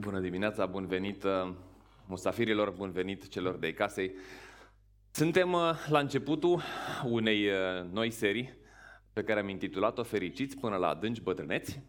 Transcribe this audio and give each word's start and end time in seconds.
Bună 0.00 0.20
dimineața, 0.20 0.66
bun 0.66 0.86
venit 0.86 1.24
uh, 1.24 1.52
musafirilor, 2.06 2.70
bun 2.70 2.90
venit 2.90 3.28
celor 3.28 3.56
de 3.56 3.72
casei. 3.72 4.14
Suntem 5.10 5.52
uh, 5.52 5.86
la 5.88 5.98
începutul 5.98 6.62
unei 7.04 7.46
uh, 7.46 7.90
noi 7.92 8.10
serii 8.10 8.54
pe 9.12 9.22
care 9.22 9.40
am 9.40 9.48
intitulat-o 9.48 10.02
Fericiți 10.02 10.56
până 10.56 10.76
la 10.76 10.88
adânci 10.88 11.20
bătrâneți. 11.20 11.80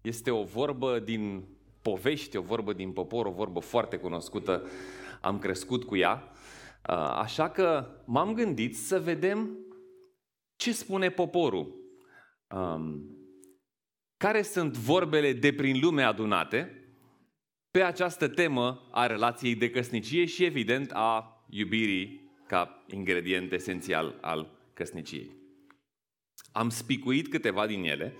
Este 0.00 0.30
o 0.30 0.44
vorbă 0.44 0.98
din 0.98 1.44
povești, 1.82 2.36
o 2.36 2.42
vorbă 2.42 2.72
din 2.72 2.92
popor, 2.92 3.26
o 3.26 3.30
vorbă 3.30 3.60
foarte 3.60 3.96
cunoscută. 3.96 4.62
Am 5.20 5.38
crescut 5.38 5.84
cu 5.84 5.96
ea. 5.96 6.30
Așa 7.16 7.50
că 7.50 7.86
m-am 8.04 8.34
gândit 8.34 8.76
să 8.76 9.00
vedem 9.00 9.58
ce 10.56 10.72
spune 10.72 11.10
poporul. 11.10 11.74
Um, 12.50 13.16
care 14.16 14.42
sunt 14.42 14.76
vorbele 14.76 15.32
de 15.32 15.52
prin 15.52 15.80
lume 15.80 16.02
adunate 16.02 16.80
pe 17.76 17.82
această 17.82 18.28
temă 18.28 18.88
a 18.90 19.06
relației 19.06 19.54
de 19.54 19.70
căsnicie 19.70 20.24
și, 20.24 20.44
evident, 20.44 20.90
a 20.92 21.44
iubirii 21.50 22.30
ca 22.46 22.84
ingredient 22.90 23.52
esențial 23.52 24.18
al 24.20 24.58
căsniciei. 24.72 25.30
Am 26.52 26.68
spicuit 26.68 27.28
câteva 27.28 27.66
din 27.66 27.84
ele 27.84 28.14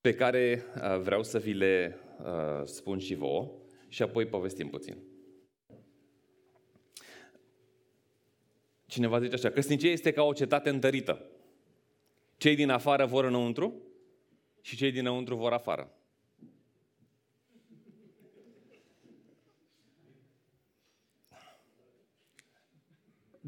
pe 0.00 0.14
care 0.14 0.64
uh, 0.74 1.00
vreau 1.00 1.22
să 1.22 1.38
vi 1.38 1.52
le 1.52 2.00
uh, 2.18 2.64
spun 2.64 2.98
și 2.98 3.14
vouă 3.14 3.50
și 3.88 4.02
apoi 4.02 4.26
povestim 4.26 4.68
puțin. 4.68 4.96
Cineva 8.86 9.20
zice 9.20 9.34
așa, 9.34 9.50
căsnicia 9.50 9.88
este 9.88 10.12
ca 10.12 10.22
o 10.22 10.32
cetate 10.32 10.68
întărită. 10.68 11.30
Cei 12.36 12.54
din 12.54 12.70
afară 12.70 13.06
vor 13.06 13.24
înăuntru 13.24 13.82
și 14.60 14.76
cei 14.76 14.92
dinăuntru 14.92 15.36
vor 15.36 15.52
afară. 15.52 15.97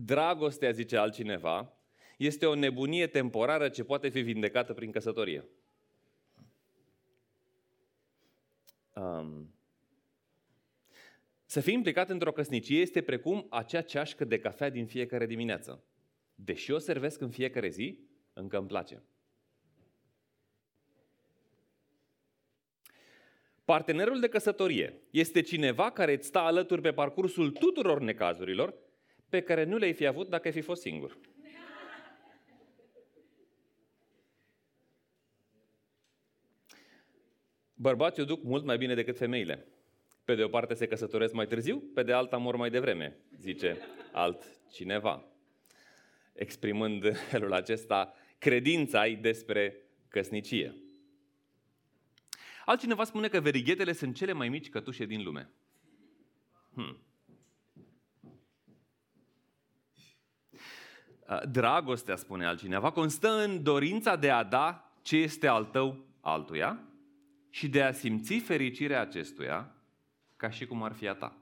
Dragostea, 0.04 0.70
zice 0.70 0.96
altcineva, 0.96 1.72
este 2.16 2.46
o 2.46 2.54
nebunie 2.54 3.06
temporară 3.06 3.68
ce 3.68 3.84
poate 3.84 4.08
fi 4.08 4.20
vindecată 4.20 4.72
prin 4.72 4.90
căsătorie. 4.90 5.48
Um, 8.94 9.54
să 11.44 11.60
fii 11.60 11.74
implicat 11.74 12.10
într-o 12.10 12.32
căsnicie 12.32 12.80
este 12.80 13.02
precum 13.02 13.46
acea 13.50 13.80
ceașcă 13.80 14.24
de 14.24 14.38
cafea 14.38 14.70
din 14.70 14.86
fiecare 14.86 15.26
dimineață. 15.26 15.84
Deși 16.34 16.70
o 16.70 16.78
servesc 16.78 17.20
în 17.20 17.30
fiecare 17.30 17.68
zi, 17.68 17.98
încă 18.32 18.58
îmi 18.58 18.68
place. 18.68 19.02
Partenerul 23.64 24.20
de 24.20 24.28
căsătorie 24.28 25.02
este 25.10 25.40
cineva 25.40 25.90
care 25.90 26.12
îți 26.12 26.26
stă 26.26 26.38
alături 26.38 26.80
pe 26.80 26.92
parcursul 26.92 27.50
tuturor 27.50 28.00
necazurilor 28.00 28.74
pe 29.30 29.40
care 29.40 29.64
nu 29.64 29.76
le-ai 29.76 29.92
fi 29.92 30.06
avut 30.06 30.28
dacă 30.28 30.46
ai 30.46 30.52
fi 30.52 30.60
fost 30.60 30.80
singur. 30.80 31.18
Bărbații 37.74 38.22
o 38.22 38.24
duc 38.24 38.42
mult 38.42 38.64
mai 38.64 38.78
bine 38.78 38.94
decât 38.94 39.16
femeile. 39.16 39.66
Pe 40.24 40.34
de 40.34 40.42
o 40.42 40.48
parte 40.48 40.74
se 40.74 40.86
căsătoresc 40.86 41.32
mai 41.32 41.46
târziu, 41.46 41.82
pe 41.94 42.02
de 42.02 42.12
alta 42.12 42.36
mor 42.36 42.56
mai 42.56 42.70
devreme, 42.70 43.16
zice 43.38 43.78
altcineva. 44.12 45.24
Exprimând 46.32 47.04
în 47.04 47.14
felul 47.30 47.52
acesta 47.52 48.14
credința 48.38 49.00
ai 49.00 49.14
despre 49.14 49.76
căsnicie. 50.08 50.74
Altcineva 52.64 53.04
spune 53.04 53.28
că 53.28 53.40
verighetele 53.40 53.92
sunt 53.92 54.16
cele 54.16 54.32
mai 54.32 54.48
mici 54.48 54.68
cătușe 54.68 55.04
din 55.04 55.22
lume. 55.22 55.50
Hmm. 56.74 56.98
Dragostea, 61.50 62.16
spune 62.16 62.46
altcineva, 62.46 62.90
constă 62.90 63.28
în 63.28 63.62
dorința 63.62 64.16
de 64.16 64.30
a 64.30 64.42
da 64.44 64.92
ce 65.02 65.16
este 65.16 65.46
al 65.46 65.64
tău 65.64 66.04
altuia 66.20 66.80
și 67.50 67.68
de 67.68 67.82
a 67.82 67.92
simți 67.92 68.38
fericirea 68.38 69.00
acestuia 69.00 69.74
ca 70.36 70.50
și 70.50 70.66
cum 70.66 70.82
ar 70.82 70.92
fi 70.92 71.08
a 71.08 71.14
ta. 71.14 71.36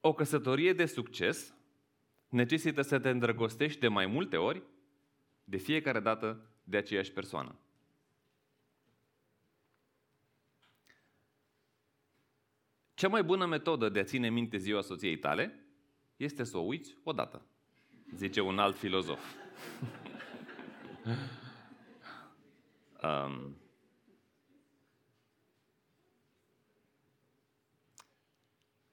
O 0.00 0.12
căsătorie 0.12 0.72
de 0.72 0.86
succes 0.86 1.54
necesită 2.28 2.82
să 2.82 2.98
te 2.98 3.08
îndrăgostești 3.08 3.80
de 3.80 3.88
mai 3.88 4.06
multe 4.06 4.36
ori, 4.36 4.62
de 5.44 5.56
fiecare 5.56 6.00
dată 6.00 6.50
de 6.64 6.76
aceeași 6.76 7.12
persoană. 7.12 7.58
Cea 13.00 13.08
mai 13.08 13.22
bună 13.22 13.46
metodă 13.46 13.88
de 13.88 13.98
a 13.98 14.04
ține 14.04 14.30
minte 14.30 14.56
ziua 14.56 14.80
soției 14.80 15.18
tale 15.18 15.64
este 16.16 16.44
să 16.44 16.56
o 16.56 16.60
uiți 16.60 16.96
odată, 17.02 17.46
zice 18.14 18.40
un 18.40 18.58
alt 18.58 18.76
filozof. 18.76 19.20
um, 23.02 23.56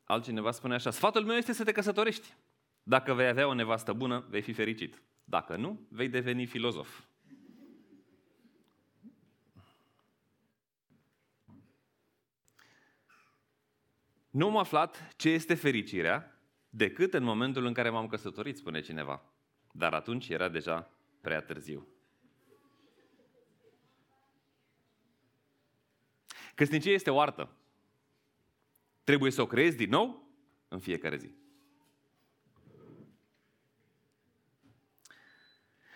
Altcineva 0.03 0.51
spune 0.51 0.73
așa, 0.73 0.91
sfatul 0.91 1.25
meu 1.25 1.35
este 1.35 1.53
să 1.53 1.63
te 1.63 1.71
căsătorești. 1.71 2.33
Dacă 2.83 3.13
vei 3.13 3.27
avea 3.27 3.47
o 3.47 3.53
nevastă 3.53 3.93
bună, 3.93 4.25
vei 4.29 4.41
fi 4.41 4.53
fericit. 4.53 5.01
Dacă 5.23 5.55
nu, 5.55 5.87
vei 5.89 6.09
deveni 6.09 6.45
filozof. 6.45 6.99
Nu 14.37 14.47
am 14.47 14.57
aflat 14.57 15.13
ce 15.15 15.29
este 15.29 15.53
fericirea 15.53 16.39
decât 16.69 17.13
în 17.13 17.23
momentul 17.23 17.65
în 17.65 17.73
care 17.73 17.89
m-am 17.89 18.07
căsătorit, 18.07 18.57
spune 18.57 18.81
cineva. 18.81 19.23
Dar 19.71 19.93
atunci 19.93 20.29
era 20.29 20.49
deja 20.49 20.91
prea 21.21 21.41
târziu. 21.41 21.87
Căsnicia 26.55 26.91
este 26.91 27.09
o 27.09 27.19
artă. 27.19 27.55
Trebuie 29.03 29.31
să 29.31 29.41
o 29.41 29.45
creezi 29.45 29.77
din 29.77 29.89
nou 29.89 30.29
în 30.67 30.79
fiecare 30.79 31.17
zi. 31.17 31.31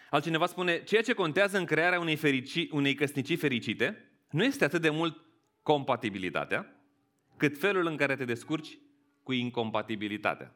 Altcineva 0.10 0.46
spune, 0.46 0.84
ceea 0.84 1.02
ce 1.02 1.14
contează 1.14 1.58
în 1.58 1.66
crearea 1.66 2.00
unei, 2.00 2.16
ferici, 2.16 2.68
unei 2.72 2.96
căsnicii 2.96 3.36
fericite 3.36 4.12
nu 4.30 4.44
este 4.44 4.64
atât 4.64 4.82
de 4.82 4.90
mult 4.90 5.26
compatibilitatea, 5.62 6.76
cât 7.42 7.58
felul 7.58 7.86
în 7.86 7.98
care 7.98 8.16
te 8.16 8.26
descurci 8.26 8.80
cu 9.24 9.32
incompatibilitatea. 9.32 10.56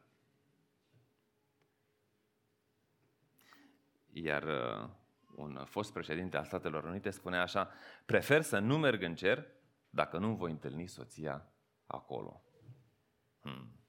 Iar 4.12 4.42
uh, 4.42 4.90
un 5.36 5.64
fost 5.64 5.92
președinte 5.92 6.36
al 6.36 6.44
Statelor 6.44 6.84
Unite 6.84 7.10
spunea 7.10 7.42
așa, 7.42 7.70
prefer 8.04 8.42
să 8.42 8.58
nu 8.58 8.78
merg 8.78 9.02
în 9.02 9.14
cer 9.14 9.46
dacă 9.90 10.18
nu 10.18 10.34
voi 10.34 10.50
întâlni 10.50 10.86
soția 10.86 11.52
acolo. 11.86 12.42
Hmm. 13.40 13.80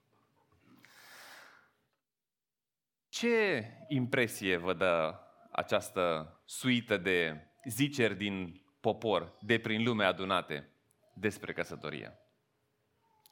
Ce 3.08 3.66
impresie 3.88 4.56
vă 4.56 4.74
dă 4.74 5.20
această 5.50 6.34
suită 6.44 6.96
de 6.96 7.46
ziceri 7.64 8.16
din 8.16 8.62
popor, 8.80 9.36
de 9.40 9.58
prin 9.58 9.82
lume 9.84 10.04
adunate 10.04 10.68
despre 11.14 11.52
căsătorie? 11.52 12.18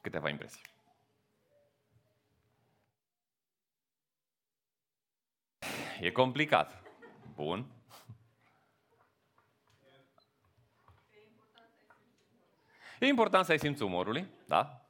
Câteva 0.07 0.29
impresii. 0.29 0.61
E 6.01 6.11
complicat. 6.11 6.83
Bun. 7.35 7.67
E 12.99 13.07
important 13.07 13.45
să 13.45 13.51
ai 13.51 13.59
simțul 13.59 13.87
umorului, 13.87 14.29
da? 14.47 14.81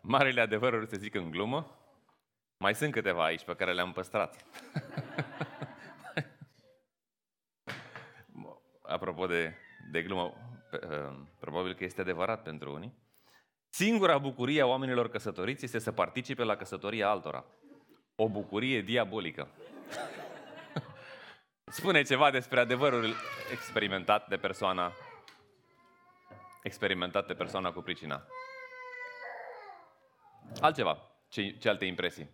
Marile 0.00 0.40
adevăruri 0.40 0.88
se 0.88 0.96
zic 0.96 1.14
în 1.14 1.30
glumă. 1.30 1.78
Mai 2.56 2.74
sunt 2.74 2.92
câteva 2.92 3.24
aici 3.24 3.44
pe 3.44 3.56
care 3.56 3.72
le-am 3.72 3.92
păstrat. 3.92 4.44
Apropo 8.82 9.26
de 9.26 9.54
de 9.90 10.02
glumă, 10.02 10.32
uh, 10.72 11.16
probabil 11.40 11.74
că 11.74 11.84
este 11.84 12.00
adevărat 12.00 12.42
pentru 12.42 12.72
unii, 12.72 12.98
singura 13.68 14.18
bucurie 14.18 14.60
a 14.60 14.66
oamenilor 14.66 15.08
căsătoriți 15.08 15.64
este 15.64 15.78
să 15.78 15.92
participe 15.92 16.42
la 16.42 16.56
căsătoria 16.56 17.08
altora. 17.08 17.44
O 18.16 18.28
bucurie 18.28 18.80
diabolică. 18.80 19.48
Spune 21.78 22.02
ceva 22.02 22.30
despre 22.30 22.60
adevărul 22.60 23.14
experimentat 23.52 24.28
de 24.28 24.36
persoana 24.36 24.92
experimentat 26.62 27.26
de 27.26 27.34
persoana 27.34 27.72
cu 27.72 27.80
pricina. 27.80 28.26
Altceva. 30.60 30.98
Ce, 31.28 31.50
ce 31.50 31.68
alte 31.68 31.84
impresii? 31.84 32.30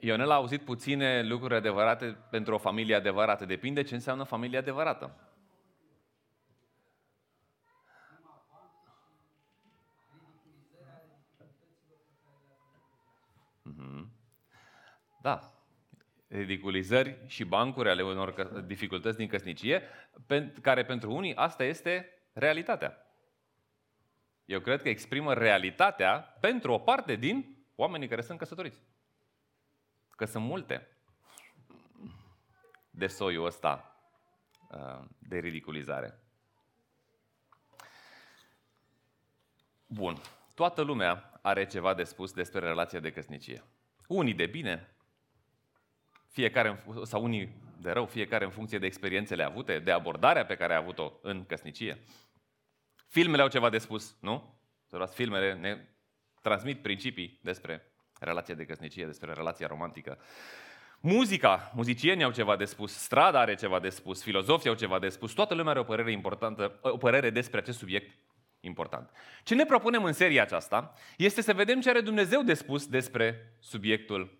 Ionel 0.00 0.30
a 0.30 0.34
auzit 0.34 0.64
puține 0.64 1.22
lucruri 1.22 1.54
adevărate 1.54 2.06
pentru 2.30 2.54
o 2.54 2.58
familie 2.58 2.94
adevărată. 2.94 3.44
Depinde 3.44 3.82
ce 3.82 3.94
înseamnă 3.94 4.24
familie 4.24 4.58
adevărată. 4.58 5.30
Mhm. 13.62 14.12
Da. 15.22 15.40
Ridiculizări 16.28 17.18
și 17.26 17.44
bancuri 17.44 17.88
ale 17.88 18.02
unor 18.02 18.44
dificultăți 18.60 19.16
din 19.16 19.28
căsnicie, 19.28 19.82
care 20.62 20.84
pentru 20.84 21.14
unii 21.14 21.34
asta 21.34 21.64
este 21.64 22.08
realitatea. 22.32 23.04
Eu 24.44 24.60
cred 24.60 24.82
că 24.82 24.88
exprimă 24.88 25.34
realitatea 25.34 26.36
pentru 26.40 26.72
o 26.72 26.78
parte 26.78 27.14
din 27.14 27.64
oamenii 27.74 28.08
care 28.08 28.20
sunt 28.20 28.38
căsătoriți. 28.38 28.82
Că 30.20 30.26
sunt 30.26 30.44
multe 30.44 30.88
de 32.90 33.06
soiul 33.06 33.46
ăsta 33.46 33.96
uh, 34.70 35.04
de 35.18 35.38
ridiculizare. 35.38 36.18
Bun. 39.86 40.16
Toată 40.54 40.82
lumea 40.82 41.38
are 41.42 41.66
ceva 41.66 41.94
de 41.94 42.04
spus 42.04 42.32
despre 42.32 42.58
relația 42.58 43.00
de 43.00 43.12
căsnicie. 43.12 43.64
Unii 44.06 44.34
de 44.34 44.46
bine, 44.46 44.94
fiecare 46.26 46.84
sau 47.02 47.24
unii 47.24 47.62
de 47.78 47.90
rău, 47.90 48.06
fiecare 48.06 48.44
în 48.44 48.50
funcție 48.50 48.78
de 48.78 48.86
experiențele 48.86 49.42
avute, 49.42 49.78
de 49.78 49.92
abordarea 49.92 50.46
pe 50.46 50.56
care 50.56 50.74
a 50.74 50.78
avut-o 50.78 51.12
în 51.22 51.46
căsnicie. 51.46 51.98
Filmele 53.06 53.42
au 53.42 53.48
ceva 53.48 53.70
de 53.70 53.78
spus, 53.78 54.16
nu? 54.20 54.60
Filmele 55.10 55.54
ne 55.54 55.88
transmit 56.42 56.82
principii 56.82 57.40
despre 57.42 57.89
relația 58.20 58.54
de 58.54 58.64
căsnicie, 58.64 59.06
despre 59.06 59.32
relația 59.32 59.66
romantică. 59.66 60.18
Muzica, 61.00 61.70
muzicienii 61.74 62.24
au 62.24 62.30
ceva 62.30 62.56
de 62.56 62.64
spus, 62.64 62.92
strada 62.92 63.40
are 63.40 63.54
ceva 63.54 63.80
de 63.80 63.88
spus, 63.88 64.22
filozofii 64.22 64.68
au 64.68 64.74
ceva 64.74 64.98
de 64.98 65.08
spus, 65.08 65.32
toată 65.32 65.54
lumea 65.54 65.70
are 65.70 65.80
o 65.80 65.84
părere 65.84 66.12
importantă, 66.12 66.78
o 66.82 66.96
părere 66.96 67.30
despre 67.30 67.58
acest 67.58 67.78
subiect 67.78 68.18
important. 68.60 69.10
Ce 69.42 69.54
ne 69.54 69.64
propunem 69.64 70.04
în 70.04 70.12
seria 70.12 70.42
aceasta 70.42 70.92
este 71.16 71.42
să 71.42 71.54
vedem 71.54 71.80
ce 71.80 71.88
are 71.88 72.00
Dumnezeu 72.00 72.42
de 72.42 72.54
spus 72.54 72.86
despre 72.86 73.54
subiectul 73.58 74.38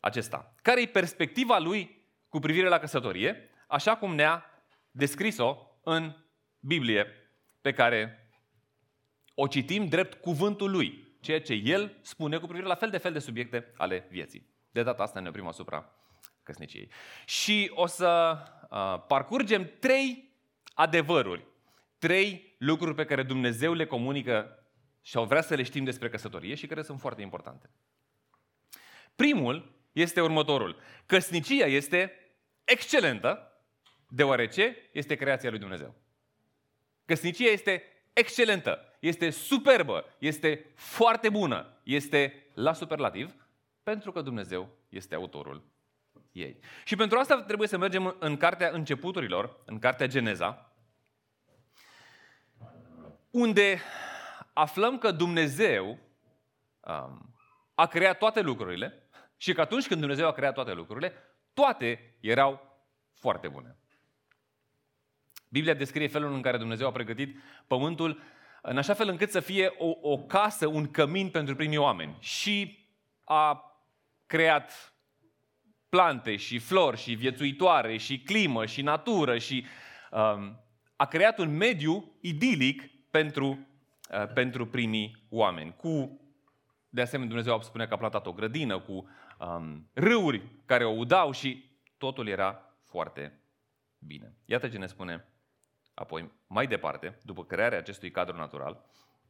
acesta. 0.00 0.54
Care 0.62 0.82
e 0.82 0.86
perspectiva 0.86 1.58
lui 1.58 2.06
cu 2.28 2.38
privire 2.38 2.68
la 2.68 2.78
căsătorie, 2.78 3.50
așa 3.66 3.96
cum 3.96 4.14
ne-a 4.14 4.44
descris-o 4.90 5.56
în 5.82 6.16
Biblie, 6.60 7.06
pe 7.60 7.72
care 7.72 8.30
o 9.34 9.46
citim 9.46 9.86
drept 9.86 10.20
cuvântul 10.20 10.70
lui 10.70 11.11
ceea 11.22 11.40
ce 11.40 11.52
el 11.52 11.96
spune 12.00 12.38
cu 12.38 12.46
privire 12.46 12.66
la 12.66 12.74
fel 12.74 12.90
de 12.90 12.98
fel 12.98 13.12
de 13.12 13.18
subiecte 13.18 13.72
ale 13.76 14.06
vieții. 14.10 14.46
De 14.70 14.82
data 14.82 15.02
asta 15.02 15.20
ne 15.20 15.28
oprim 15.28 15.46
asupra 15.46 15.92
căsniciei. 16.42 16.90
Și 17.24 17.70
o 17.74 17.86
să 17.86 18.38
uh, 18.70 19.04
parcurgem 19.06 19.70
trei 19.78 20.34
adevăruri, 20.74 21.44
trei 21.98 22.54
lucruri 22.58 22.94
pe 22.94 23.04
care 23.04 23.22
Dumnezeu 23.22 23.72
le 23.72 23.86
comunică 23.86 24.66
și 25.00 25.16
au 25.16 25.24
vrea 25.24 25.42
să 25.42 25.54
le 25.54 25.62
știm 25.62 25.84
despre 25.84 26.08
căsătorie 26.08 26.54
și 26.54 26.66
care 26.66 26.82
sunt 26.82 27.00
foarte 27.00 27.22
importante. 27.22 27.70
Primul 29.16 29.72
este 29.92 30.20
următorul. 30.20 30.76
Căsnicia 31.06 31.66
este 31.66 32.12
excelentă 32.64 33.52
deoarece 34.08 34.76
este 34.92 35.14
creația 35.14 35.50
lui 35.50 35.58
Dumnezeu. 35.58 35.94
Căsnicia 37.04 37.50
este 37.50 37.82
excelentă 38.12 38.96
este 38.98 39.30
superbă, 39.30 40.04
este 40.18 40.72
foarte 40.74 41.28
bună, 41.28 41.80
este 41.82 42.46
la 42.54 42.72
superlativ, 42.72 43.34
pentru 43.82 44.12
că 44.12 44.20
Dumnezeu 44.20 44.68
este 44.88 45.14
autorul 45.14 45.62
ei. 46.32 46.58
Și 46.84 46.96
pentru 46.96 47.18
asta 47.18 47.42
trebuie 47.42 47.68
să 47.68 47.78
mergem 47.78 48.16
în 48.18 48.36
cartea 48.36 48.70
începuturilor, 48.70 49.62
în 49.64 49.78
cartea 49.78 50.06
Geneza, 50.06 50.72
unde 53.30 53.80
aflăm 54.52 54.98
că 54.98 55.10
Dumnezeu 55.10 55.98
um, 56.80 57.34
a 57.74 57.86
creat 57.86 58.18
toate 58.18 58.40
lucrurile 58.40 59.08
și 59.36 59.52
că 59.52 59.60
atunci 59.60 59.86
când 59.86 60.00
Dumnezeu 60.00 60.26
a 60.26 60.32
creat 60.32 60.54
toate 60.54 60.72
lucrurile, 60.72 61.12
toate 61.52 62.16
erau 62.20 62.80
foarte 63.12 63.48
bune. 63.48 63.76
Biblia 65.52 65.74
descrie 65.74 66.06
felul 66.06 66.34
în 66.34 66.40
care 66.40 66.56
Dumnezeu 66.56 66.86
a 66.86 66.92
pregătit 66.92 67.36
pământul 67.66 68.20
în 68.62 68.78
așa 68.78 68.94
fel 68.94 69.08
încât 69.08 69.30
să 69.30 69.40
fie 69.40 69.74
o, 69.78 70.10
o 70.10 70.18
casă, 70.18 70.66
un 70.66 70.90
cămin 70.90 71.30
pentru 71.30 71.54
primii 71.54 71.76
oameni. 71.76 72.16
Și 72.20 72.86
a 73.24 73.64
creat 74.26 74.94
plante 75.88 76.36
și 76.36 76.58
flori 76.58 76.96
și 76.96 77.14
viețuitoare 77.14 77.96
și 77.96 78.20
climă 78.20 78.66
și 78.66 78.82
natură 78.82 79.38
și 79.38 79.64
um, 80.10 80.60
a 80.96 81.06
creat 81.06 81.38
un 81.38 81.56
mediu 81.56 82.16
idilic 82.20 82.90
pentru, 83.10 83.66
uh, 84.10 84.32
pentru 84.34 84.66
primii 84.66 85.26
oameni. 85.30 85.74
Cu, 85.76 86.20
de 86.88 87.00
asemenea, 87.00 87.28
Dumnezeu 87.28 87.62
spune 87.62 87.86
că 87.86 87.94
a 87.94 87.98
plantat 87.98 88.26
o 88.26 88.32
grădină 88.32 88.80
cu 88.80 88.92
um, 89.38 89.90
râuri 89.92 90.42
care 90.66 90.84
o 90.84 90.96
udau 90.96 91.32
și 91.32 91.64
totul 91.98 92.28
era 92.28 92.76
foarte 92.84 93.40
bine. 93.98 94.36
Iată 94.44 94.68
ce 94.68 94.78
ne 94.78 94.86
spune 94.86 95.31
Apoi, 95.94 96.32
mai 96.46 96.66
departe, 96.66 97.18
după 97.22 97.44
crearea 97.44 97.78
acestui 97.78 98.10
cadru 98.10 98.36
natural, 98.36 98.84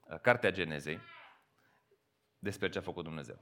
uh, 0.05 0.21
Cartea 0.21 0.51
Genezei, 0.51 1.01
despre 2.39 2.69
ce 2.69 2.79
a 2.79 2.83
făcut 2.83 3.05
Dumnezeu. 3.05 3.39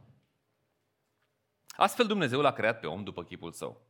Astfel 1.69 2.07
Dumnezeu 2.07 2.41
l-a 2.41 2.53
creat 2.53 2.81
pe 2.81 2.87
om 2.87 3.05
după 3.05 3.25
chipul 3.25 3.53
său. 3.53 3.87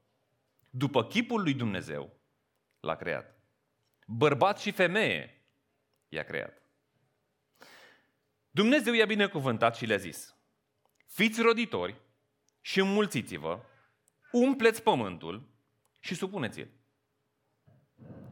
După 0.71 1.05
chipul 1.05 1.43
lui 1.43 1.55
Dumnezeu 1.55 2.21
l-a 2.81 2.97
creat. 2.97 3.41
Bărbat 4.06 4.59
și 4.59 4.71
femeie 4.71 5.44
i-a 6.09 6.23
creat. 6.23 6.62
Dumnezeu 8.50 8.93
i-a 8.93 9.06
binecuvântat 9.06 9.76
și 9.76 9.87
le-a 9.87 9.97
zis, 9.97 10.37
fiți 11.06 11.41
roditori 11.41 12.00
și 12.61 12.81
înmulțiți-vă, 12.81 13.61
umpleți 14.33 14.83
pământul 14.83 15.49
și 15.99 16.15
supuneți-l. 16.15 16.80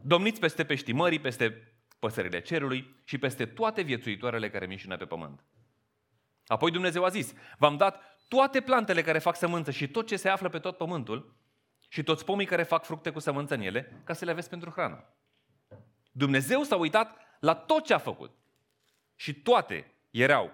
Domniți 0.01 0.39
peste 0.39 0.65
peștii 0.65 0.93
mării, 0.93 1.19
peste 1.19 1.73
păsările 1.99 2.41
cerului 2.41 3.01
și 3.03 3.17
peste 3.17 3.45
toate 3.45 3.81
viețuitoarele 3.81 4.49
care 4.49 4.65
mișină 4.65 4.97
pe 4.97 5.05
pământ. 5.05 5.43
Apoi 6.47 6.71
Dumnezeu 6.71 7.03
a 7.03 7.09
zis, 7.09 7.33
v-am 7.57 7.77
dat 7.77 8.17
toate 8.27 8.61
plantele 8.61 9.01
care 9.01 9.19
fac 9.19 9.35
sămânță 9.35 9.71
și 9.71 9.87
tot 9.87 10.07
ce 10.07 10.15
se 10.15 10.29
află 10.29 10.49
pe 10.49 10.59
tot 10.59 10.77
pământul 10.77 11.35
și 11.87 12.03
toți 12.03 12.25
pomii 12.25 12.45
care 12.45 12.63
fac 12.63 12.85
fructe 12.85 13.11
cu 13.11 13.19
sămânță 13.19 13.53
în 13.53 13.61
ele, 13.61 14.01
ca 14.03 14.13
să 14.13 14.25
le 14.25 14.31
aveți 14.31 14.49
pentru 14.49 14.69
hrană. 14.69 15.13
Dumnezeu 16.11 16.63
s-a 16.63 16.75
uitat 16.75 17.17
la 17.39 17.53
tot 17.53 17.85
ce 17.85 17.93
a 17.93 17.97
făcut 17.97 18.31
și 19.15 19.33
toate 19.33 19.93
erau 20.09 20.51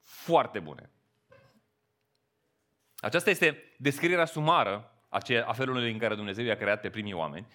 foarte 0.00 0.58
bune. 0.58 0.90
Aceasta 2.96 3.30
este 3.30 3.74
descrierea 3.78 4.24
sumară 4.24 4.86
a 5.46 5.52
felului 5.52 5.92
în 5.92 5.98
care 5.98 6.14
Dumnezeu 6.14 6.44
i-a 6.44 6.56
creat 6.56 6.80
pe 6.80 6.90
primii 6.90 7.12
oameni 7.12 7.46
Um, 7.46 7.50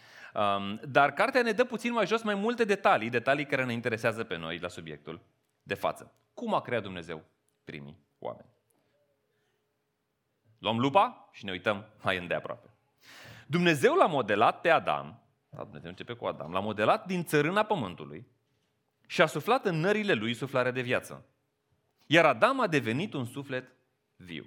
dar 0.84 1.14
cartea 1.14 1.42
ne 1.42 1.52
dă 1.52 1.64
puțin 1.64 1.94
mai 1.94 2.06
jos 2.06 2.22
mai 2.22 2.36
multe 2.36 2.64
detalii, 2.64 3.10
detalii 3.10 3.46
care 3.46 3.66
ne 3.66 3.74
interesează 3.74 4.24
pe 4.24 4.38
noi 4.38 4.60
la 4.60 4.68
subiectul 4.68 5.22
de 5.64 5.74
față. 5.74 6.14
Cum 6.34 6.54
a 6.54 6.62
creat 6.62 6.82
Dumnezeu 6.84 7.24
primii 7.64 7.98
oameni? 8.20 8.50
Luăm 10.60 10.80
lupa 10.80 11.30
și 11.32 11.46
ne 11.46 11.52
uităm 11.52 11.86
mai 12.02 12.18
îndeaproape. 12.18 12.70
Dumnezeu 13.48 13.96
l-a 13.96 14.06
modelat 14.06 14.62
pe 14.62 14.70
Adam, 14.70 15.22
da, 15.50 15.64
Dumnezeu 15.64 15.90
începe 15.90 16.14
cu 16.14 16.26
Adam, 16.26 16.52
l-a 16.52 16.60
modelat 16.60 17.06
din 17.06 17.24
țărâna 17.24 17.64
pământului 17.64 18.28
și 19.08 19.22
a 19.22 19.26
suflat 19.26 19.66
în 19.66 19.80
nările 19.80 20.14
lui 20.14 20.34
suflarea 20.34 20.72
de 20.72 20.82
viață. 20.82 21.26
Iar 22.06 22.26
Adam 22.26 22.60
a 22.60 22.68
devenit 22.68 23.14
un 23.14 23.26
suflet 23.26 23.76
viu. 24.16 24.46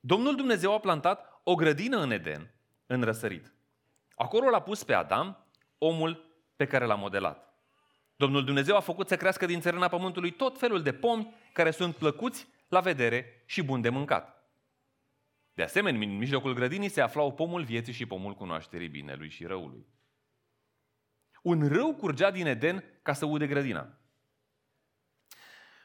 Domnul 0.00 0.36
Dumnezeu 0.36 0.74
a 0.74 0.80
plantat 0.80 1.40
o 1.42 1.54
grădină 1.54 1.98
în 1.98 2.10
Eden, 2.10 2.50
în 2.86 3.02
răsărit. 3.02 3.55
Acolo 4.16 4.48
l-a 4.48 4.62
pus 4.62 4.84
pe 4.84 4.94
Adam, 4.94 5.46
omul 5.78 6.38
pe 6.56 6.66
care 6.66 6.84
l-a 6.84 6.94
modelat. 6.94 7.54
Domnul 8.16 8.44
Dumnezeu 8.44 8.76
a 8.76 8.80
făcut 8.80 9.08
să 9.08 9.16
crească 9.16 9.46
din 9.46 9.60
țărâna 9.60 9.88
pământului 9.88 10.30
tot 10.30 10.58
felul 10.58 10.82
de 10.82 10.92
pomi 10.92 11.34
care 11.52 11.70
sunt 11.70 11.96
plăcuți 11.96 12.48
la 12.68 12.80
vedere 12.80 13.42
și 13.46 13.62
bun 13.62 13.80
de 13.80 13.88
mâncat. 13.88 14.50
De 15.54 15.62
asemenea, 15.62 16.00
în 16.00 16.16
mijlocul 16.16 16.54
grădinii 16.54 16.88
se 16.88 17.00
aflau 17.00 17.32
pomul 17.32 17.64
vieții 17.64 17.92
și 17.92 18.06
pomul 18.06 18.34
cunoașterii 18.34 18.88
binelui 18.88 19.28
și 19.28 19.46
răului. 19.46 19.86
Un 21.42 21.68
râu 21.68 21.94
curgea 21.94 22.30
din 22.30 22.46
Eden 22.46 22.84
ca 23.02 23.12
să 23.12 23.24
ude 23.24 23.46
grădina. 23.46 23.98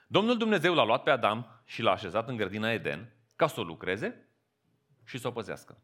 Domnul 0.08 0.38
Dumnezeu 0.38 0.74
l-a 0.74 0.84
luat 0.84 1.04
pe 1.04 1.10
Adam 1.10 1.62
și 1.66 1.82
l-a 1.82 1.92
așezat 1.92 2.28
în 2.28 2.36
grădina 2.36 2.72
Eden 2.72 3.14
ca 3.36 3.48
să 3.48 3.60
o 3.60 3.64
lucreze 3.64 4.28
și 5.04 5.18
să 5.18 5.28
o 5.28 5.32
păzească. 5.32 5.78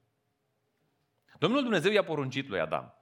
Domnul 1.38 1.62
Dumnezeu 1.62 1.92
i-a 1.92 2.04
poruncit 2.04 2.48
lui 2.48 2.60
Adam, 2.60 2.94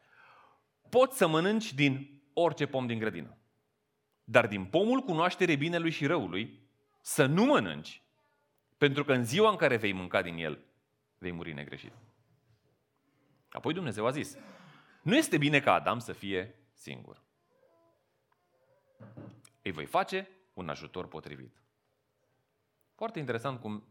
poți 0.89 1.17
să 1.17 1.27
mănânci 1.27 1.73
din 1.73 2.21
orice 2.33 2.65
pom 2.65 2.87
din 2.87 2.99
grădină, 2.99 3.37
dar 4.23 4.47
din 4.47 4.65
pomul 4.65 4.99
cunoaștere 5.01 5.55
binelui 5.55 5.91
și 5.91 6.05
răului 6.05 6.59
să 7.01 7.25
nu 7.25 7.45
mănânci, 7.45 8.01
pentru 8.77 9.03
că 9.03 9.13
în 9.13 9.25
ziua 9.25 9.49
în 9.49 9.55
care 9.55 9.77
vei 9.77 9.93
mânca 9.93 10.21
din 10.21 10.37
el, 10.37 10.59
vei 11.17 11.31
muri 11.31 11.53
negreșit. 11.53 11.93
Apoi 13.49 13.73
Dumnezeu 13.73 14.05
a 14.05 14.11
zis, 14.11 14.37
nu 15.01 15.15
este 15.15 15.37
bine 15.37 15.59
ca 15.59 15.73
Adam 15.73 15.99
să 15.99 16.13
fie 16.13 16.55
singur. 16.73 17.23
Îi 19.61 19.71
voi 19.71 19.85
face 19.85 20.29
un 20.53 20.69
ajutor 20.69 21.07
potrivit. 21.07 21.63
Foarte 22.95 23.19
interesant 23.19 23.59
cum 23.59 23.87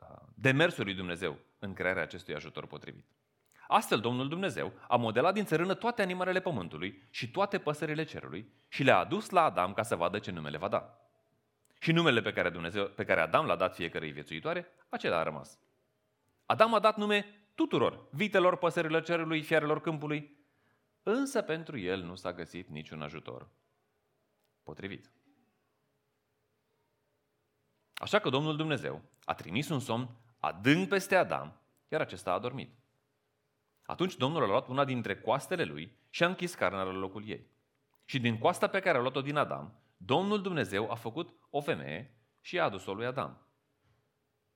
uh, 0.00 0.26
demersul 0.34 0.84
lui 0.84 0.94
Dumnezeu 0.94 1.38
în 1.58 1.72
crearea 1.72 2.02
acestui 2.02 2.34
ajutor 2.34 2.66
potrivit. 2.66 3.06
Astfel, 3.66 4.00
Domnul 4.00 4.28
Dumnezeu 4.28 4.72
a 4.88 4.96
modelat 4.96 5.34
din 5.34 5.44
țărână 5.44 5.74
toate 5.74 6.02
animalele 6.02 6.40
pământului 6.40 7.02
și 7.10 7.30
toate 7.30 7.58
păsările 7.58 8.04
cerului 8.04 8.52
și 8.68 8.82
le-a 8.82 8.98
adus 8.98 9.30
la 9.30 9.42
Adam 9.42 9.72
ca 9.72 9.82
să 9.82 9.96
vadă 9.96 10.18
ce 10.18 10.30
nume 10.30 10.50
le 10.50 10.58
va 10.58 10.68
da. 10.68 10.98
Și 11.80 11.92
numele 11.92 12.20
pe 12.20 12.32
care, 12.32 12.50
Dumnezeu, 12.50 12.84
pe 12.84 13.04
care 13.04 13.20
Adam 13.20 13.46
l-a 13.46 13.56
dat 13.56 13.74
fiecărei 13.74 14.10
viețuitoare, 14.10 14.66
acela 14.88 15.18
a 15.18 15.22
rămas. 15.22 15.58
Adam 16.46 16.74
a 16.74 16.78
dat 16.78 16.96
nume 16.96 17.26
tuturor, 17.54 18.08
vitelor, 18.10 18.56
păsărilor 18.56 19.02
cerului, 19.02 19.42
fiarelor 19.42 19.80
câmpului, 19.80 20.36
însă 21.02 21.42
pentru 21.42 21.78
el 21.78 22.02
nu 22.02 22.14
s-a 22.14 22.32
găsit 22.32 22.68
niciun 22.68 23.02
ajutor 23.02 23.48
potrivit. 24.62 25.10
Așa 27.94 28.18
că 28.18 28.28
Domnul 28.28 28.56
Dumnezeu 28.56 29.02
a 29.24 29.34
trimis 29.34 29.68
un 29.68 29.80
somn 29.80 30.08
adânc 30.38 30.88
peste 30.88 31.16
Adam, 31.16 31.60
iar 31.88 32.00
acesta 32.00 32.32
a 32.32 32.38
dormit. 32.38 32.76
Atunci 33.82 34.16
Domnul 34.16 34.42
a 34.42 34.46
luat 34.46 34.68
una 34.68 34.84
dintre 34.84 35.20
coastele 35.20 35.64
lui 35.64 35.96
și 36.10 36.24
a 36.24 36.26
închis 36.26 36.54
carnea 36.54 36.82
la 36.82 36.92
locul 36.92 37.28
ei. 37.28 37.46
Și 38.04 38.20
din 38.20 38.38
coasta 38.38 38.66
pe 38.66 38.80
care 38.80 38.98
a 38.98 39.00
luat-o 39.00 39.20
din 39.20 39.36
Adam, 39.36 39.72
Domnul 39.96 40.42
Dumnezeu 40.42 40.90
a 40.90 40.94
făcut 40.94 41.34
o 41.50 41.60
femeie 41.60 42.14
și 42.40 42.58
a 42.58 42.64
adus-o 42.64 42.94
lui 42.94 43.06
Adam. 43.06 43.46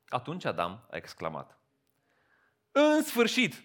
Atunci 0.09 0.45
Adam 0.45 0.87
a 0.91 0.97
exclamat, 0.97 1.59
În 2.71 3.03
sfârșit, 3.03 3.65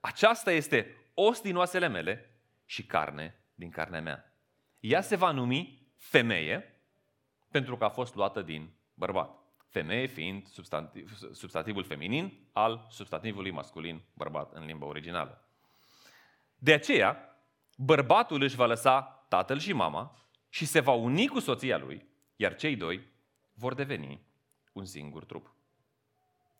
aceasta 0.00 0.52
este 0.52 0.96
os 1.14 1.40
din 1.40 1.56
oasele 1.56 1.88
mele 1.88 2.40
și 2.64 2.86
carne 2.86 3.40
din 3.54 3.70
carnea 3.70 4.00
mea. 4.00 4.32
Ea 4.80 5.00
se 5.00 5.16
va 5.16 5.30
numi 5.30 5.92
femeie 5.96 6.82
pentru 7.50 7.76
că 7.76 7.84
a 7.84 7.88
fost 7.88 8.14
luată 8.14 8.42
din 8.42 8.70
bărbat. 8.94 9.37
Femeie 9.68 10.06
fiind 10.06 10.46
substantiv, 10.46 11.18
substantivul 11.32 11.84
feminin 11.84 12.48
al 12.52 12.86
substantivului 12.90 13.50
masculin 13.50 14.02
bărbat 14.14 14.52
în 14.52 14.64
limba 14.64 14.86
originală. 14.86 15.48
De 16.54 16.72
aceea, 16.72 17.38
bărbatul 17.76 18.42
își 18.42 18.56
va 18.56 18.66
lăsa 18.66 19.00
tatăl 19.28 19.58
și 19.58 19.72
mama 19.72 20.28
și 20.48 20.66
se 20.66 20.80
va 20.80 20.92
uni 20.92 21.26
cu 21.26 21.38
soția 21.38 21.78
lui, 21.78 22.06
iar 22.36 22.56
cei 22.56 22.76
doi 22.76 23.06
vor 23.52 23.74
deveni 23.74 24.20
un 24.72 24.84
singur 24.84 25.24
trup. 25.24 25.54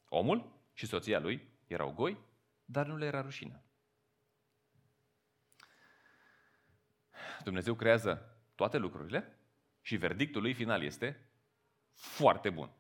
Omul 0.09 0.53
și 0.73 0.87
soția 0.87 1.19
lui 1.19 1.49
erau 1.67 1.93
goi, 1.93 2.17
dar 2.65 2.87
nu 2.87 2.97
le 2.97 3.07
era 3.07 3.21
rușine. 3.21 3.63
Dumnezeu 7.45 7.75
creează 7.75 8.39
toate 8.55 8.79
lucrurile 8.79 9.39
și 9.81 9.97
verdictul 9.97 10.43
lui 10.43 10.55
final 10.55 10.83
este 10.83 11.29
foarte 11.93 12.51
bun. 12.51 12.71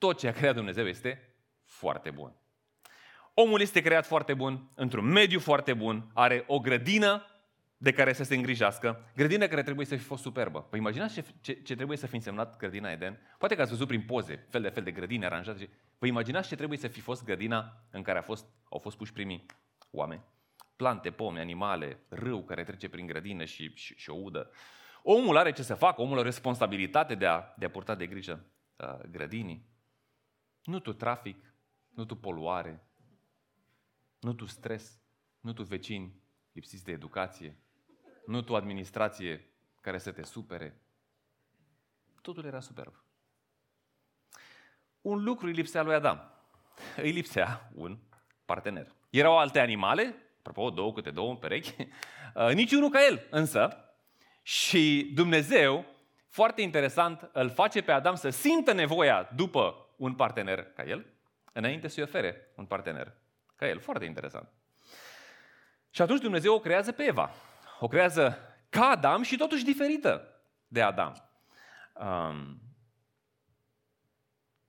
Tot 0.00 0.18
ce 0.18 0.28
a 0.28 0.32
creat 0.32 0.54
Dumnezeu 0.54 0.86
este 0.86 1.34
foarte 1.64 2.10
bun. 2.10 2.34
Omul 3.34 3.60
este 3.60 3.80
creat 3.80 4.06
foarte 4.06 4.34
bun, 4.34 4.70
într-un 4.74 5.04
mediu 5.04 5.40
foarte 5.40 5.74
bun, 5.74 6.10
are 6.14 6.44
o 6.46 6.60
grădină 6.60 7.24
de 7.76 7.92
care 7.92 8.12
să 8.12 8.24
se 8.24 8.34
îngrijească, 8.34 9.10
grădină 9.16 9.46
care 9.46 9.62
trebuie 9.62 9.86
să 9.86 9.96
fi 9.96 10.02
fost 10.02 10.22
superbă. 10.22 10.62
Păi 10.62 10.78
imaginați 10.78 11.14
ce, 11.14 11.24
ce, 11.40 11.52
ce 11.52 11.74
trebuie 11.74 11.96
să 11.96 12.06
fi 12.06 12.14
însemnat 12.14 12.56
grădina 12.56 12.90
Eden? 12.90 13.18
Poate 13.38 13.54
că 13.54 13.60
ați 13.60 13.70
văzut 13.70 13.86
prin 13.86 14.02
poze, 14.02 14.46
fel 14.48 14.62
de 14.62 14.68
fel 14.68 14.82
de 14.82 14.90
grădini 14.90 15.24
aranjate. 15.24 15.68
Păi 15.98 16.08
imaginați 16.08 16.48
ce 16.48 16.56
trebuie 16.56 16.78
să 16.78 16.88
fi 16.88 17.00
fost 17.00 17.24
grădina 17.24 17.72
în 17.90 18.02
care 18.02 18.18
a 18.18 18.22
fost, 18.22 18.46
au 18.70 18.78
fost 18.78 18.96
puși 18.96 19.12
primii 19.12 19.46
oameni. 19.90 20.22
Plante, 20.76 21.10
pomi, 21.10 21.38
animale, 21.38 21.98
râu 22.08 22.44
care 22.44 22.64
trece 22.64 22.88
prin 22.88 23.06
grădină 23.06 23.44
și, 23.44 23.72
și, 23.74 23.94
și 23.96 24.10
o 24.10 24.14
udă. 24.14 24.50
Omul 25.02 25.36
are 25.36 25.52
ce 25.52 25.62
să 25.62 25.74
facă, 25.74 26.00
omul 26.00 26.18
are 26.18 26.26
responsabilitate 26.26 27.14
de 27.14 27.26
a, 27.26 27.44
de 27.56 27.64
a 27.64 27.70
purta 27.70 27.94
de 27.94 28.06
grijă 28.06 28.44
uh, 28.76 28.98
grădinii. 29.10 29.69
Nu 30.64 30.78
tu 30.78 30.92
trafic, 30.92 31.54
nu 31.94 32.04
tu 32.04 32.16
poluare, 32.16 32.86
nu 34.20 34.32
tu 34.32 34.46
stres, 34.46 35.00
nu 35.40 35.52
tu 35.52 35.62
vecini 35.62 36.20
lipsiți 36.52 36.84
de 36.84 36.92
educație, 36.92 37.56
nu 38.26 38.42
tu 38.42 38.56
administrație 38.56 39.50
care 39.80 39.98
să 39.98 40.12
te 40.12 40.22
supere. 40.22 40.80
Totul 42.22 42.44
era 42.44 42.60
superb. 42.60 43.04
Un 45.00 45.22
lucru 45.22 45.46
îi 45.46 45.52
lipsea 45.52 45.82
lui 45.82 45.94
Adam. 45.94 46.34
Îi 46.96 47.10
lipsea 47.10 47.70
un 47.74 47.98
partener. 48.44 48.94
Erau 49.10 49.38
alte 49.38 49.60
animale, 49.60 50.14
apropo, 50.38 50.70
două 50.70 50.92
câte 50.92 51.10
două 51.10 51.30
în 51.30 51.36
perechi, 51.36 51.74
uh, 52.34 52.52
niciunul 52.54 52.90
ca 52.90 53.04
el, 53.04 53.26
însă. 53.30 53.84
Și 54.42 55.10
Dumnezeu, 55.14 55.84
foarte 56.28 56.62
interesant, 56.62 57.30
îl 57.32 57.50
face 57.50 57.82
pe 57.82 57.92
Adam 57.92 58.14
să 58.14 58.28
simtă 58.28 58.72
nevoia 58.72 59.30
după 59.34 59.89
un 60.00 60.14
partener 60.14 60.64
ca 60.64 60.82
el, 60.82 61.06
înainte 61.52 61.88
să-i 61.88 62.02
ofere 62.02 62.52
un 62.56 62.66
partener 62.66 63.12
ca 63.56 63.68
el. 63.68 63.80
Foarte 63.80 64.04
interesant. 64.04 64.48
Și 65.90 66.02
atunci 66.02 66.20
Dumnezeu 66.20 66.54
o 66.54 66.60
creează 66.60 66.92
pe 66.92 67.02
Eva. 67.02 67.30
O 67.80 67.88
creează 67.88 68.38
ca 68.68 68.88
Adam 68.88 69.22
și 69.22 69.36
totuși 69.36 69.64
diferită 69.64 70.42
de 70.68 70.82
Adam. 70.82 71.30
Um, 71.94 72.62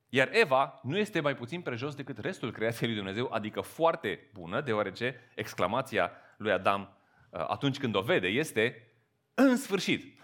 iar 0.10 0.30
Eva 0.32 0.80
nu 0.84 0.98
este 0.98 1.20
mai 1.20 1.36
puțin 1.36 1.62
prejos 1.62 1.96
decât 1.96 2.18
restul 2.18 2.52
creației 2.52 2.90
lui 2.90 2.98
Dumnezeu, 2.98 3.32
adică 3.32 3.62
foarte 3.62 4.30
bună, 4.34 4.62
deoarece 4.62 5.32
exclamația 5.36 6.12
lui 6.38 6.52
Adam 6.52 6.98
uh, 7.30 7.46
atunci 7.48 7.78
când 7.78 7.96
o 7.96 8.02
vede 8.02 8.28
este 8.28 8.92
în 9.34 9.58
sfârșit, 9.58 10.20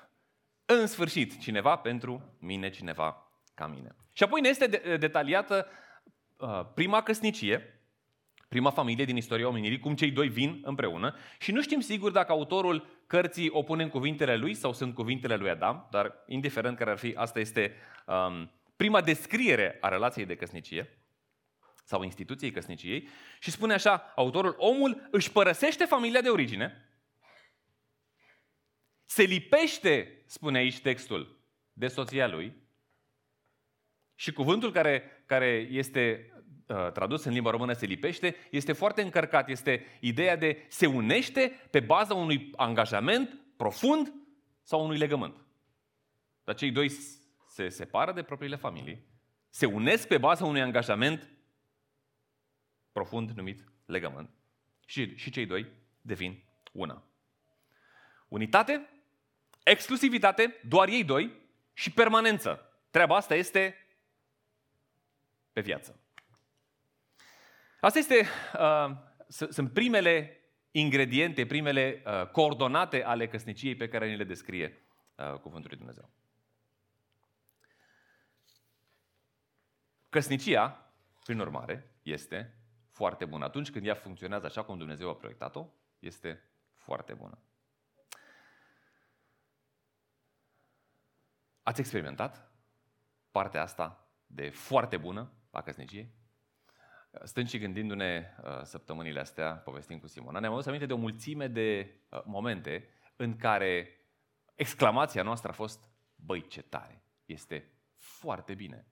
în 0.65 0.87
sfârșit, 0.87 1.39
cineva 1.39 1.75
pentru 1.75 2.35
mine, 2.39 2.69
cineva 2.69 3.26
ca 3.57 3.67
mine. 3.67 3.95
Și 4.13 4.23
apoi 4.23 4.41
ne 4.41 4.49
este 4.49 4.97
detaliată 4.97 5.67
uh, 6.37 6.65
prima 6.73 7.01
căsnicie, 7.01 7.81
prima 8.47 8.69
familie 8.69 9.05
din 9.05 9.15
istoria 9.15 9.47
omenirii, 9.47 9.79
cum 9.79 9.95
cei 9.95 10.11
doi 10.11 10.27
vin 10.27 10.61
împreună 10.63 11.15
și 11.39 11.51
nu 11.51 11.61
știm 11.61 11.79
sigur 11.79 12.11
dacă 12.11 12.31
autorul 12.31 13.03
cărții 13.07 13.49
o 13.49 13.63
pune 13.63 13.83
în 13.83 13.89
cuvintele 13.89 14.35
lui 14.35 14.53
sau 14.53 14.73
sunt 14.73 14.93
cuvintele 14.93 15.35
lui 15.35 15.49
Adam, 15.49 15.87
dar 15.91 16.23
indiferent 16.27 16.77
care 16.77 16.89
ar 16.89 16.97
fi, 16.97 17.13
asta 17.15 17.39
este 17.39 17.75
um, 18.05 18.51
prima 18.75 19.01
descriere 19.01 19.77
a 19.81 19.87
relației 19.87 20.25
de 20.25 20.35
căsnicie 20.35 20.97
sau 21.83 22.03
instituției 22.03 22.51
căsniciei 22.51 23.07
și 23.39 23.51
spune 23.51 23.73
așa, 23.73 24.13
autorul, 24.15 24.55
omul 24.57 25.07
își 25.11 25.31
părăsește 25.31 25.85
familia 25.85 26.21
de 26.21 26.29
origine, 26.29 26.89
se 29.05 29.23
lipește, 29.23 30.23
spune 30.25 30.57
aici 30.57 30.79
textul, 30.79 31.39
de 31.73 31.87
soția 31.87 32.27
lui 32.27 32.66
și 34.17 34.33
cuvântul 34.33 34.71
care, 34.71 35.23
care 35.25 35.67
este 35.71 36.31
Uh, 36.67 36.91
tradus 36.91 37.23
în 37.23 37.33
limba 37.33 37.49
română 37.49 37.73
se 37.73 37.85
lipește, 37.85 38.35
este 38.51 38.73
foarte 38.73 39.01
încărcat. 39.01 39.49
Este 39.49 39.85
ideea 39.99 40.35
de 40.35 40.65
se 40.67 40.85
unește 40.85 41.67
pe 41.71 41.79
baza 41.79 42.13
unui 42.13 42.51
angajament 42.55 43.37
profund 43.57 44.13
sau 44.63 44.83
unui 44.83 44.97
legământ. 44.97 45.45
Dar 46.43 46.55
cei 46.55 46.71
doi 46.71 46.89
se 47.47 47.69
separă 47.69 48.11
de 48.11 48.23
propriile 48.23 48.55
familii, 48.55 49.05
se 49.49 49.65
unesc 49.65 50.07
pe 50.07 50.17
baza 50.17 50.45
unui 50.45 50.61
angajament 50.61 51.29
profund 52.91 53.31
numit 53.31 53.63
legământ 53.85 54.29
și, 54.85 55.15
și 55.15 55.29
cei 55.29 55.45
doi 55.45 55.65
devin 56.01 56.43
una. 56.71 57.03
Unitate, 58.27 58.89
exclusivitate, 59.63 60.59
doar 60.67 60.87
ei 60.87 61.03
doi 61.03 61.31
și 61.73 61.91
permanență. 61.91 62.71
Treaba 62.89 63.15
asta 63.15 63.35
este 63.35 63.75
pe 65.57 65.63
viață. 65.63 65.99
Asta 67.79 67.99
este, 67.99 68.27
uh, 68.59 68.91
sunt 69.27 69.73
primele 69.73 70.41
ingrediente, 70.71 71.45
primele 71.45 72.03
uh, 72.05 72.27
coordonate 72.27 73.03
ale 73.03 73.27
căsniciei 73.27 73.75
pe 73.75 73.87
care 73.87 74.09
ni 74.09 74.15
le 74.15 74.23
descrie 74.23 74.87
uh, 75.15 75.39
Cuvântul 75.39 75.69
lui 75.69 75.77
Dumnezeu. 75.77 76.09
Căsnicia, 80.09 80.93
prin 81.23 81.39
urmare, 81.39 81.95
este 82.03 82.57
foarte 82.91 83.25
bună. 83.25 83.45
Atunci 83.45 83.71
când 83.71 83.85
ea 83.85 83.95
funcționează 83.95 84.45
așa 84.45 84.63
cum 84.63 84.77
Dumnezeu 84.77 85.09
a 85.09 85.15
proiectat-o, 85.15 85.67
este 85.99 86.43
foarte 86.73 87.13
bună. 87.13 87.39
Ați 91.63 91.79
experimentat 91.79 92.51
partea 93.31 93.61
asta 93.61 94.07
de 94.25 94.49
foarte 94.49 94.97
bună 94.97 95.31
a 95.57 95.61
căsniciei? 95.61 96.13
Stând 97.23 97.49
și 97.49 97.57
gândindu-ne 97.57 98.35
uh, 98.43 98.61
săptămânile 98.63 99.19
astea, 99.19 99.53
povestim 99.53 99.99
cu 99.99 100.07
Simona, 100.07 100.39
ne-am 100.39 100.53
adus 100.53 100.65
aminte 100.65 100.85
de 100.85 100.93
o 100.93 100.97
mulțime 100.97 101.47
de 101.47 101.99
uh, 102.09 102.21
momente 102.25 102.89
în 103.15 103.35
care 103.35 104.01
exclamația 104.55 105.23
noastră 105.23 105.49
a 105.49 105.53
fost, 105.53 105.89
băi, 106.15 106.47
ce 106.47 106.61
tare, 106.61 107.03
este 107.25 107.71
foarte 107.95 108.53
bine. 108.53 108.87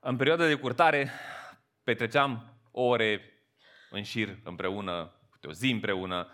În 0.00 0.16
perioada 0.16 0.46
de 0.46 0.54
curtare 0.54 1.10
petreceam 1.82 2.58
ore 2.70 3.20
în 3.90 4.02
șir 4.02 4.38
împreună, 4.44 5.14
câte 5.30 5.46
o 5.46 5.52
zi 5.52 5.70
împreună 5.70 6.28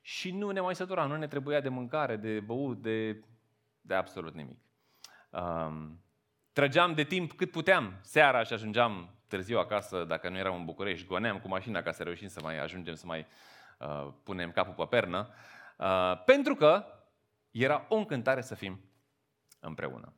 și 0.00 0.30
nu 0.30 0.50
ne 0.50 0.60
mai 0.60 0.74
săturam, 0.74 1.08
nu 1.08 1.16
ne 1.16 1.26
trebuia 1.26 1.60
de 1.60 1.68
mâncare, 1.68 2.16
de 2.16 2.40
băut, 2.40 2.82
de, 2.82 3.24
de 3.80 3.94
absolut 3.94 4.34
nimic. 4.34 4.58
Um, 5.30 6.01
trăgeam 6.52 6.94
de 6.94 7.04
timp 7.04 7.32
cât 7.32 7.50
puteam, 7.50 7.98
seara 8.00 8.42
și 8.42 8.52
ajungeam 8.52 9.14
târziu 9.26 9.58
acasă, 9.58 10.04
dacă 10.04 10.28
nu 10.28 10.38
eram 10.38 10.54
în 10.54 10.64
București, 10.64 11.06
goneam 11.06 11.40
cu 11.40 11.48
mașina 11.48 11.82
ca 11.82 11.92
să 11.92 12.02
reușim 12.02 12.28
să 12.28 12.40
mai 12.42 12.58
ajungem 12.58 12.94
să 12.94 13.06
mai 13.06 13.26
uh, 13.78 14.08
punem 14.22 14.50
capul 14.50 14.74
pe 14.74 14.96
pernă, 14.96 15.34
uh, 15.78 16.22
pentru 16.24 16.54
că 16.54 16.84
era 17.50 17.86
o 17.88 17.96
încântare 17.96 18.40
să 18.40 18.54
fim 18.54 18.80
împreună. 19.60 20.14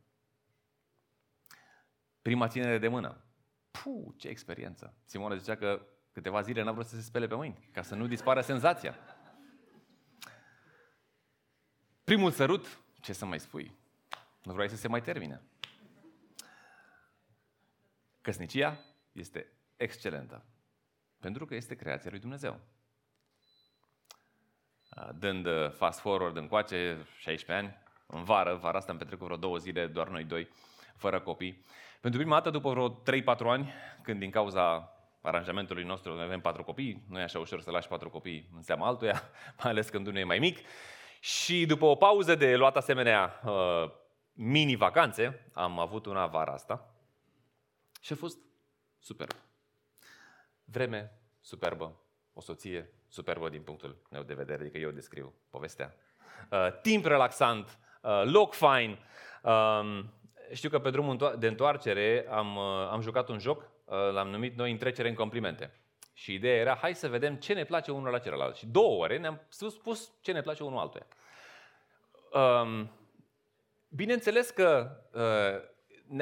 Prima 2.23 2.49
ținere 2.49 2.79
de 2.79 2.89
mână. 2.89 3.25
Puh, 3.71 4.15
ce 4.17 4.29
experiență! 4.29 4.95
Simona 5.05 5.37
zicea 5.37 5.57
că 5.57 5.87
câteva 6.13 6.41
zile 6.41 6.63
n-a 6.63 6.73
vrut 6.73 6.87
să 6.87 6.95
se 6.95 7.03
spele 7.03 7.27
pe 7.27 7.35
mâini, 7.35 7.69
ca 7.73 7.83
să 7.83 7.95
nu 7.95 8.07
dispară 8.07 8.41
senzația. 8.41 8.95
Primul 12.05 12.31
sărut, 12.31 12.81
ce 13.01 13.13
să 13.13 13.27
mai 13.27 13.41
spui? 13.41 13.77
Nu 14.43 14.53
vrei 14.53 14.69
să 14.69 14.77
se 14.77 14.89
mai 14.89 15.03
termine. 15.03 15.43
Căsnicia 18.25 18.79
este 19.13 19.47
excelentă, 19.77 20.45
pentru 21.21 21.45
că 21.45 21.55
este 21.55 21.75
creația 21.75 22.11
lui 22.11 22.19
Dumnezeu. 22.19 22.61
Dând 25.15 25.47
uh, 25.47 25.71
fast 25.71 26.01
forward 26.01 26.37
încoace, 26.37 27.07
16 27.19 27.67
ani, 27.67 27.77
în 28.07 28.25
vară, 28.25 28.55
vara 28.55 28.79
asta 28.79 28.93
am 28.93 28.99
petrecut 28.99 29.25
vreo 29.25 29.37
două 29.37 29.59
zile, 29.59 29.87
doar 29.87 30.09
noi 30.09 30.25
doi, 30.25 30.49
fără 30.97 31.21
copii. 31.21 31.65
Pentru 32.01 32.21
prima 32.21 32.35
dată, 32.35 32.51
după 32.51 32.71
vreo 32.71 32.91
3-4 32.91 32.95
ani, 33.39 33.73
când 34.03 34.19
din 34.19 34.31
cauza 34.31 34.93
aranjamentului 35.21 35.85
nostru 35.85 36.15
noi 36.15 36.25
avem 36.25 36.41
patru 36.41 36.65
copii, 36.65 37.05
nu 37.09 37.19
e 37.19 37.23
așa 37.23 37.39
ușor 37.39 37.61
să 37.61 37.71
lași 37.71 37.89
patru 37.89 38.11
copii 38.11 38.51
în 38.55 38.63
seama 38.63 38.87
altuia, 38.87 39.23
mai 39.63 39.71
ales 39.71 39.89
când 39.89 40.07
unul 40.07 40.19
e 40.19 40.25
mai 40.25 40.39
mic, 40.39 40.59
și 41.21 41.67
după 41.67 41.85
o 41.85 41.95
pauză 41.95 42.35
de 42.35 42.57
luat 42.57 42.77
asemenea 42.77 43.41
uh, 43.45 43.91
mini-vacanțe, 44.33 45.51
am 45.53 45.79
avut 45.79 46.07
una 46.07 46.27
vara 46.27 46.53
asta 46.53 46.94
și 48.05 48.13
a 48.13 48.17
fost 48.17 48.39
superb. 48.99 49.37
Vreme 50.65 51.13
superbă, 51.41 52.01
o 52.33 52.41
soție 52.41 52.91
superbă 53.09 53.49
din 53.49 53.63
punctul 53.63 54.03
meu 54.11 54.23
de 54.23 54.35
vedere, 54.35 54.61
adică 54.61 54.79
eu 54.79 54.91
descriu 54.91 55.35
povestea. 55.51 55.95
Uh, 56.51 56.81
timp 56.83 57.05
relaxant, 57.05 57.79
uh, 58.03 58.23
loc 58.25 58.55
fain. 58.55 58.99
Uh, 59.43 60.05
știu 60.53 60.69
că 60.69 60.79
pe 60.79 60.91
drumul 60.91 61.37
de 61.39 61.47
întoarcere 61.47 62.27
am, 62.31 62.57
uh, 62.57 62.89
am 62.91 63.01
jucat 63.01 63.29
un 63.29 63.39
joc, 63.39 63.71
uh, 63.85 64.13
l-am 64.13 64.29
numit 64.29 64.57
noi 64.57 64.71
Întrecere 64.71 65.09
în 65.09 65.15
complimente. 65.15 65.81
Și 66.13 66.35
ideea 66.35 66.57
era, 66.57 66.75
hai 66.75 66.95
să 66.95 67.09
vedem 67.09 67.37
ce 67.37 67.53
ne 67.53 67.65
place 67.65 67.91
unul 67.91 68.11
la 68.11 68.19
celălalt. 68.19 68.57
Și 68.57 68.67
două 68.67 69.03
ore 69.03 69.19
ne-am 69.19 69.41
spus 69.49 70.13
ce 70.21 70.33
ne 70.33 70.43
place 70.43 70.63
unul 70.63 70.79
altuia. 70.79 71.07
Um, 72.33 72.91
bineînțeles 73.89 74.51
că 74.51 75.01
uh, 75.13 75.73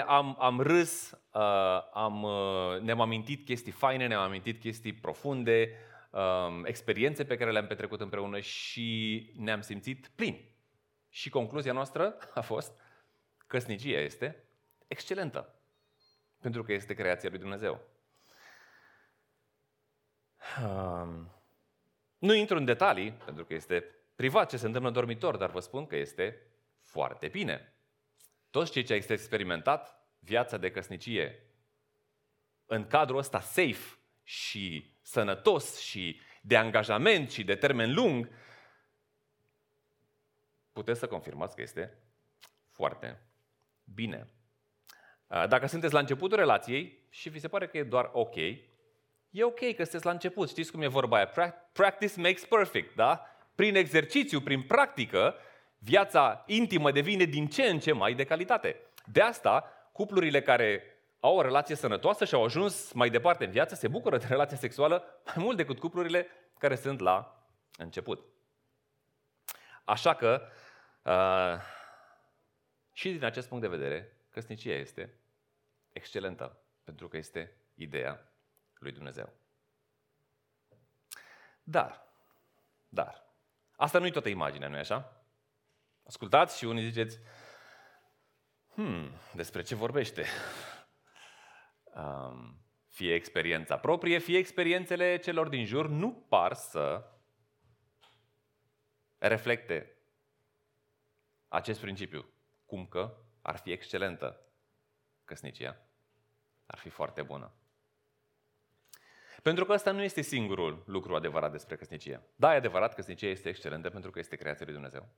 am, 0.06 0.36
am 0.38 0.60
râs, 0.60 1.10
uh, 1.10 1.92
am, 1.92 2.22
uh, 2.22 2.80
ne-am 2.80 3.00
amintit 3.00 3.44
chestii 3.44 3.72
faine, 3.72 4.06
ne-am 4.06 4.22
amintit 4.22 4.60
chestii 4.60 4.92
profunde, 4.92 5.70
um, 6.10 6.64
experiențe 6.64 7.24
pe 7.24 7.36
care 7.36 7.50
le-am 7.50 7.66
petrecut 7.66 8.00
împreună 8.00 8.40
și 8.40 9.30
ne-am 9.36 9.60
simțit 9.60 10.10
plini. 10.14 10.50
Și 11.08 11.30
concluzia 11.30 11.72
noastră 11.72 12.16
a 12.34 12.40
fost, 12.40 12.80
căsnicia 13.46 13.98
este 13.98 14.44
excelentă, 14.88 15.54
pentru 16.40 16.62
că 16.62 16.72
este 16.72 16.94
creația 16.94 17.28
lui 17.30 17.38
Dumnezeu. 17.38 17.80
Um, 20.64 21.30
nu 22.18 22.34
intru 22.34 22.56
în 22.56 22.64
detalii, 22.64 23.12
pentru 23.12 23.44
că 23.44 23.54
este 23.54 23.84
privat 24.16 24.48
ce 24.50 24.56
se 24.56 24.66
întâmplă 24.66 24.88
în 24.88 24.94
dormitor, 24.94 25.36
dar 25.36 25.50
vă 25.50 25.60
spun 25.60 25.86
că 25.86 25.96
este 25.96 26.46
foarte 26.80 27.28
bine. 27.28 27.74
Toți 28.52 28.72
cei 28.72 28.82
ce 28.82 28.92
au 28.92 28.98
experimentat 28.98 30.08
viața 30.18 30.56
de 30.56 30.70
căsnicie 30.70 31.46
în 32.66 32.86
cadrul 32.86 33.18
ăsta 33.18 33.40
safe 33.40 33.98
și 34.22 34.94
sănătos 35.02 35.78
și 35.78 36.20
de 36.42 36.56
angajament 36.56 37.30
și 37.30 37.44
de 37.44 37.54
termen 37.54 37.94
lung, 37.94 38.28
puteți 40.72 40.98
să 40.98 41.06
confirmați 41.06 41.54
că 41.54 41.62
este 41.62 41.98
foarte 42.70 43.22
bine. 43.84 44.30
Dacă 45.26 45.66
sunteți 45.66 45.92
la 45.92 45.98
începutul 45.98 46.38
relației 46.38 47.06
și 47.10 47.28
vi 47.28 47.38
se 47.38 47.48
pare 47.48 47.66
că 47.66 47.78
e 47.78 47.82
doar 47.82 48.10
ok, 48.12 48.36
e 49.30 49.44
ok 49.44 49.58
că 49.58 49.82
sunteți 49.82 50.04
la 50.04 50.10
început. 50.10 50.48
Știți 50.48 50.70
cum 50.70 50.82
e 50.82 50.86
vorba 50.86 51.16
aia? 51.16 51.54
Practice 51.72 52.20
makes 52.20 52.44
perfect, 52.44 52.94
da? 52.94 53.26
Prin 53.54 53.74
exercițiu, 53.74 54.40
prin 54.40 54.62
practică, 54.62 55.36
viața 55.84 56.44
intimă 56.46 56.90
devine 56.90 57.24
din 57.24 57.46
ce 57.48 57.62
în 57.62 57.78
ce 57.78 57.92
mai 57.92 58.14
de 58.14 58.24
calitate. 58.24 58.76
De 59.04 59.20
asta, 59.20 59.64
cuplurile 59.92 60.42
care 60.42 60.82
au 61.20 61.36
o 61.36 61.42
relație 61.42 61.74
sănătoasă 61.74 62.24
și 62.24 62.34
au 62.34 62.44
ajuns 62.44 62.92
mai 62.92 63.10
departe 63.10 63.44
în 63.44 63.50
viață 63.50 63.74
se 63.74 63.88
bucură 63.88 64.18
de 64.18 64.26
relația 64.28 64.56
sexuală 64.56 65.04
mai 65.24 65.34
mult 65.38 65.56
decât 65.56 65.78
cuplurile 65.78 66.26
care 66.58 66.74
sunt 66.74 67.00
la 67.00 67.46
început. 67.76 68.24
Așa 69.84 70.14
că, 70.14 70.48
uh, 71.02 71.60
și 72.92 73.10
din 73.10 73.24
acest 73.24 73.48
punct 73.48 73.62
de 73.62 73.76
vedere, 73.76 74.16
căsnicia 74.30 74.74
este 74.74 75.14
excelentă, 75.92 76.58
pentru 76.84 77.08
că 77.08 77.16
este 77.16 77.56
ideea 77.74 78.32
lui 78.78 78.92
Dumnezeu. 78.92 79.32
Dar, 81.62 82.06
dar, 82.88 83.24
asta 83.76 83.98
nu 83.98 84.06
e 84.06 84.10
toată 84.10 84.28
imaginea, 84.28 84.68
nu-i 84.68 84.78
așa? 84.78 85.21
Ascultați 86.06 86.58
și 86.58 86.64
unii 86.64 86.88
ziceți, 86.88 87.18
hmm, 88.74 89.12
despre 89.34 89.62
ce 89.62 89.74
vorbește? 89.74 90.24
Um, 91.94 92.62
fie 92.88 93.14
experiența 93.14 93.78
proprie, 93.78 94.18
fie 94.18 94.38
experiențele 94.38 95.16
celor 95.18 95.48
din 95.48 95.64
jur 95.64 95.88
nu 95.88 96.12
par 96.12 96.52
să 96.52 97.10
reflecte 99.18 99.96
acest 101.48 101.80
principiu. 101.80 102.34
Cum 102.66 102.86
că 102.86 103.16
ar 103.42 103.56
fi 103.56 103.70
excelentă 103.70 104.40
căsnicia, 105.24 105.76
ar 106.66 106.78
fi 106.78 106.88
foarte 106.88 107.22
bună. 107.22 107.54
Pentru 109.42 109.64
că 109.64 109.72
ăsta 109.72 109.90
nu 109.90 110.02
este 110.02 110.20
singurul 110.20 110.82
lucru 110.86 111.14
adevărat 111.14 111.50
despre 111.50 111.76
căsnicie. 111.76 112.22
Da, 112.36 112.52
e 112.52 112.56
adevărat, 112.56 112.94
căsnicia 112.94 113.26
este 113.26 113.48
excelentă 113.48 113.90
pentru 113.90 114.10
că 114.10 114.18
este 114.18 114.36
creația 114.36 114.64
lui 114.64 114.74
Dumnezeu. 114.74 115.08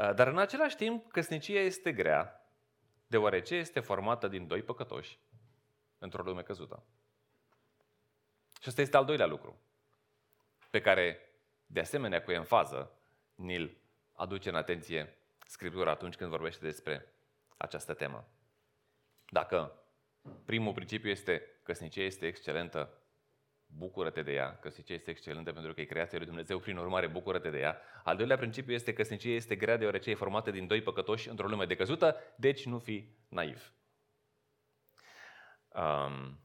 Uh, 0.00 0.14
dar 0.14 0.26
în 0.26 0.38
același 0.38 0.76
timp, 0.76 1.12
căsnicia 1.12 1.60
este 1.60 1.92
grea, 1.92 2.50
deoarece 3.06 3.54
este 3.54 3.80
formată 3.80 4.28
din 4.28 4.46
doi 4.46 4.62
păcătoși 4.62 5.18
într-o 5.98 6.22
lume 6.22 6.42
căzută. 6.42 6.84
Și 8.60 8.68
ăsta 8.68 8.80
este 8.80 8.96
al 8.96 9.04
doilea 9.04 9.26
lucru, 9.26 9.60
pe 10.70 10.80
care, 10.80 11.18
de 11.66 11.80
asemenea, 11.80 12.22
cu 12.22 12.30
enfază, 12.30 12.92
ni-l 13.34 13.76
aduce 14.12 14.48
în 14.48 14.54
atenție 14.54 15.14
Scriptura 15.46 15.90
atunci 15.90 16.16
când 16.16 16.30
vorbește 16.30 16.64
despre 16.64 17.14
această 17.56 17.94
temă. 17.94 18.28
Dacă 19.28 19.82
primul 20.44 20.72
principiu 20.72 21.10
este 21.10 21.58
căsnicia 21.62 22.02
este 22.02 22.26
excelentă 22.26 22.98
bucură-te 23.76 24.22
de 24.22 24.32
ea, 24.32 24.58
căsnicia 24.58 24.94
este 24.94 25.10
excelentă 25.10 25.52
pentru 25.52 25.74
că 25.74 25.80
e 25.80 25.84
creația 25.84 26.18
lui 26.18 26.26
Dumnezeu, 26.26 26.58
prin 26.58 26.76
urmare 26.76 27.06
bucură-te 27.06 27.50
de 27.50 27.58
ea. 27.58 27.80
Al 28.04 28.16
doilea 28.16 28.36
principiu 28.36 28.72
este 28.72 28.92
că 28.92 29.02
căsnicia 29.02 29.28
este 29.28 29.56
grea 29.56 29.76
deoarece 29.76 30.10
e 30.10 30.14
formată 30.14 30.50
din 30.50 30.66
doi 30.66 30.82
păcătoși 30.82 31.28
într-o 31.28 31.48
lume 31.48 31.66
decăzută, 31.66 32.16
deci 32.36 32.66
nu 32.66 32.78
fi 32.78 33.08
naiv. 33.28 33.72
Um, 35.68 36.40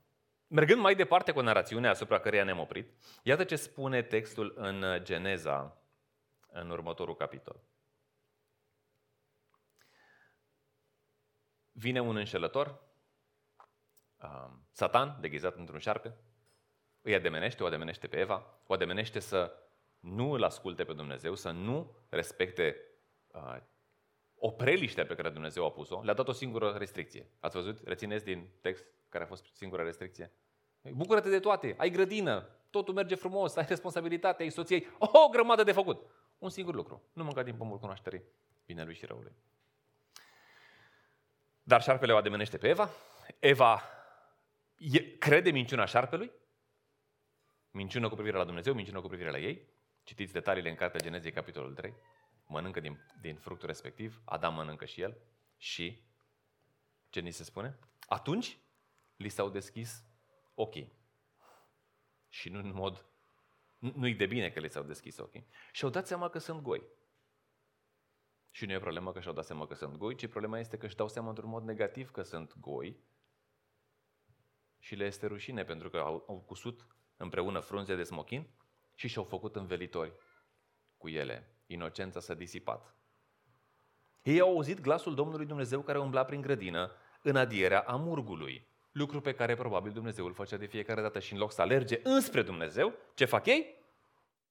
mergând 0.48 0.82
mai 0.82 0.96
departe 0.96 1.32
cu 1.32 1.42
narațiunea 1.42 1.90
asupra 1.90 2.20
căreia 2.20 2.44
ne-am 2.44 2.60
oprit, 2.60 2.92
iată 3.24 3.44
ce 3.44 3.56
spune 3.56 4.02
textul 4.02 4.54
în 4.56 4.84
Geneza, 5.04 5.78
în 6.48 6.70
următorul 6.70 7.16
capitol. 7.16 7.64
Vine 11.72 12.00
un 12.00 12.16
înșelător, 12.16 12.80
um, 14.22 14.68
Satan, 14.72 15.18
deghizat 15.22 15.56
într-un 15.56 15.80
șarpe, 15.80 16.16
îi 17.06 17.16
ademenește, 17.16 17.64
o 17.64 17.66
ademenește 17.66 18.08
pe 18.08 18.18
Eva, 18.18 18.46
o 18.68 18.74
ademenește 18.74 19.20
să 19.20 19.54
nu 20.00 20.32
îl 20.32 20.44
asculte 20.44 20.84
pe 20.84 20.94
Dumnezeu, 20.94 21.36
să 21.36 21.52
nu 21.52 21.96
respecte 22.10 22.82
uh, 23.28 23.58
opreliștea 24.36 25.06
pe 25.06 25.16
care 25.16 25.30
Dumnezeu 25.30 25.66
a 25.66 25.72
pus-o, 25.72 26.02
le-a 26.04 26.14
dat 26.14 26.28
o 26.28 26.32
singură 26.32 26.76
restricție. 26.78 27.30
Ați 27.40 27.56
văzut? 27.56 27.88
Rețineți 27.88 28.26
din 28.26 28.50
text 28.62 28.86
care 29.10 29.24
a 29.24 29.28
fost 29.28 29.46
singura 29.54 29.84
restricție? 29.84 30.32
Bucură-te 30.82 31.30
de 31.30 31.40
toate, 31.40 31.76
ai 31.78 31.90
grădină, 31.90 32.50
totul 32.70 32.94
merge 32.94 33.16
frumos, 33.16 33.56
ai 33.56 33.66
responsabilitate, 33.68 34.44
ai 34.44 34.50
soției, 34.50 34.88
o 34.98 35.30
grămadă 35.30 35.64
de 35.64 35.72
făcut. 35.72 36.06
Un 36.38 36.50
singur 36.50 36.76
lucru, 36.76 37.04
nu 37.14 37.24
mânca 37.24 37.44
din 37.44 37.56
pomul 37.56 37.78
cunoașterii 37.78 38.24
binelui 38.66 38.96
și 38.96 39.06
răului. 39.06 39.32
Dar 41.64 41.82
șarpele 41.82 42.14
o 42.14 42.18
ademenește 42.18 42.58
pe 42.58 42.68
Eva. 42.68 42.90
Eva 43.40 43.82
e, 44.78 45.00
crede 45.00 45.52
minciuna 45.52 45.86
șarpelui. 45.86 46.32
Minciună 47.76 48.10
cu 48.10 48.16
privire 48.16 48.38
la 48.38 48.44
Dumnezeu, 48.44 48.74
minciună 48.74 49.02
cu 49.02 49.08
privire 49.08 49.32
la 49.32 49.38
ei. 49.38 49.68
Citiți 50.04 50.34
detaliile 50.34 50.70
în 50.70 50.76
Cartea 50.76 51.00
Genezei, 51.00 51.32
capitolul 51.32 51.74
3. 51.74 51.94
Mănâncă 52.48 52.80
din, 52.80 53.00
din 53.22 53.36
fructul 53.36 53.68
respectiv. 53.68 54.22
Adam 54.26 54.54
mănâncă 54.54 54.86
și 54.86 55.02
el. 55.02 55.18
Și 55.58 56.04
ce 57.10 57.20
ni 57.20 57.32
se 57.32 57.44
spune? 57.44 57.80
Atunci 58.08 58.58
li 59.16 59.30
s-au 59.30 59.50
deschis 59.50 60.06
ochii. 60.54 60.94
Și 62.30 62.50
nu 62.50 62.60
în 62.60 62.74
mod... 62.74 63.06
Nu-i 63.78 64.16
de 64.16 64.26
bine 64.26 64.50
că 64.50 64.60
li 64.60 64.70
s-au 64.70 64.84
deschis 64.84 65.18
ochii. 65.18 65.48
Și 65.72 65.84
au 65.84 65.90
dat 65.90 66.08
seama 66.08 66.30
că 66.30 66.38
sunt 66.40 66.62
goi. 66.62 66.84
Și 68.52 68.66
nu 68.66 68.72
e 68.72 68.80
problema 68.80 69.12
că 69.12 69.20
și-au 69.20 69.34
dat 69.34 69.46
seama 69.46 69.68
că 69.68 69.74
sunt 69.74 69.98
goi, 69.98 70.16
ci 70.16 70.28
problema 70.28 70.60
este 70.60 70.78
că 70.78 70.86
își 70.86 70.96
dau 70.96 71.08
seama 71.08 71.30
într-un 71.30 71.50
mod 71.50 71.64
negativ 71.64 72.12
că 72.12 72.22
sunt 72.22 72.58
goi 72.60 73.00
și 74.80 74.96
le 74.96 75.06
este 75.06 75.26
rușine 75.28 75.64
pentru 75.64 75.90
că 75.90 75.98
au, 75.98 76.26
au 76.28 76.40
cusut 76.40 76.88
împreună 77.18 77.60
frunze 77.60 77.96
de 77.96 78.04
smochin 78.04 78.48
și 78.96 79.08
și-au 79.08 79.24
făcut 79.24 79.56
învelitori 79.56 80.14
cu 80.98 81.10
ele. 81.10 81.50
Inocența 81.66 82.20
s-a 82.20 82.34
disipat. 82.34 82.96
Ei 84.22 84.40
au 84.40 84.50
auzit 84.50 84.80
glasul 84.80 85.16
Domnului 85.16 85.46
Dumnezeu 85.46 85.82
care 85.82 86.00
umbla 86.00 86.26
prin 86.26 86.42
grădină 86.42 86.92
în 87.22 87.36
adierea 87.36 87.82
amurgului. 87.82 88.68
Lucru 88.92 89.22
pe 89.22 89.34
care 89.34 89.56
probabil 89.56 89.92
Dumnezeu 89.92 90.26
îl 90.26 90.34
făcea 90.34 90.58
de 90.58 90.66
fiecare 90.66 91.02
dată 91.02 91.20
și 91.20 91.34
în 91.34 91.40
loc 91.40 91.52
să 91.52 91.62
alerge 91.62 92.00
înspre 92.04 92.42
Dumnezeu, 92.42 92.94
ce 93.14 93.26
fac 93.26 93.46
ei? 93.46 93.76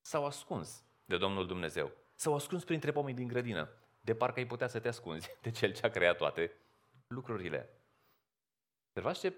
S-au 0.00 0.26
ascuns 0.26 0.84
de 1.04 1.16
Domnul 1.16 1.46
Dumnezeu. 1.46 1.92
S-au 2.14 2.34
ascuns 2.34 2.64
printre 2.64 2.92
pomii 2.92 3.14
din 3.14 3.26
grădină. 3.26 3.68
De 4.00 4.14
parcă 4.14 4.38
ai 4.38 4.46
putea 4.46 4.66
să 4.66 4.78
te 4.78 4.88
ascunzi 4.88 5.36
de 5.42 5.50
Cel 5.50 5.72
ce 5.72 5.86
a 5.86 5.90
creat 5.90 6.16
toate 6.16 6.52
lucrurile. 7.06 7.70
Observați 8.86 9.20
ce, 9.20 9.34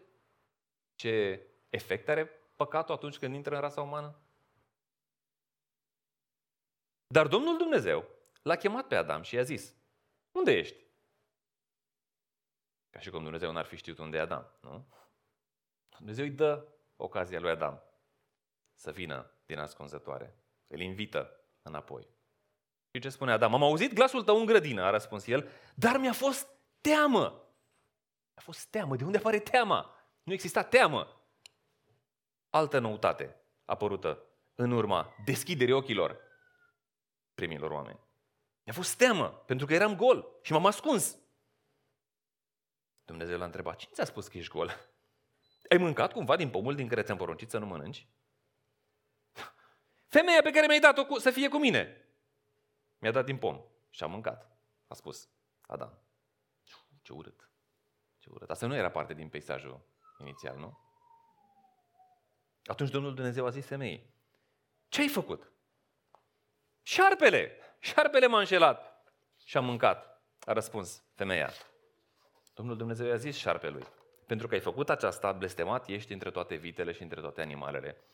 ce 0.94 1.42
efect 1.68 2.08
are 2.08 2.30
păcatul 2.56 2.94
atunci 2.94 3.18
când 3.18 3.34
intră 3.34 3.54
în 3.54 3.60
rasa 3.60 3.82
umană? 3.82 4.20
Dar 7.06 7.26
Domnul 7.26 7.56
Dumnezeu 7.56 8.08
l-a 8.42 8.56
chemat 8.56 8.86
pe 8.86 8.96
Adam 8.96 9.22
și 9.22 9.34
i-a 9.34 9.42
zis, 9.42 9.74
unde 10.32 10.52
ești? 10.52 10.84
Ca 12.90 13.00
și 13.00 13.10
cum 13.10 13.22
Dumnezeu 13.22 13.52
n-ar 13.52 13.64
fi 13.64 13.76
știut 13.76 13.98
unde 13.98 14.16
e 14.16 14.20
Adam, 14.20 14.50
nu? 14.60 14.88
Dumnezeu 15.96 16.24
îi 16.24 16.30
dă 16.30 16.68
ocazia 16.96 17.40
lui 17.40 17.50
Adam 17.50 17.82
să 18.74 18.90
vină 18.90 19.30
din 19.46 19.58
ascunzătoare. 19.58 20.38
Îl 20.66 20.80
invită 20.80 21.40
înapoi. 21.62 22.08
Și 22.90 23.00
ce 23.00 23.08
spune 23.08 23.32
Adam? 23.32 23.54
Am 23.54 23.62
auzit 23.62 23.92
glasul 23.92 24.24
tău 24.24 24.38
în 24.38 24.46
grădină, 24.46 24.82
a 24.82 24.90
răspuns 24.90 25.26
el, 25.26 25.50
dar 25.74 25.98
mi-a 25.98 26.12
fost 26.12 26.48
teamă. 26.80 27.50
A 28.34 28.40
fost 28.40 28.66
teamă. 28.66 28.96
De 28.96 29.04
unde 29.04 29.18
apare 29.18 29.38
teama? 29.38 29.94
Nu 30.22 30.32
exista 30.32 30.62
teamă. 30.62 31.15
Altă 32.50 32.78
noutate 32.78 33.37
apărută 33.64 34.22
în 34.54 34.70
urma 34.70 35.14
deschiderii 35.24 35.74
ochilor 35.74 36.20
primilor 37.35 37.70
oameni. 37.70 37.98
Mi-a 38.64 38.74
fost 38.74 38.96
teamă, 38.96 39.28
pentru 39.28 39.66
că 39.66 39.74
eram 39.74 39.96
gol 39.96 40.38
și 40.42 40.52
m-am 40.52 40.66
ascuns. 40.66 41.18
Dumnezeu 43.04 43.38
l-a 43.38 43.44
întrebat, 43.44 43.76
cine 43.76 43.92
ți-a 43.94 44.04
spus 44.04 44.28
că 44.28 44.38
ești 44.38 44.50
gol? 44.50 44.70
Ai 45.70 45.76
mâncat 45.76 46.12
cumva 46.12 46.37
din 46.37 46.50
pomul 46.50 46.74
din 46.74 46.88
care 46.88 47.02
ți-am 47.02 47.16
poruncit 47.16 47.50
să 47.50 47.59
nu 47.59 47.66
mănânci? 47.66 48.09
Femeia 50.16 50.42
pe 50.42 50.50
care 50.50 50.66
mi-ai 50.66 50.80
dat-o 50.80 51.18
să 51.18 51.30
fie 51.30 51.48
cu 51.48 51.59
mine. 51.59 52.06
Mi-a 52.98 53.11
dat 53.11 53.24
din 53.24 53.38
pom 53.38 53.64
și 53.90 54.02
am 54.02 54.11
mâncat, 54.11 54.59
a 54.87 54.94
spus 54.94 55.28
Adam. 55.61 55.98
Ce 57.02 57.12
urât. 57.12 57.50
Ce 58.18 58.30
urât. 58.30 58.50
Asta 58.50 58.66
nu 58.66 58.74
era 58.74 58.90
parte 58.90 59.14
din 59.14 59.28
peisajul 59.28 59.80
inițial, 60.18 60.56
nu? 60.56 60.86
Atunci 62.66 62.90
Domnul 62.90 63.14
Dumnezeu 63.14 63.46
a 63.46 63.50
zis 63.50 63.66
femeii, 63.66 64.14
ce 64.88 65.00
ai 65.00 65.09
făcut? 65.09 65.52
Șarpele! 66.83 67.52
Șarpele 67.79 68.26
m-a 68.26 68.38
înșelat 68.38 69.05
și 69.44 69.57
am 69.57 69.64
mâncat, 69.64 70.22
a 70.40 70.52
răspuns 70.52 71.05
femeia. 71.14 71.50
Domnul 72.55 72.76
Dumnezeu 72.76 73.07
i-a 73.07 73.16
zis 73.16 73.37
șarpelui, 73.37 73.87
pentru 74.26 74.48
că 74.48 74.55
ai 74.55 74.61
făcut 74.61 74.90
aceasta, 74.90 75.33
blestemat 75.33 75.88
ești 75.88 76.12
între 76.12 76.31
toate 76.31 76.55
vitele 76.55 76.92
și 76.92 77.02
între 77.02 77.20
toate 77.20 77.40
animalele. 77.40 78.05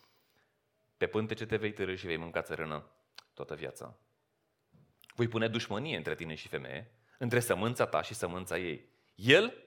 Pe 0.97 1.07
pântece 1.07 1.47
te 1.47 1.57
vei 1.57 1.73
târâ 1.73 1.95
și 1.95 2.07
vei 2.07 2.17
mânca 2.17 2.43
țărână 2.43 2.91
toată 3.35 3.55
viața. 3.55 3.99
Voi 5.15 5.29
pune 5.29 5.49
dușmănie 5.49 5.97
între 5.97 6.15
tine 6.15 6.35
și 6.35 6.49
femeie, 6.49 6.95
între 7.19 7.41
sămânța 7.41 7.87
ta 7.87 8.03
și 8.03 8.15
sămânța 8.15 8.59
ei. 8.59 8.89
El, 9.15 9.67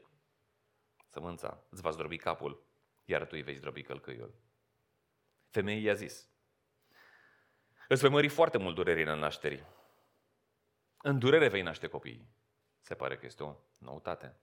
sămânța, 1.09 1.63
îți 1.69 1.81
va 1.81 1.89
zdrobi 1.89 2.17
capul, 2.17 2.65
iar 3.05 3.21
tu 3.21 3.31
îi 3.31 3.41
vei 3.41 3.55
zdrobi 3.55 3.81
călcâiul. 3.81 4.33
Femeia 5.55 5.79
i-a 5.79 5.93
zis, 5.93 6.29
îți 7.87 8.01
vei 8.01 8.09
mări 8.09 8.27
foarte 8.27 8.57
mult 8.57 8.75
durerile 8.75 9.11
în 9.11 9.19
nașterii. 9.19 9.65
În 11.01 11.19
durere 11.19 11.47
vei 11.47 11.61
naște 11.61 11.87
copiii. 11.87 12.29
Se 12.81 12.95
pare 12.95 13.17
că 13.17 13.25
este 13.25 13.43
o 13.43 13.55
noutate. 13.77 14.39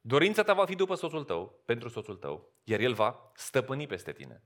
Dorința 0.00 0.42
ta 0.42 0.54
va 0.54 0.64
fi 0.66 0.74
după 0.74 0.94
soțul 0.94 1.24
tău, 1.24 1.62
pentru 1.64 1.88
soțul 1.88 2.16
tău, 2.16 2.52
iar 2.64 2.80
el 2.80 2.94
va 2.94 3.32
stăpâni 3.34 3.86
peste 3.86 4.12
tine. 4.12 4.42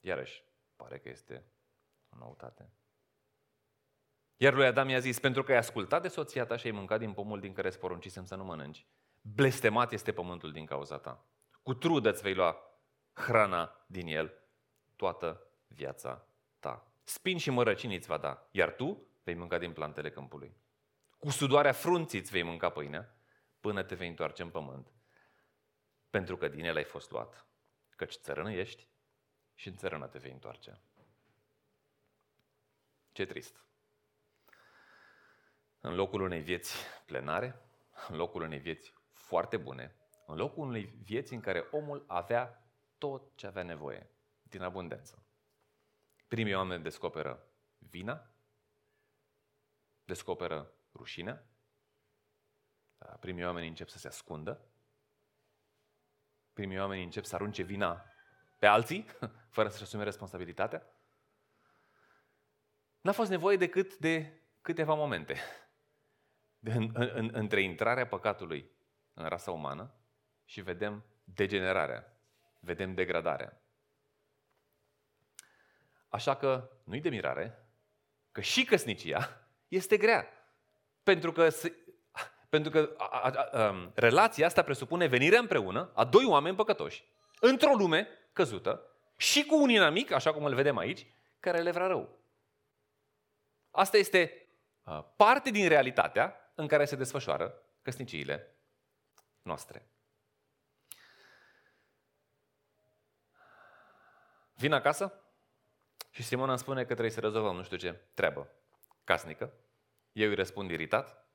Iarăși, 0.00 0.44
pare 0.76 0.98
că 0.98 1.08
este 1.08 1.44
o 2.08 2.16
noutate. 2.16 2.72
Iar 4.36 4.54
lui 4.54 4.66
Adam 4.66 4.88
i-a 4.88 4.98
zis, 4.98 5.18
pentru 5.18 5.42
că 5.42 5.52
ai 5.52 5.58
ascultat 5.58 6.02
de 6.02 6.08
soția 6.08 6.46
ta 6.46 6.56
și 6.56 6.66
ai 6.66 6.72
mâncat 6.72 6.98
din 6.98 7.12
pomul 7.12 7.40
din 7.40 7.52
care 7.52 7.68
îți 7.68 7.78
poruncisem 7.78 8.24
să 8.24 8.34
nu 8.34 8.44
mănânci, 8.44 8.86
blestemat 9.20 9.92
este 9.92 10.12
pământul 10.12 10.52
din 10.52 10.66
cauza 10.66 10.98
ta. 10.98 11.26
Cu 11.62 11.74
trudă 11.74 12.10
îți 12.10 12.22
vei 12.22 12.34
lua 12.34 12.73
hrana 13.14 13.84
din 13.86 14.06
el 14.06 14.34
toată 14.96 15.46
viața 15.66 16.26
ta. 16.58 16.92
Spin 17.04 17.38
și 17.38 17.50
mărăcini 17.50 17.94
îți 17.94 18.06
va 18.06 18.18
da, 18.18 18.48
iar 18.50 18.72
tu 18.72 19.06
vei 19.24 19.34
mânca 19.34 19.58
din 19.58 19.72
plantele 19.72 20.10
câmpului. 20.10 20.56
Cu 21.18 21.30
sudoarea 21.30 21.72
frunții 21.72 22.18
îți 22.18 22.30
vei 22.30 22.42
mânca 22.42 22.70
pâinea 22.70 23.14
până 23.60 23.82
te 23.82 23.94
vei 23.94 24.08
întoarce 24.08 24.42
în 24.42 24.50
pământ, 24.50 24.92
pentru 26.10 26.36
că 26.36 26.48
din 26.48 26.64
el 26.64 26.76
ai 26.76 26.84
fost 26.84 27.10
luat. 27.10 27.46
Căci 27.96 28.14
țărână 28.14 28.52
ești 28.52 28.88
și 29.54 29.68
în 29.68 29.76
țărână 29.76 30.06
te 30.06 30.18
vei 30.18 30.32
întoarce. 30.32 30.80
Ce 33.12 33.24
trist. 33.24 33.64
În 35.80 35.94
locul 35.94 36.20
unei 36.20 36.40
vieți 36.40 36.74
plenare, 37.06 37.60
în 38.08 38.16
locul 38.16 38.42
unei 38.42 38.58
vieți 38.58 38.94
foarte 39.12 39.56
bune, 39.56 39.96
în 40.26 40.36
locul 40.36 40.66
unei 40.66 40.84
vieți 40.84 41.34
în 41.34 41.40
care 41.40 41.68
omul 41.70 42.04
avea 42.06 42.63
tot 42.98 43.36
ce 43.36 43.46
avea 43.46 43.62
nevoie, 43.62 44.10
din 44.42 44.62
abundență. 44.62 45.26
Primii 46.28 46.54
oameni 46.54 46.82
descoperă 46.82 47.48
vina, 47.78 48.30
descoperă 50.04 50.72
rușinea, 50.94 51.46
primii 53.20 53.44
oameni 53.44 53.68
încep 53.68 53.88
să 53.88 53.98
se 53.98 54.08
ascundă, 54.08 54.64
primii 56.52 56.78
oameni 56.78 57.02
încep 57.02 57.24
să 57.24 57.34
arunce 57.34 57.62
vina 57.62 58.04
pe 58.58 58.66
alții, 58.66 59.06
fără 59.56 59.68
să-și 59.68 59.82
asume 59.82 60.04
responsabilitatea. 60.04 60.86
N-a 63.00 63.12
fost 63.12 63.30
nevoie 63.30 63.56
decât 63.56 63.96
de 63.96 64.40
câteva 64.60 64.94
momente 64.94 65.38
de 66.64 66.72
în, 66.72 66.90
în, 66.94 67.30
între 67.32 67.60
intrarea 67.60 68.06
păcatului 68.06 68.70
în 69.14 69.24
rasa 69.24 69.50
umană 69.50 69.94
și 70.44 70.60
vedem 70.60 71.04
degenerarea, 71.24 72.13
vedem 72.64 72.94
degradarea. 72.94 73.60
Așa 76.08 76.36
că 76.36 76.70
nu-i 76.84 77.00
de 77.00 77.08
mirare 77.08 77.66
că 78.32 78.40
și 78.40 78.64
căsnicia 78.64 79.46
este 79.68 79.96
grea. 79.96 80.26
Pentru 81.02 81.32
că, 81.32 81.48
pentru 82.54 82.70
că 82.70 82.94
a, 82.96 83.04
a, 83.04 83.30
a, 83.30 83.68
um, 83.70 83.92
relația 83.94 84.46
asta 84.46 84.62
presupune 84.62 85.06
venirea 85.06 85.40
împreună 85.40 85.90
a 85.94 86.04
doi 86.04 86.24
oameni 86.24 86.56
păcătoși 86.56 87.04
într-o 87.40 87.74
lume 87.74 88.08
căzută 88.32 88.88
și 89.16 89.44
cu 89.44 89.62
un 89.62 89.68
inamic, 89.68 90.10
așa 90.10 90.32
cum 90.32 90.44
îl 90.44 90.54
vedem 90.54 90.76
aici, 90.76 91.06
care 91.40 91.60
le 91.60 91.70
vrea 91.70 91.86
rău. 91.86 92.18
Asta 93.70 93.96
este 93.96 94.48
uh, 94.82 95.04
parte 95.16 95.50
din 95.50 95.68
realitatea 95.68 96.52
în 96.54 96.66
care 96.66 96.84
se 96.84 96.96
desfășoară 96.96 97.62
căsniciile 97.82 98.56
noastre. 99.42 99.88
Vin 104.54 104.72
acasă 104.72 105.12
și 106.10 106.22
Simona 106.22 106.50
îmi 106.50 106.58
spune 106.58 106.80
că 106.80 106.92
trebuie 106.92 107.10
să 107.10 107.20
rezolvăm 107.20 107.56
nu 107.56 107.62
știu 107.62 107.76
ce 107.76 107.92
treabă 108.14 108.50
casnică. 109.04 109.52
Eu 110.12 110.28
îi 110.28 110.34
răspund 110.34 110.70
iritat, 110.70 111.28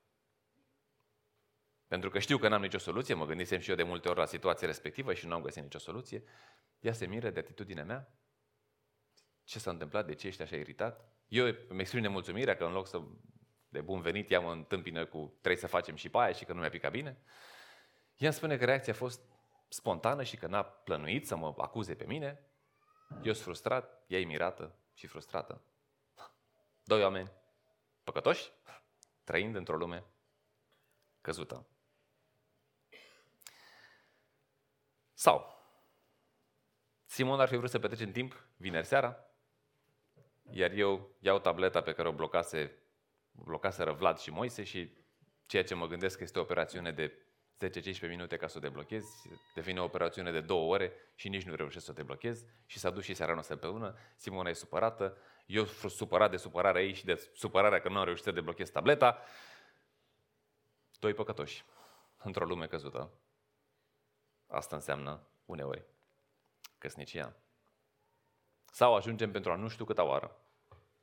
pentru 1.86 2.10
că 2.10 2.18
știu 2.18 2.38
că 2.38 2.48
n-am 2.48 2.60
nicio 2.60 2.78
soluție, 2.78 3.14
mă 3.14 3.26
gândisem 3.26 3.60
și 3.60 3.70
eu 3.70 3.76
de 3.76 3.82
multe 3.82 4.08
ori 4.08 4.18
la 4.18 4.24
situația 4.24 4.66
respectivă 4.66 5.14
și 5.14 5.26
nu 5.26 5.34
am 5.34 5.42
găsit 5.42 5.62
nicio 5.62 5.78
soluție. 5.78 6.24
Ea 6.78 6.92
se 6.92 7.06
miră 7.06 7.30
de 7.30 7.38
atitudinea 7.38 7.84
mea. 7.84 8.14
Ce 9.44 9.58
s-a 9.58 9.70
întâmplat? 9.70 10.06
De 10.06 10.14
ce 10.14 10.26
ești 10.26 10.42
așa 10.42 10.56
iritat? 10.56 11.04
Eu 11.28 11.44
îmi 11.68 11.80
exprim 11.80 12.02
nemulțumirea 12.02 12.56
că 12.56 12.64
în 12.64 12.72
loc 12.72 12.86
să 12.86 13.02
de 13.68 13.80
bun 13.80 14.00
venit, 14.00 14.30
ea 14.30 14.40
mă 14.40 14.52
întâmpină 14.52 15.06
cu 15.06 15.32
trebuie 15.40 15.60
să 15.60 15.66
facem 15.66 15.94
și 15.94 16.08
pe 16.08 16.18
aia 16.18 16.32
și 16.32 16.44
că 16.44 16.52
nu 16.52 16.60
mi-a 16.60 16.68
picat 16.68 16.90
bine. 16.90 17.18
Ea 18.16 18.28
îmi 18.28 18.32
spune 18.32 18.56
că 18.56 18.64
reacția 18.64 18.92
a 18.92 18.96
fost 18.96 19.20
spontană 19.68 20.22
și 20.22 20.36
că 20.36 20.46
n-a 20.46 20.62
plănuit 20.62 21.26
să 21.26 21.36
mă 21.36 21.54
acuze 21.56 21.94
pe 21.94 22.04
mine. 22.04 22.49
Eu 23.14 23.32
sunt 23.32 23.36
frustrat, 23.36 24.04
ea 24.06 24.18
e 24.18 24.24
mirată 24.24 24.78
și 24.92 25.06
frustrată. 25.06 25.62
Doi 26.84 27.02
oameni 27.02 27.32
păcătoși, 28.02 28.52
trăind 29.24 29.54
într-o 29.54 29.76
lume 29.76 30.04
căzută. 31.20 31.66
Sau, 35.12 35.58
Simon 37.04 37.40
ar 37.40 37.48
fi 37.48 37.56
vrut 37.56 37.70
să 37.70 37.78
petrece 37.78 38.04
în 38.04 38.12
timp 38.12 38.46
vineri 38.56 38.86
seara, 38.86 39.24
iar 40.50 40.70
eu 40.70 41.16
iau 41.18 41.38
tableta 41.38 41.82
pe 41.82 41.92
care 41.92 42.08
o 42.08 42.12
blocase, 42.12 42.82
blocaseră 43.30 43.92
Vlad 43.92 44.18
și 44.18 44.30
Moise 44.30 44.64
și 44.64 44.96
ceea 45.46 45.64
ce 45.64 45.74
mă 45.74 45.86
gândesc 45.86 46.20
este 46.20 46.38
o 46.38 46.42
operațiune 46.42 46.92
de 46.92 47.29
10-15 47.68 48.00
minute 48.00 48.36
ca 48.36 48.46
să 48.46 48.56
o 48.56 48.60
deblochez, 48.60 49.04
devine 49.54 49.80
o 49.80 49.84
operațiune 49.84 50.30
de 50.30 50.40
două 50.40 50.72
ore 50.72 50.92
și 51.14 51.28
nici 51.28 51.44
nu 51.44 51.54
reușesc 51.54 51.84
să 51.84 51.90
o 51.90 51.94
deblochez 51.94 52.44
și 52.66 52.78
s-a 52.78 52.90
dus 52.90 53.04
și 53.04 53.14
seara 53.14 53.32
noastră 53.32 53.54
împreună, 53.54 53.96
Simona 54.16 54.48
e 54.48 54.52
supărată, 54.52 55.16
eu 55.46 55.64
sunt 55.64 55.92
supărat 55.92 56.30
de 56.30 56.36
supărarea 56.36 56.82
ei 56.82 56.94
și 56.94 57.04
de 57.04 57.30
supărarea 57.34 57.80
că 57.80 57.88
nu 57.88 57.98
am 57.98 58.04
reușit 58.04 58.24
să 58.24 58.30
deblochez 58.30 58.70
tableta. 58.70 59.22
Doi 60.98 61.14
păcătoși 61.14 61.64
într-o 62.22 62.44
lume 62.44 62.66
căzută. 62.66 63.10
Asta 64.46 64.76
înseamnă 64.76 65.26
uneori 65.44 65.84
căsnicia. 66.78 67.36
Sau 68.72 68.94
ajungem 68.94 69.30
pentru 69.30 69.52
a 69.52 69.56
nu 69.56 69.68
știu 69.68 69.84
câta 69.84 70.04
oară 70.04 70.36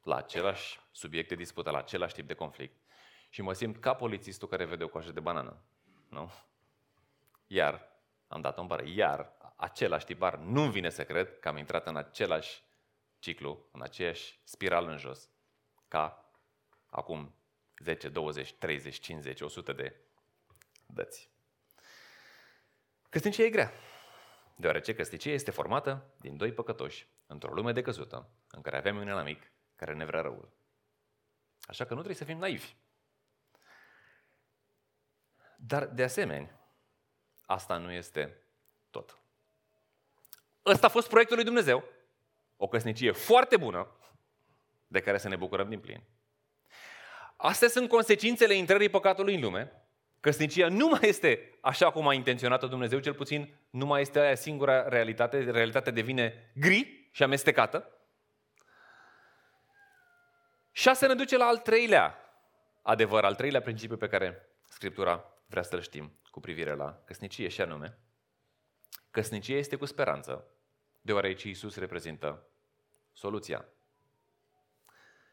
la 0.04 0.15
același 0.15 0.80
subiect 0.91 1.30
de 1.30 1.36
dispută, 1.36 1.70
la 1.70 1.78
același 1.78 2.13
tip 2.13 2.28
de 2.28 2.34
conflict 2.34 2.82
și 3.30 3.41
mă 3.41 3.54
simt 3.54 3.78
ca 3.78 3.93
polițistul 3.93 4.48
care 4.48 4.65
vede 4.65 4.84
o 4.84 4.88
coajă 4.88 5.12
de 5.12 5.20
banană. 5.20 5.62
Nu? 6.10 6.32
Iar, 7.48 7.89
am 8.28 8.41
dat-o 8.41 8.62
în 8.62 8.67
bară, 8.67 8.84
iar 8.86 9.38
același 9.56 10.06
tipar 10.06 10.38
nu 10.38 10.70
vine 10.70 10.89
să 10.89 11.06
cred 11.06 11.39
că 11.39 11.48
am 11.48 11.58
intrat 11.58 11.88
în 11.88 11.96
același 11.96 12.63
ciclu, 13.20 13.67
în 13.72 13.82
aceeași 13.82 14.39
spirală 14.43 14.91
în 14.91 14.98
jos, 14.98 15.30
ca 15.88 16.32
acum 16.89 17.36
10, 17.84 18.10
20, 18.10 18.54
30, 18.54 19.00
50, 19.00 19.41
100 19.41 19.74
de 19.74 19.96
dăți. 20.86 21.32
Căsnicia 23.10 23.43
e 23.43 23.50
grea, 23.50 23.72
deoarece 24.56 24.96
căsnicia 24.96 25.32
este 25.32 25.52
formată 25.52 26.13
din 26.20 26.38
doi 26.38 26.52
păcătoși, 26.52 27.08
într-o 27.28 27.54
lume 27.54 27.72
decăzută, 27.72 28.30
în 28.52 28.62
care 28.62 28.78
avem 28.78 28.96
un 28.96 29.02
inamic 29.02 29.52
care 29.76 29.93
ne 29.93 30.06
vrea 30.06 30.22
răul. 30.22 30.50
Așa 31.62 31.84
că 31.84 31.89
nu 31.89 32.02
trebuie 32.02 32.15
să 32.15 32.24
fim 32.24 32.38
naivi. 32.38 32.76
Dar, 35.60 35.86
de 35.86 36.04
asemenea, 36.04 36.60
asta 37.46 37.78
nu 37.78 37.91
este 37.91 38.38
tot. 38.89 39.17
Ăsta 40.65 40.88
a 40.88 40.89
fost 40.89 41.10
proiectul 41.10 41.36
lui 41.36 41.46
Dumnezeu. 41.46 41.84
O 42.56 42.67
căsnicie 42.67 43.12
foarte 43.12 43.58
bună, 43.58 43.88
de 44.88 45.00
care 45.00 45.17
să 45.17 45.28
ne 45.28 45.36
bucurăm 45.36 45.70
din 45.70 45.80
plin. 45.80 46.04
Astea 47.36 47.67
sunt 47.67 47.89
consecințele 47.89 48.54
intrării 48.54 48.89
păcatului 48.89 49.36
în 49.36 49.41
lume. 49.41 49.72
Căsnicia 50.20 50.67
nu 50.67 50.88
mai 50.88 51.00
este 51.02 51.58
așa 51.62 51.91
cum 51.91 52.08
a 52.08 52.13
intenționat-o 52.13 52.67
Dumnezeu, 52.67 53.00
cel 53.00 53.13
puțin 53.13 53.56
nu 53.70 53.86
mai 53.86 54.02
este 54.02 54.20
aia 54.20 54.36
singura 54.36 54.88
realitate. 54.88 55.52
Realitatea 55.52 55.91
devine 55.91 56.52
gri 56.56 57.10
și 57.12 57.24
amestecată. 57.24 57.91
Și 60.72 60.89
asta 60.89 61.08
ne 61.08 61.13
duce 61.13 61.38
la 61.38 61.46
al 61.46 61.58
treilea 61.58 62.17
adevăr, 62.82 63.24
al 63.24 63.36
treilea 63.36 63.62
principiu 63.62 63.98
pe 63.98 64.08
care 64.08 64.50
Scriptura 64.70 65.37
vrea 65.47 65.63
să-l 65.63 65.81
știm 65.81 66.19
cu 66.31 66.39
privire 66.39 66.73
la 66.73 67.01
căsnicie 67.05 67.47
și 67.47 67.62
anume, 67.62 67.97
căsnicie 69.12 69.57
este 69.57 69.75
cu 69.75 69.86
speranță, 69.86 70.47
deoarece 71.01 71.47
Iisus 71.47 71.75
reprezintă 71.75 72.47
soluția. 73.13 73.65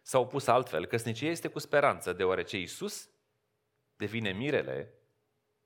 S-au 0.03 0.27
pus 0.27 0.47
altfel, 0.47 0.87
căsnicie 0.87 1.29
este 1.29 1.49
cu 1.49 1.59
speranță, 1.59 2.13
deoarece 2.13 2.59
Iisus 2.59 3.09
devine 3.97 4.31
mirele 4.31 4.95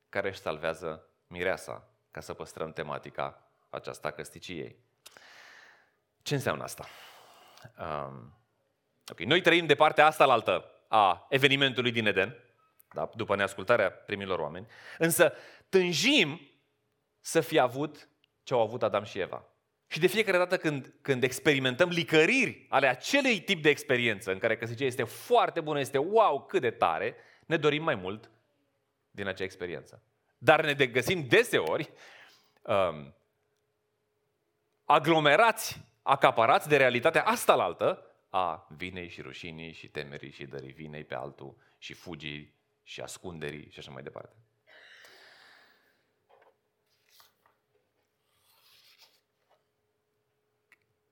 care 0.09 0.29
își 0.29 0.39
salvează 0.39 1.09
mireasa, 1.27 1.91
ca 2.11 2.21
să 2.21 2.35
păstrăm 2.35 2.73
tematica 2.73 3.51
aceasta 3.71 4.11
căsniciei. 4.11 4.77
Ce 6.23 6.35
înseamnă 6.35 6.63
asta? 6.63 6.87
Um, 7.79 8.39
okay. 9.11 9.27
Noi 9.27 9.41
trăim 9.41 9.67
de 9.67 9.75
partea 9.75 10.07
asta 10.07 10.25
la 10.25 10.33
altă 10.33 10.73
a 10.89 11.27
evenimentului 11.29 11.93
din 11.93 12.07
Eden, 12.07 12.37
da? 12.93 13.11
după 13.15 13.37
neascultarea 13.37 13.91
primilor 13.91 14.39
oameni, 14.39 14.67
însă 14.99 15.33
tânjim 15.69 16.41
să 17.21 17.41
fi 17.41 17.59
avut 17.59 18.09
ce 18.43 18.55
au 18.55 18.61
avut 18.61 18.83
Adam 18.83 19.05
și 19.05 19.19
Eva. 19.19 19.45
Și 19.87 20.01
de 20.01 20.07
fiecare 20.07 20.39
dată 20.39 20.57
când, 20.57 20.95
când 21.01 21.23
experimentăm 21.23 21.89
licăriri 21.89 22.67
ale 22.69 22.87
acelei 22.87 23.41
tip 23.41 23.63
de 23.63 23.69
experiență 23.69 24.33
în 24.33 24.39
care 24.39 24.57
căsnicia 24.57 24.85
este 24.85 25.05
foarte 25.05 25.61
bună, 25.61 25.81
este 25.81 25.99
wow, 25.99 26.45
cât 26.45 26.61
de 26.61 26.71
tare, 26.71 27.17
ne 27.47 27.57
dorim 27.57 27.83
mai 27.83 27.95
mult 27.95 28.31
din 29.11 29.27
acea 29.27 29.45
experiență. 29.45 30.03
Dar 30.39 30.65
ne 30.65 30.87
găsim 30.87 31.27
deseori 31.29 31.91
um, 32.63 33.15
aglomerați, 34.85 35.81
acaparați 36.03 36.69
de 36.69 36.77
realitatea 36.77 37.25
asta 37.25 37.55
la 37.55 37.63
altă 37.63 38.03
a 38.29 38.67
vinei 38.77 39.09
și 39.09 39.21
rușinii 39.21 39.73
și 39.73 39.89
temerii 39.89 40.31
și 40.31 40.47
dării 40.47 40.73
vinei 40.73 41.05
pe 41.05 41.15
altul 41.15 41.57
și 41.79 41.93
fugii 41.93 42.55
și 42.89 43.01
ascunderii 43.01 43.71
și 43.71 43.79
așa 43.79 43.91
mai 43.91 44.03
departe. 44.03 44.37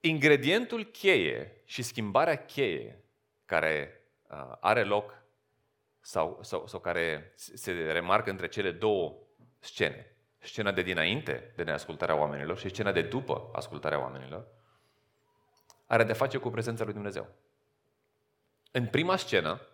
Ingredientul 0.01 0.85
cheie 0.85 1.63
și 1.65 1.83
schimbarea 1.83 2.45
cheie 2.45 3.05
care 3.45 4.01
uh, 4.31 4.57
are 4.61 4.85
loc 4.85 5.23
sau, 6.01 6.39
sau, 6.43 6.67
sau 6.67 6.81
care 6.81 7.33
se 7.37 7.73
remarcă 7.73 8.31
între 8.31 8.49
cele 8.49 8.71
două 8.71 9.19
scene, 9.59 10.17
scena 10.39 10.73
de 10.73 10.83
dinainte 10.83 11.53
de 11.57 11.63
neascultarea 11.63 12.17
oamenilor 12.17 12.59
și 12.59 12.69
scena 12.69 12.93
de 12.93 13.03
după 13.03 13.51
ascultarea 13.53 14.01
oamenilor, 14.01 14.47
are 15.87 16.05
de 16.05 16.13
face 16.13 16.39
cu 16.39 16.51
prezența 16.51 16.85
lui 16.85 16.93
Dumnezeu. 16.93 17.29
În 18.71 18.87
prima 18.87 19.17
scenă, 19.17 19.66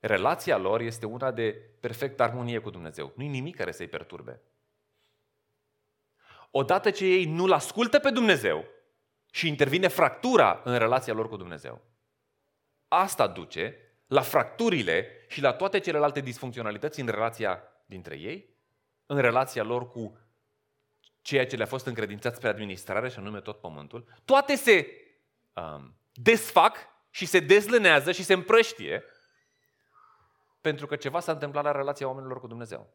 relația 0.00 0.56
lor 0.56 0.80
este 0.80 1.06
una 1.06 1.30
de 1.30 1.52
perfectă 1.80 2.22
armonie 2.22 2.58
cu 2.58 2.70
Dumnezeu. 2.70 3.12
Nu-i 3.16 3.28
nimic 3.28 3.56
care 3.56 3.72
să-i 3.72 3.88
perturbe. 3.88 4.40
Odată 6.50 6.90
ce 6.90 7.04
ei 7.04 7.24
nu-L 7.24 7.52
ascultă 7.52 7.98
pe 7.98 8.10
Dumnezeu 8.10 8.64
și 9.30 9.48
intervine 9.48 9.88
fractura 9.88 10.60
în 10.64 10.78
relația 10.78 11.12
lor 11.12 11.28
cu 11.28 11.36
Dumnezeu, 11.36 11.82
asta 12.88 13.26
duce 13.26 13.76
la 14.06 14.20
fracturile 14.20 15.24
și 15.28 15.40
la 15.40 15.52
toate 15.52 15.80
celelalte 15.80 16.20
disfuncționalități 16.20 17.00
în 17.00 17.06
relația 17.06 17.62
dintre 17.86 18.18
ei, 18.18 18.56
în 19.06 19.18
relația 19.18 19.62
lor 19.62 19.88
cu 19.88 20.18
ceea 21.22 21.46
ce 21.46 21.56
le-a 21.56 21.66
fost 21.66 21.86
încredințat 21.86 22.34
spre 22.34 22.48
administrare, 22.48 23.08
și 23.08 23.18
anume 23.18 23.40
tot 23.40 23.60
pământul, 23.60 24.20
toate 24.24 24.54
se 24.54 24.86
um, 25.52 25.96
desfac 26.12 26.76
și 27.10 27.26
se 27.26 27.40
dezlânează 27.40 28.12
și 28.12 28.22
se 28.22 28.32
împrăștie 28.32 29.04
pentru 30.66 30.86
că 30.86 30.96
ceva 30.96 31.20
s-a 31.20 31.32
întâmplat 31.32 31.64
la 31.64 31.72
relația 31.72 32.06
oamenilor 32.06 32.40
cu 32.40 32.46
Dumnezeu. 32.46 32.92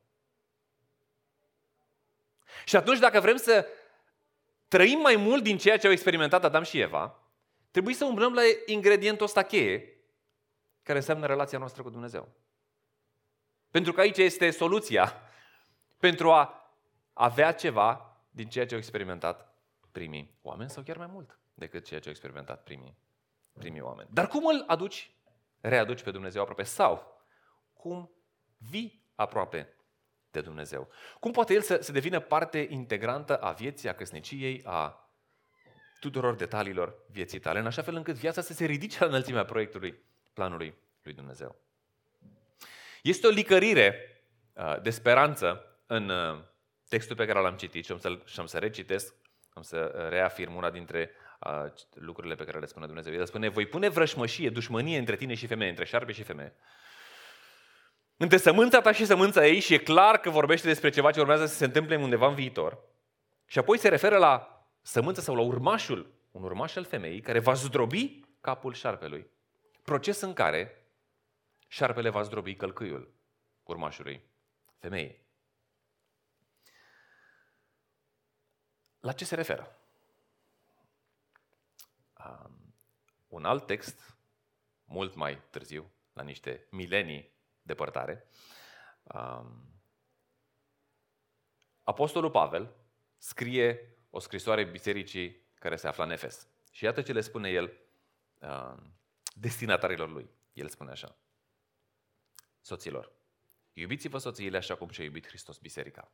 Și 2.65 2.75
atunci, 2.75 2.99
dacă 2.99 3.19
vrem 3.19 3.35
să 3.35 3.67
trăim 4.67 4.99
mai 4.99 5.15
mult 5.15 5.43
din 5.43 5.57
ceea 5.57 5.77
ce 5.77 5.85
au 5.87 5.91
experimentat 5.91 6.43
Adam 6.43 6.63
și 6.63 6.79
Eva, 6.79 7.19
trebuie 7.71 7.93
să 7.93 8.05
umblăm 8.05 8.33
la 8.33 8.41
ingredientul 8.65 9.25
ăsta 9.25 9.43
cheie, 9.43 10.03
care 10.83 10.97
înseamnă 10.97 11.25
relația 11.25 11.57
noastră 11.57 11.81
cu 11.81 11.89
Dumnezeu. 11.89 12.29
Pentru 13.69 13.93
că 13.93 13.99
aici 13.99 14.17
este 14.17 14.49
soluția 14.49 15.13
pentru 15.97 16.31
a 16.31 16.71
avea 17.13 17.53
ceva 17.53 18.17
din 18.29 18.49
ceea 18.49 18.65
ce 18.65 18.73
au 18.73 18.79
experimentat 18.79 19.55
primii 19.91 20.37
oameni 20.41 20.69
sau 20.69 20.83
chiar 20.83 20.97
mai 20.97 21.09
mult 21.11 21.39
decât 21.53 21.85
ceea 21.85 21.99
ce 21.99 22.05
au 22.05 22.11
experimentat 22.11 22.63
primii, 22.63 22.97
primii 23.53 23.81
oameni. 23.81 24.09
Dar 24.11 24.27
cum 24.27 24.45
îl 24.45 24.63
aduci, 24.67 25.11
readuci 25.61 26.03
pe 26.03 26.11
Dumnezeu 26.11 26.41
aproape? 26.41 26.63
Sau 26.63 27.11
cum 27.81 28.11
vii 28.57 29.03
aproape 29.15 29.73
de 30.31 30.41
Dumnezeu. 30.41 30.89
Cum 31.19 31.31
poate 31.31 31.53
El 31.53 31.61
să, 31.61 31.77
să 31.81 31.91
devină 31.91 32.19
parte 32.19 32.67
integrantă 32.69 33.37
a 33.37 33.51
vieții, 33.51 33.89
a 33.89 33.93
căsniciei, 33.93 34.61
a 34.65 35.09
tuturor 35.99 36.35
detaliilor 36.35 37.05
vieții 37.11 37.39
tale, 37.39 37.59
în 37.59 37.65
așa 37.65 37.81
fel 37.81 37.95
încât 37.95 38.15
viața 38.15 38.41
să 38.41 38.53
se 38.53 38.65
ridice 38.65 38.99
la 38.99 39.05
înălțimea 39.05 39.45
proiectului, 39.45 40.03
planului 40.33 40.73
lui 41.03 41.13
Dumnezeu. 41.13 41.55
Este 43.01 43.27
o 43.27 43.29
licărire 43.29 44.21
uh, 44.53 44.81
de 44.81 44.89
speranță 44.89 45.65
în 45.87 46.09
uh, 46.09 46.43
textul 46.89 47.15
pe 47.15 47.25
care 47.25 47.39
l-am 47.39 47.55
citit 47.55 47.85
și 47.85 47.91
am 47.91 47.99
să, 47.99 48.19
și 48.25 48.39
am 48.39 48.45
să 48.45 48.57
recitesc, 48.57 49.13
am 49.53 49.61
să 49.61 50.07
reafirm 50.09 50.55
una 50.55 50.71
dintre 50.71 51.11
lucrurile 51.93 52.35
pe 52.35 52.43
care 52.43 52.59
le 52.59 52.65
spune 52.65 52.85
Dumnezeu. 52.85 53.13
El 53.13 53.25
spune, 53.25 53.49
voi 53.49 53.65
pune 53.65 53.89
vrășmășie, 53.89 54.49
dușmănie 54.49 54.97
între 54.97 55.15
tine 55.15 55.33
și 55.33 55.47
femeie, 55.47 55.69
între 55.69 55.85
șarpe 55.85 56.11
și 56.11 56.23
femeie. 56.23 56.55
Între 58.21 58.37
sămânța 58.37 58.81
ta 58.81 58.91
și 58.91 59.05
sămânța 59.05 59.45
ei 59.45 59.59
și 59.59 59.73
e 59.73 59.77
clar 59.77 60.19
că 60.19 60.29
vorbește 60.29 60.67
despre 60.67 60.89
ceva 60.89 61.11
ce 61.11 61.19
urmează 61.19 61.45
să 61.45 61.55
se 61.55 61.65
întâmple 61.65 61.95
undeva 61.95 62.27
în 62.27 62.35
viitor. 62.35 62.77
Și 63.45 63.59
apoi 63.59 63.77
se 63.77 63.89
referă 63.89 64.17
la 64.17 64.65
sămânța 64.81 65.21
sau 65.21 65.35
la 65.35 65.41
urmașul, 65.41 66.13
un 66.31 66.43
urmaș 66.43 66.75
al 66.75 66.83
femeii 66.83 67.21
care 67.21 67.39
va 67.39 67.53
zdrobi 67.53 68.19
capul 68.41 68.73
șarpelui. 68.73 69.29
Proces 69.83 70.21
în 70.21 70.33
care 70.33 70.85
șarpele 71.67 72.09
va 72.09 72.21
zdrobi 72.21 72.55
călcâiul 72.55 73.13
urmașului 73.63 74.23
femeii. 74.77 75.25
La 78.99 79.11
ce 79.11 79.25
se 79.25 79.35
referă? 79.35 79.79
Um, 82.25 82.73
un 83.27 83.45
alt 83.45 83.65
text, 83.65 84.15
mult 84.85 85.15
mai 85.15 85.41
târziu, 85.49 85.91
la 86.13 86.23
niște 86.23 86.67
milenii 86.69 87.31
depărtare, 87.61 88.27
um, 89.03 89.71
Apostolul 91.83 92.31
Pavel 92.31 92.75
scrie 93.17 93.97
o 94.09 94.19
scrisoare 94.19 94.63
bisericii 94.63 95.49
care 95.53 95.75
se 95.75 95.87
află 95.87 96.03
în 96.03 96.11
Efes. 96.11 96.47
Și 96.71 96.83
iată 96.83 97.01
ce 97.01 97.13
le 97.13 97.21
spune 97.21 97.49
el 97.49 97.77
um, 98.39 98.93
destinatarilor 99.35 100.09
lui. 100.09 100.29
El 100.53 100.69
spune 100.69 100.91
așa. 100.91 101.17
Soților, 102.61 103.11
iubiți-vă 103.73 104.17
soțiile 104.17 104.57
așa 104.57 104.75
cum 104.75 104.89
și-a 104.89 105.03
iubit 105.03 105.27
Hristos 105.27 105.57
biserica. 105.57 106.11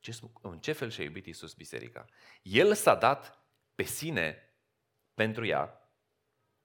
Ce, 0.00 0.18
în 0.42 0.60
ce 0.60 0.72
fel 0.72 0.90
și-a 0.90 1.04
iubit 1.04 1.26
Iisus 1.26 1.54
biserica? 1.54 2.04
El 2.42 2.74
s-a 2.74 2.94
dat 2.94 3.44
pe 3.74 3.82
sine 3.82 4.54
pentru 5.14 5.46
ea 5.46 5.90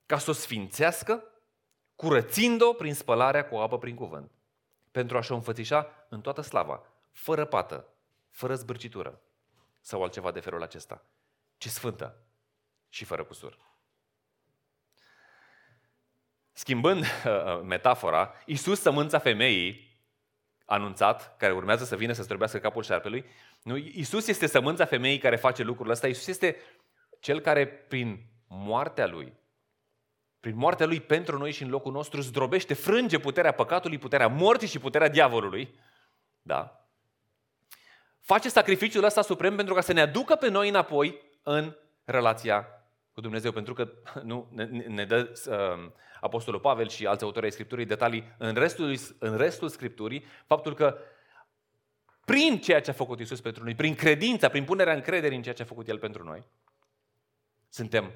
ca 0.06 0.18
să 0.18 0.30
o 0.30 0.34
sfințească, 0.34 1.24
curățind-o 1.96 2.74
prin 2.74 2.94
spălarea 2.94 3.48
cu 3.48 3.56
apă 3.56 3.78
prin 3.78 3.96
cuvânt, 3.96 4.32
pentru 4.92 5.18
a-și 5.18 5.32
o 5.32 5.36
înfățișa 5.36 6.06
în 6.10 6.22
toată 6.22 6.42
slava, 6.42 6.84
fără 7.12 7.46
pată, 7.46 7.88
fără 8.30 8.56
zbârcitură 8.56 9.22
sau 9.82 10.04
altceva 10.04 10.32
de 10.32 10.40
felul 10.40 10.62
acesta, 10.62 11.04
ci 11.58 11.68
sfântă 11.68 12.18
și 12.90 13.06
fără 13.06 13.24
cusur. 13.24 13.58
Schimbând 16.52 17.04
uh, 17.26 17.56
uh 17.56 17.62
metafora, 17.64 18.34
Iisus, 18.46 18.82
sămânța 18.82 19.20
femeii, 19.20 19.94
anunțat, 20.66 21.38
care 21.38 21.54
urmează 21.54 21.84
să 21.84 21.96
vină 21.96 22.14
să 22.14 22.24
străbească 22.24 22.60
capul 22.60 22.84
șarpelui. 22.84 23.26
Nu? 23.64 23.78
Iisus 23.78 24.28
este 24.28 24.48
sămânța 24.48 24.86
femeii 24.86 25.18
care 25.18 25.36
face 25.36 25.64
lucrul 25.64 25.90
ăsta. 25.90 26.08
Iisus 26.08 26.28
este 26.28 26.56
cel 27.20 27.40
care 27.40 27.68
prin 27.68 28.26
moartea 28.48 29.08
lui, 29.08 29.34
prin 30.46 30.58
moartea 30.58 30.86
lui 30.86 31.00
pentru 31.00 31.38
noi 31.38 31.52
și 31.52 31.64
în 31.64 31.70
locul 31.70 31.92
nostru, 31.92 32.22
zdrobește, 32.22 32.74
frânge 32.74 33.20
puterea 33.20 33.52
păcatului, 33.52 33.98
puterea 33.98 34.28
morții 34.28 34.68
și 34.68 34.80
puterea 34.80 35.10
diavolului. 35.10 35.80
Da? 36.42 36.88
Face 38.20 38.50
sacrificiul 38.50 39.04
ăsta 39.04 39.22
suprem 39.22 39.56
pentru 39.56 39.74
ca 39.74 39.82
să 39.82 39.94
ne 39.94 40.02
aducă 40.02 40.36
pe 40.36 40.50
noi 40.50 40.70
înapoi 40.70 41.22
în 41.44 41.76
relația 42.04 42.68
cu 43.14 43.22
Dumnezeu, 43.22 43.52
pentru 43.52 43.74
că 43.74 43.92
nu, 44.30 44.48
ne, 44.52 44.66
ne 44.66 45.06
dă 45.06 45.34
uh, 45.50 45.92
Apostolul 46.20 46.60
Pavel 46.60 46.90
și 46.90 47.06
alți 47.06 47.24
autori 47.24 47.46
ai 47.46 47.52
Scripturii 47.52 47.86
detalii 47.86 48.36
în 48.38 48.54
restul, 48.54 48.96
în 49.20 49.38
restul 49.38 49.70
Scripturii, 49.70 50.26
faptul 50.46 50.74
că 50.74 50.98
prin 52.26 52.60
ceea 52.60 52.82
ce 52.82 52.90
a 52.90 52.94
făcut 52.94 53.20
Isus 53.20 53.42
pentru 53.42 53.64
noi, 53.64 53.76
prin 53.76 53.96
credința, 53.96 54.50
prin 54.50 54.64
punerea 54.64 54.94
încrederii 54.94 55.38
în 55.38 55.44
ceea 55.44 55.56
ce 55.56 55.62
a 55.62 55.66
făcut 55.66 55.88
El 55.88 56.00
pentru 56.00 56.24
noi, 56.24 56.44
suntem 57.70 58.12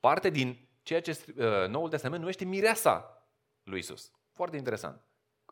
parte 0.00 0.30
din 0.30 0.70
ceea 0.82 1.00
ce 1.00 1.24
uh, 1.36 1.68
Noul 1.68 1.88
Testament 1.88 2.20
numește 2.20 2.44
mireasa 2.44 3.26
lui 3.62 3.78
Isus. 3.78 4.12
Foarte 4.32 4.56
interesant. 4.56 5.02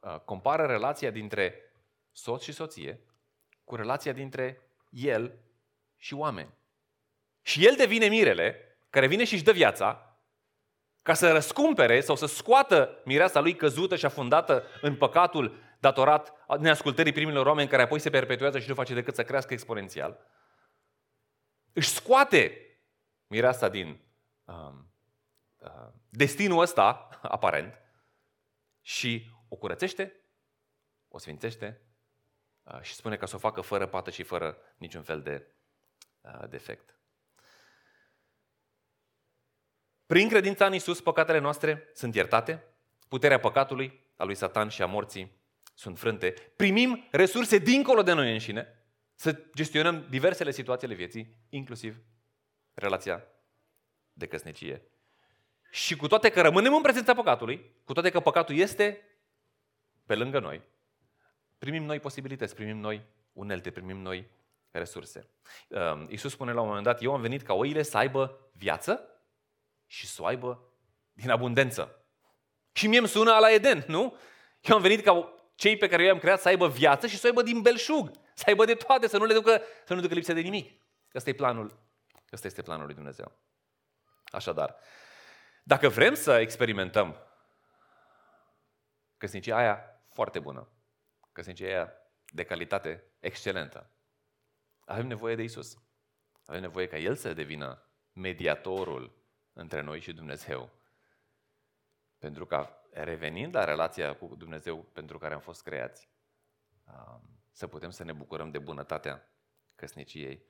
Uh, 0.03 0.19
compară 0.19 0.67
relația 0.67 1.11
dintre 1.11 1.73
soț 2.13 2.43
și 2.43 2.53
soție 2.53 3.01
cu 3.65 3.77
relația 3.77 4.13
dintre 4.13 4.63
el 4.91 5.39
și 5.97 6.15
oameni. 6.15 6.55
Și 7.43 7.67
el 7.67 7.75
devine 7.77 8.07
mirele 8.07 8.79
care 8.91 9.07
vine 9.07 9.25
și 9.25 9.35
își 9.35 9.43
dă 9.45 9.53
viața 9.53 10.11
ca 11.03 11.15
să 11.15 11.33
răscumpere 11.33 12.01
sau 12.01 12.17
să 12.17 12.27
scoată 12.27 13.01
mireasa 13.05 13.41
lui 13.41 13.57
căzută 13.57 13.97
și 13.97 14.05
afundată 14.05 14.65
în 14.81 14.97
păcatul 14.97 15.57
datorat 15.79 16.57
neascultării 16.59 17.13
primilor 17.13 17.47
oameni 17.47 17.69
care 17.69 17.83
apoi 17.83 17.99
se 17.99 18.11
perpetuează 18.11 18.59
și 18.59 18.69
nu 18.69 18.75
face 18.75 18.95
decât 18.95 19.15
să 19.15 19.25
crească 19.25 19.53
exponențial. 19.53 20.27
Își 21.73 21.89
scoate 21.89 22.57
mireasa 23.27 23.69
din 23.69 24.01
uh, 24.45 24.55
uh, 24.55 24.73
destinul 26.09 26.61
ăsta 26.61 27.09
aparent 27.23 27.81
și 28.81 29.31
o 29.49 29.57
curățește, 29.57 30.25
o 31.09 31.19
sfințește 31.19 31.81
uh, 32.63 32.81
și 32.81 32.95
spune 32.95 33.17
că 33.17 33.27
să 33.27 33.35
o 33.35 33.39
facă 33.39 33.61
fără 33.61 33.87
pată 33.87 34.11
și 34.11 34.23
fără 34.23 34.57
niciun 34.77 35.03
fel 35.03 35.23
de 35.23 35.55
uh, 36.21 36.49
defect. 36.49 36.99
Prin 40.07 40.29
credința 40.29 40.67
în 40.67 40.75
Isus, 40.75 41.01
păcatele 41.01 41.39
noastre 41.39 41.91
sunt 41.95 42.15
iertate, 42.15 42.65
puterea 43.09 43.41
păcatului, 43.41 44.13
a 44.17 44.25
lui 44.25 44.35
Satan 44.35 44.69
și 44.69 44.83
a 44.83 44.87
morții 44.87 45.39
sunt 45.75 45.99
frânte, 45.99 46.35
primim 46.57 47.09
resurse 47.11 47.59
dincolo 47.59 48.03
de 48.03 48.13
noi 48.13 48.33
înșine, 48.33 48.85
să 49.15 49.43
gestionăm 49.55 50.07
diversele 50.09 50.51
situații 50.51 50.87
ale 50.87 50.97
vieții, 50.97 51.37
inclusiv 51.49 52.03
relația 52.75 53.25
de 54.13 54.27
căsnicie. 54.27 54.90
Și 55.71 55.97
cu 55.97 56.07
toate 56.07 56.31
că 56.31 56.41
rămânem 56.41 56.75
în 56.75 56.83
prezența 56.83 57.15
păcatului, 57.15 57.75
cu 57.85 57.93
toate 57.93 58.11
că 58.11 58.21
păcatul 58.21 58.57
este 58.57 59.05
pe 60.07 60.15
lângă 60.15 60.39
noi, 60.39 60.63
primim 61.59 61.85
noi 61.85 62.01
posibilități, 62.01 62.55
primim 62.55 62.77
noi 62.77 63.03
unelte, 63.33 63.71
primim 63.71 63.97
noi 63.99 64.31
resurse. 64.71 65.29
Iisus 66.09 66.33
spune 66.33 66.53
la 66.53 66.61
un 66.61 66.67
moment 66.67 66.85
dat, 66.85 67.03
eu 67.03 67.15
am 67.15 67.21
venit 67.21 67.43
ca 67.43 67.53
oile 67.53 67.83
să 67.83 67.97
aibă 67.97 68.51
viață 68.53 69.05
și 69.87 70.07
să 70.07 70.23
o 70.23 70.27
aibă 70.27 70.63
din 71.13 71.31
abundență. 71.31 72.05
Și 72.73 72.87
mie 72.87 72.99
îmi 72.99 73.09
sună 73.09 73.39
la 73.39 73.53
Eden, 73.53 73.85
nu? 73.87 74.17
Eu 74.61 74.77
am 74.77 74.83
venit 74.83 75.05
ca 75.05 75.35
cei 75.55 75.77
pe 75.77 75.89
care 75.89 76.03
eu 76.03 76.09
i-am 76.09 76.19
creat 76.19 76.41
să 76.41 76.49
aibă 76.49 76.69
viață 76.69 77.07
și 77.07 77.17
să 77.17 77.21
o 77.25 77.29
aibă 77.29 77.43
din 77.43 77.63
belșug, 77.63 78.11
să 78.35 78.45
aibă 78.47 78.65
de 78.65 78.75
toate, 78.75 79.07
să 79.07 79.19
nu 79.19 79.25
le 79.25 79.35
ducă, 79.35 79.63
să 79.85 79.95
nu 79.95 80.01
ducă 80.01 80.15
lipsă 80.15 80.33
de 80.33 80.41
nimic. 80.41 80.81
Ăsta 81.15 81.31
e 81.31 81.33
planul. 81.33 81.79
Ăsta 82.33 82.47
este 82.47 82.63
planul 82.63 82.85
lui 82.85 82.95
Dumnezeu. 82.95 83.33
Așadar, 84.25 84.77
dacă 85.71 85.89
vrem 85.89 86.15
să 86.15 86.39
experimentăm 86.39 87.17
căsnicia 89.17 89.57
aia 89.57 90.03
foarte 90.09 90.39
bună, 90.39 90.69
căsnicia 91.33 91.67
aia 91.67 91.93
de 92.27 92.45
calitate 92.45 93.05
excelentă, 93.21 93.91
avem 94.85 95.07
nevoie 95.07 95.35
de 95.35 95.43
Isus. 95.43 95.79
Avem 96.45 96.61
nevoie 96.61 96.87
ca 96.87 96.97
El 96.97 97.15
să 97.15 97.35
devină 97.35 97.83
mediatorul 98.13 99.13
între 99.53 99.81
noi 99.81 100.01
și 100.01 100.13
Dumnezeu. 100.13 100.71
Pentru 102.19 102.47
ca, 102.47 102.83
revenind 102.93 103.55
la 103.55 103.65
relația 103.65 104.17
cu 104.17 104.35
Dumnezeu 104.39 104.83
pentru 104.83 105.19
care 105.19 105.35
am 105.35 105.41
fost 105.41 105.63
creați, 105.63 106.09
um, 106.85 107.23
să 107.53 107.67
putem 107.67 107.91
să 107.91 108.05
ne 108.05 108.13
bucurăm 108.13 108.51
de 108.51 108.59
bunătatea 108.59 109.29
căsniciei. 109.75 110.45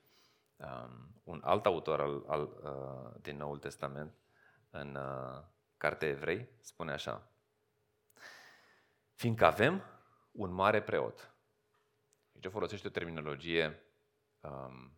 Um, 0.57 1.21
un 1.25 1.41
alt 1.45 1.67
autor 1.67 2.01
al, 2.01 2.25
al, 2.27 2.43
uh, 2.43 3.21
din 3.23 3.37
Noul 3.37 3.59
Testament, 3.59 4.20
în 4.71 4.95
uh, 4.95 5.43
Cartea 5.77 6.09
Evrei, 6.09 6.49
spune 6.61 6.93
așa. 6.93 7.29
Fiindcă 9.15 9.45
avem 9.45 9.85
un 10.33 10.51
mare 10.51 10.83
preot. 10.83 11.35
Deci 12.33 12.53
folosește 12.53 12.87
o 12.87 12.91
terminologie 12.91 13.83
um, 14.41 14.93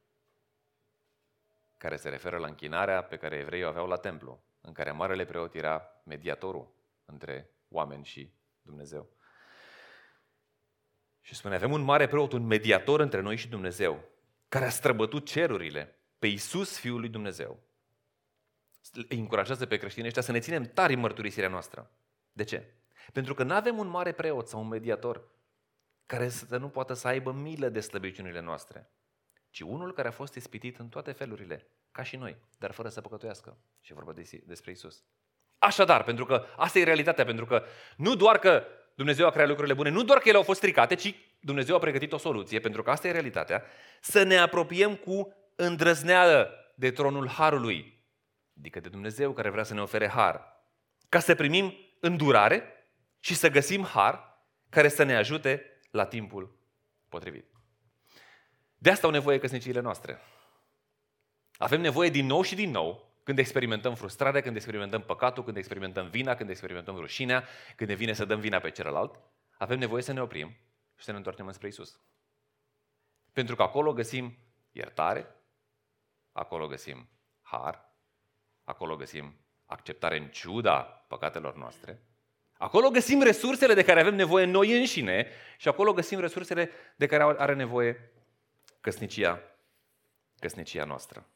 care 1.78 1.96
se 1.96 2.08
referă 2.08 2.38
la 2.38 2.46
închinarea 2.46 3.02
pe 3.02 3.16
care 3.16 3.36
evreii 3.36 3.64
o 3.64 3.68
aveau 3.68 3.86
la 3.86 3.96
templu, 3.96 4.42
în 4.60 4.72
care 4.72 4.90
marele 4.90 5.24
preot 5.24 5.54
era 5.54 6.02
mediatorul 6.04 6.72
între 7.04 7.50
oameni 7.68 8.04
și 8.04 8.32
Dumnezeu. 8.62 9.08
Și 11.20 11.34
spune, 11.34 11.54
avem 11.54 11.72
un 11.72 11.80
mare 11.80 12.06
preot, 12.06 12.32
un 12.32 12.46
mediator 12.46 13.00
între 13.00 13.20
noi 13.20 13.36
și 13.36 13.48
Dumnezeu, 13.48 14.04
care 14.48 14.64
a 14.64 14.70
străbătut 14.70 15.26
cerurile 15.26 15.98
pe 16.18 16.26
Iisus, 16.26 16.78
Fiul 16.78 17.00
lui 17.00 17.08
Dumnezeu. 17.08 17.60
Îi 19.08 19.18
încurajează 19.18 19.66
pe 19.66 19.76
creștinii 19.76 20.06
ăștia 20.06 20.22
să 20.22 20.32
ne 20.32 20.38
ținem 20.38 20.64
tari 20.64 20.94
în 20.94 21.00
mărturisirea 21.00 21.48
noastră. 21.48 21.90
De 22.32 22.44
ce? 22.44 22.74
Pentru 23.12 23.34
că 23.34 23.42
nu 23.42 23.54
avem 23.54 23.78
un 23.78 23.88
mare 23.88 24.12
preot 24.12 24.48
sau 24.48 24.60
un 24.60 24.68
mediator 24.68 25.28
care 26.06 26.28
să 26.28 26.56
nu 26.56 26.68
poată 26.68 26.94
să 26.94 27.08
aibă 27.08 27.32
milă 27.32 27.68
de 27.68 27.80
slăbiciunile 27.80 28.40
noastre 28.40 28.90
ci 29.52 29.60
unul 29.60 29.92
care 29.92 30.08
a 30.08 30.10
fost 30.10 30.34
ispitit 30.34 30.78
în 30.78 30.88
toate 30.88 31.12
felurile, 31.12 31.66
ca 31.90 32.02
și 32.02 32.16
noi, 32.16 32.36
dar 32.58 32.72
fără 32.72 32.88
să 32.88 33.00
păcătuiască. 33.00 33.56
Și 33.80 33.92
vorba 33.92 34.12
de, 34.12 34.42
despre 34.46 34.70
Isus. 34.70 35.02
Așadar, 35.58 36.04
pentru 36.04 36.24
că 36.24 36.44
asta 36.56 36.78
e 36.78 36.84
realitatea, 36.84 37.24
pentru 37.24 37.46
că 37.46 37.62
nu 37.96 38.14
doar 38.14 38.38
că 38.38 38.64
Dumnezeu 38.94 39.26
a 39.26 39.30
creat 39.30 39.48
lucrurile 39.48 39.74
bune, 39.74 39.90
nu 39.90 40.02
doar 40.02 40.18
că 40.18 40.28
ele 40.28 40.36
au 40.36 40.42
fost 40.42 40.58
stricate, 40.58 40.94
ci 40.94 41.14
Dumnezeu 41.40 41.74
a 41.76 41.78
pregătit 41.78 42.12
o 42.12 42.16
soluție, 42.16 42.60
pentru 42.60 42.82
că 42.82 42.90
asta 42.90 43.08
e 43.08 43.12
realitatea, 43.12 43.62
să 44.00 44.22
ne 44.22 44.36
apropiem 44.36 44.94
cu 44.94 45.34
îndrăzneală 45.56 46.50
de 46.74 46.90
tronul 46.90 47.28
Harului, 47.28 48.01
adică 48.58 48.80
de 48.80 48.88
Dumnezeu 48.88 49.32
care 49.32 49.50
vrea 49.50 49.64
să 49.64 49.74
ne 49.74 49.82
ofere 49.82 50.08
har, 50.08 50.64
ca 51.08 51.18
să 51.18 51.34
primim 51.34 51.74
îndurare 52.00 52.86
și 53.20 53.34
să 53.34 53.50
găsim 53.50 53.84
har 53.84 54.44
care 54.68 54.88
să 54.88 55.02
ne 55.02 55.16
ajute 55.16 55.80
la 55.90 56.06
timpul 56.06 56.58
potrivit. 57.08 57.46
De 58.78 58.90
asta 58.90 59.06
au 59.06 59.12
nevoie 59.12 59.38
căsniciile 59.38 59.80
noastre. 59.80 60.20
Avem 61.56 61.80
nevoie 61.80 62.10
din 62.10 62.26
nou 62.26 62.42
și 62.42 62.54
din 62.54 62.70
nou, 62.70 63.12
când 63.22 63.38
experimentăm 63.38 63.94
frustrarea, 63.94 64.40
când 64.40 64.56
experimentăm 64.56 65.02
păcatul, 65.02 65.44
când 65.44 65.56
experimentăm 65.56 66.08
vina, 66.08 66.34
când 66.34 66.50
experimentăm 66.50 66.96
rușinea, 66.96 67.44
când 67.76 67.90
ne 67.90 67.96
vine 67.96 68.12
să 68.12 68.24
dăm 68.24 68.40
vina 68.40 68.58
pe 68.58 68.70
celălalt, 68.70 69.20
avem 69.58 69.78
nevoie 69.78 70.02
să 70.02 70.12
ne 70.12 70.22
oprim 70.22 70.48
și 70.96 71.04
să 71.04 71.10
ne 71.10 71.16
întoarcem 71.16 71.46
înspre 71.46 71.68
Isus. 71.68 72.00
Pentru 73.32 73.56
că 73.56 73.62
acolo 73.62 73.92
găsim 73.92 74.38
iertare, 74.70 75.26
acolo 76.32 76.66
găsim 76.66 77.08
har, 77.42 77.91
acolo 78.64 78.96
găsim 78.96 79.36
acceptare 79.66 80.16
în 80.16 80.28
ciuda 80.28 80.80
păcatelor 80.82 81.56
noastre, 81.56 82.02
acolo 82.56 82.88
găsim 82.88 83.22
resursele 83.22 83.74
de 83.74 83.84
care 83.84 84.00
avem 84.00 84.14
nevoie 84.14 84.44
noi 84.44 84.78
înșine 84.78 85.26
și 85.58 85.68
acolo 85.68 85.92
găsim 85.92 86.20
resursele 86.20 86.70
de 86.96 87.06
care 87.06 87.22
are 87.22 87.54
nevoie 87.54 88.12
căsnicia, 88.80 89.40
căsnicia 90.38 90.84
noastră. 90.84 91.26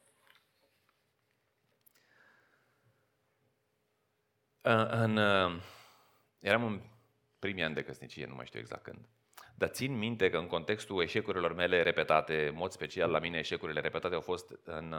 În, 4.61 5.17
eram 6.39 6.63
în 6.63 6.81
primii 7.39 7.63
ani 7.63 7.73
de 7.73 7.83
căsnicie, 7.83 8.25
nu 8.25 8.35
mai 8.35 8.45
știu 8.45 8.59
exact 8.59 8.83
când. 8.83 9.07
Dar 9.55 9.69
țin 9.69 9.97
minte 9.97 10.29
că 10.29 10.37
în 10.37 10.47
contextul 10.47 11.01
eșecurilor 11.01 11.53
mele 11.53 11.81
repetate, 11.81 12.47
în 12.47 12.55
mod 12.55 12.71
special 12.71 13.11
la 13.11 13.19
mine 13.19 13.37
eșecurile 13.37 13.79
repetate 13.79 14.15
au 14.15 14.21
fost 14.21 14.59
în, 14.63 14.95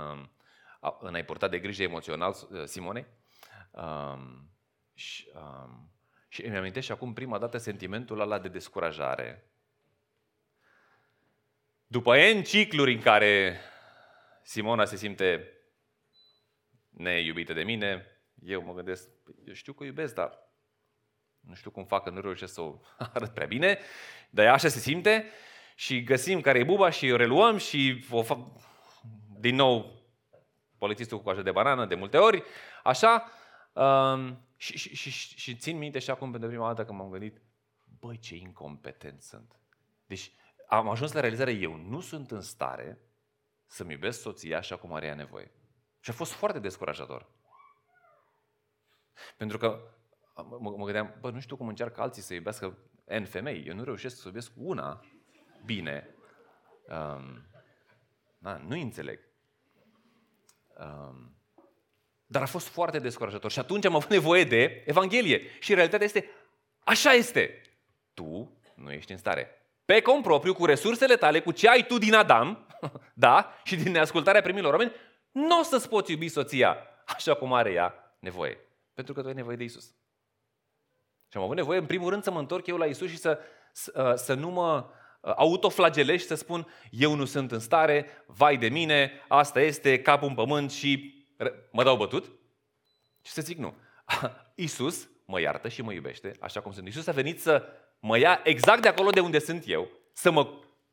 în 1.00 1.14
a-i 1.14 1.24
purta 1.24 1.48
de 1.48 1.58
grijă 1.58 1.82
emoțional 1.82 2.34
Simone. 2.64 3.06
Um, 3.70 4.50
și, 4.94 5.30
um, 5.34 5.90
și 6.28 6.44
îmi 6.44 6.56
amintesc 6.56 6.86
și 6.86 6.92
acum 6.92 7.12
prima 7.12 7.38
dată 7.38 7.58
sentimentul 7.58 8.20
ăla 8.20 8.38
de 8.38 8.48
descurajare. 8.48 9.50
După 11.86 12.16
N 12.16 12.42
cicluri 12.42 12.94
în 12.94 13.00
care 13.00 13.60
Simona 14.42 14.84
se 14.84 14.96
simte 14.96 15.52
neiubită 16.88 17.52
de 17.52 17.62
mine, 17.62 18.06
eu 18.42 18.62
mă 18.62 18.74
gândesc, 18.74 19.08
eu 19.46 19.54
știu 19.54 19.72
că 19.72 19.82
o 19.82 19.86
iubesc, 19.86 20.14
dar 20.14 20.38
nu 21.40 21.54
știu 21.54 21.70
cum 21.70 21.84
fac, 21.84 22.02
că 22.02 22.10
nu 22.10 22.20
reușesc 22.20 22.52
să 22.52 22.60
o 22.60 22.80
arăt 23.14 23.34
prea 23.34 23.46
bine, 23.46 23.78
dar 24.30 24.46
așa 24.46 24.68
se 24.68 24.78
simte 24.78 25.24
și 25.74 26.02
găsim 26.02 26.40
care 26.40 26.58
e 26.58 26.64
buba 26.64 26.90
și 26.90 27.10
o 27.10 27.16
reluăm 27.16 27.56
și 27.56 28.04
o 28.10 28.22
fac 28.22 28.38
din 29.40 29.54
nou 29.54 29.97
polițistul 30.78 31.16
cu 31.16 31.22
coajă 31.22 31.42
de 31.42 31.50
banană 31.50 31.86
de 31.86 31.94
multe 31.94 32.16
ori, 32.16 32.42
așa, 32.82 33.30
um, 33.72 34.46
și, 34.56 34.78
și, 34.78 34.94
și, 34.94 35.10
și 35.38 35.56
țin 35.56 35.78
minte 35.78 35.98
și 35.98 36.10
acum 36.10 36.30
pentru 36.30 36.48
prima 36.48 36.66
dată 36.66 36.84
că 36.84 36.92
m-am 36.92 37.10
gândit, 37.10 37.40
băi, 38.00 38.18
ce 38.18 38.36
incompetent 38.36 39.22
sunt. 39.22 39.56
Deci 40.06 40.32
am 40.68 40.88
ajuns 40.88 41.12
la 41.12 41.20
realizare, 41.20 41.52
eu 41.52 41.74
nu 41.76 42.00
sunt 42.00 42.30
în 42.30 42.40
stare 42.40 42.98
să-mi 43.66 43.92
iubesc 43.92 44.20
soția 44.20 44.58
așa 44.58 44.76
cum 44.76 44.92
are 44.92 45.06
ea 45.06 45.14
nevoie. 45.14 45.50
Și 46.00 46.10
a 46.10 46.12
fost 46.12 46.32
foarte 46.32 46.58
descurajator. 46.58 47.26
Pentru 49.36 49.58
că 49.58 49.80
mă, 50.34 50.74
mă 50.76 50.84
gândeam, 50.84 51.16
bă, 51.20 51.30
nu 51.30 51.40
știu 51.40 51.56
cum 51.56 51.68
încearcă 51.68 52.00
alții 52.00 52.22
să 52.22 52.34
iubească 52.34 52.78
N 53.04 53.24
femei. 53.24 53.64
Eu 53.66 53.74
nu 53.74 53.84
reușesc 53.84 54.16
să 54.16 54.22
iubesc 54.26 54.52
una 54.56 55.04
bine. 55.64 56.14
Um, 56.88 57.46
da, 58.38 58.56
nu 58.56 58.80
înțeleg. 58.80 59.27
Um, 60.78 61.36
dar 62.26 62.42
a 62.42 62.46
fost 62.46 62.68
foarte 62.68 62.98
descurajator. 62.98 63.50
Și 63.50 63.58
atunci 63.58 63.84
am 63.84 63.94
avut 63.94 64.10
nevoie 64.10 64.44
de 64.44 64.82
Evanghelie. 64.86 65.42
Și 65.60 65.74
realitatea 65.74 66.06
este, 66.06 66.30
așa 66.78 67.12
este. 67.12 67.62
Tu 68.14 68.60
nu 68.74 68.92
ești 68.92 69.12
în 69.12 69.18
stare. 69.18 69.50
Pe 69.84 70.02
propriu, 70.22 70.54
cu 70.54 70.64
resursele 70.64 71.16
tale, 71.16 71.40
cu 71.40 71.52
ce 71.52 71.68
ai 71.68 71.86
tu 71.86 71.98
din 71.98 72.14
Adam, 72.14 72.66
da, 73.14 73.52
și 73.64 73.76
din 73.76 73.92
neascultarea 73.92 74.42
primilor 74.42 74.72
oameni, 74.72 74.92
nu 75.30 75.58
o 75.58 75.62
să-ți 75.62 75.88
poți 75.88 76.10
iubi 76.10 76.28
soția 76.28 76.76
așa 77.06 77.34
cum 77.34 77.52
are 77.52 77.72
ea 77.72 78.16
nevoie. 78.18 78.58
Pentru 78.94 79.14
că 79.14 79.20
tu 79.20 79.28
ai 79.28 79.34
nevoie 79.34 79.56
de 79.56 79.64
Isus. 79.64 79.84
Și 81.28 81.36
am 81.36 81.42
avut 81.42 81.56
nevoie, 81.56 81.78
în 81.78 81.86
primul 81.86 82.10
rând, 82.10 82.22
să 82.22 82.30
mă 82.30 82.38
întorc 82.38 82.66
eu 82.66 82.76
la 82.76 82.86
Isus 82.86 83.08
și 83.08 83.16
să, 83.16 83.38
să, 83.72 84.14
să 84.16 84.34
nu 84.34 84.50
mă 84.50 84.90
autoflagelez 85.20 86.20
și 86.20 86.26
să 86.26 86.34
spun 86.34 86.66
eu 86.90 87.14
nu 87.14 87.24
sunt 87.24 87.52
în 87.52 87.58
stare, 87.58 88.06
vai 88.26 88.56
de 88.56 88.68
mine, 88.68 89.12
asta 89.28 89.60
este, 89.60 90.02
capul 90.02 90.28
în 90.28 90.34
pământ 90.34 90.70
și 90.70 91.24
mă 91.72 91.82
dau 91.82 91.96
bătut. 91.96 92.30
Și 93.22 93.32
să 93.32 93.42
zic 93.42 93.58
nu. 93.58 93.74
Isus 94.54 95.08
mă 95.24 95.40
iartă 95.40 95.68
și 95.68 95.82
mă 95.82 95.92
iubește, 95.92 96.32
așa 96.40 96.60
cum 96.60 96.72
sunt. 96.72 96.88
Isus 96.88 97.06
a 97.06 97.12
venit 97.12 97.40
să 97.40 97.66
mă 98.00 98.18
ia 98.18 98.40
exact 98.44 98.82
de 98.82 98.88
acolo 98.88 99.10
de 99.10 99.20
unde 99.20 99.38
sunt 99.38 99.64
eu, 99.66 99.90
să 100.12 100.30
mă, 100.30 100.50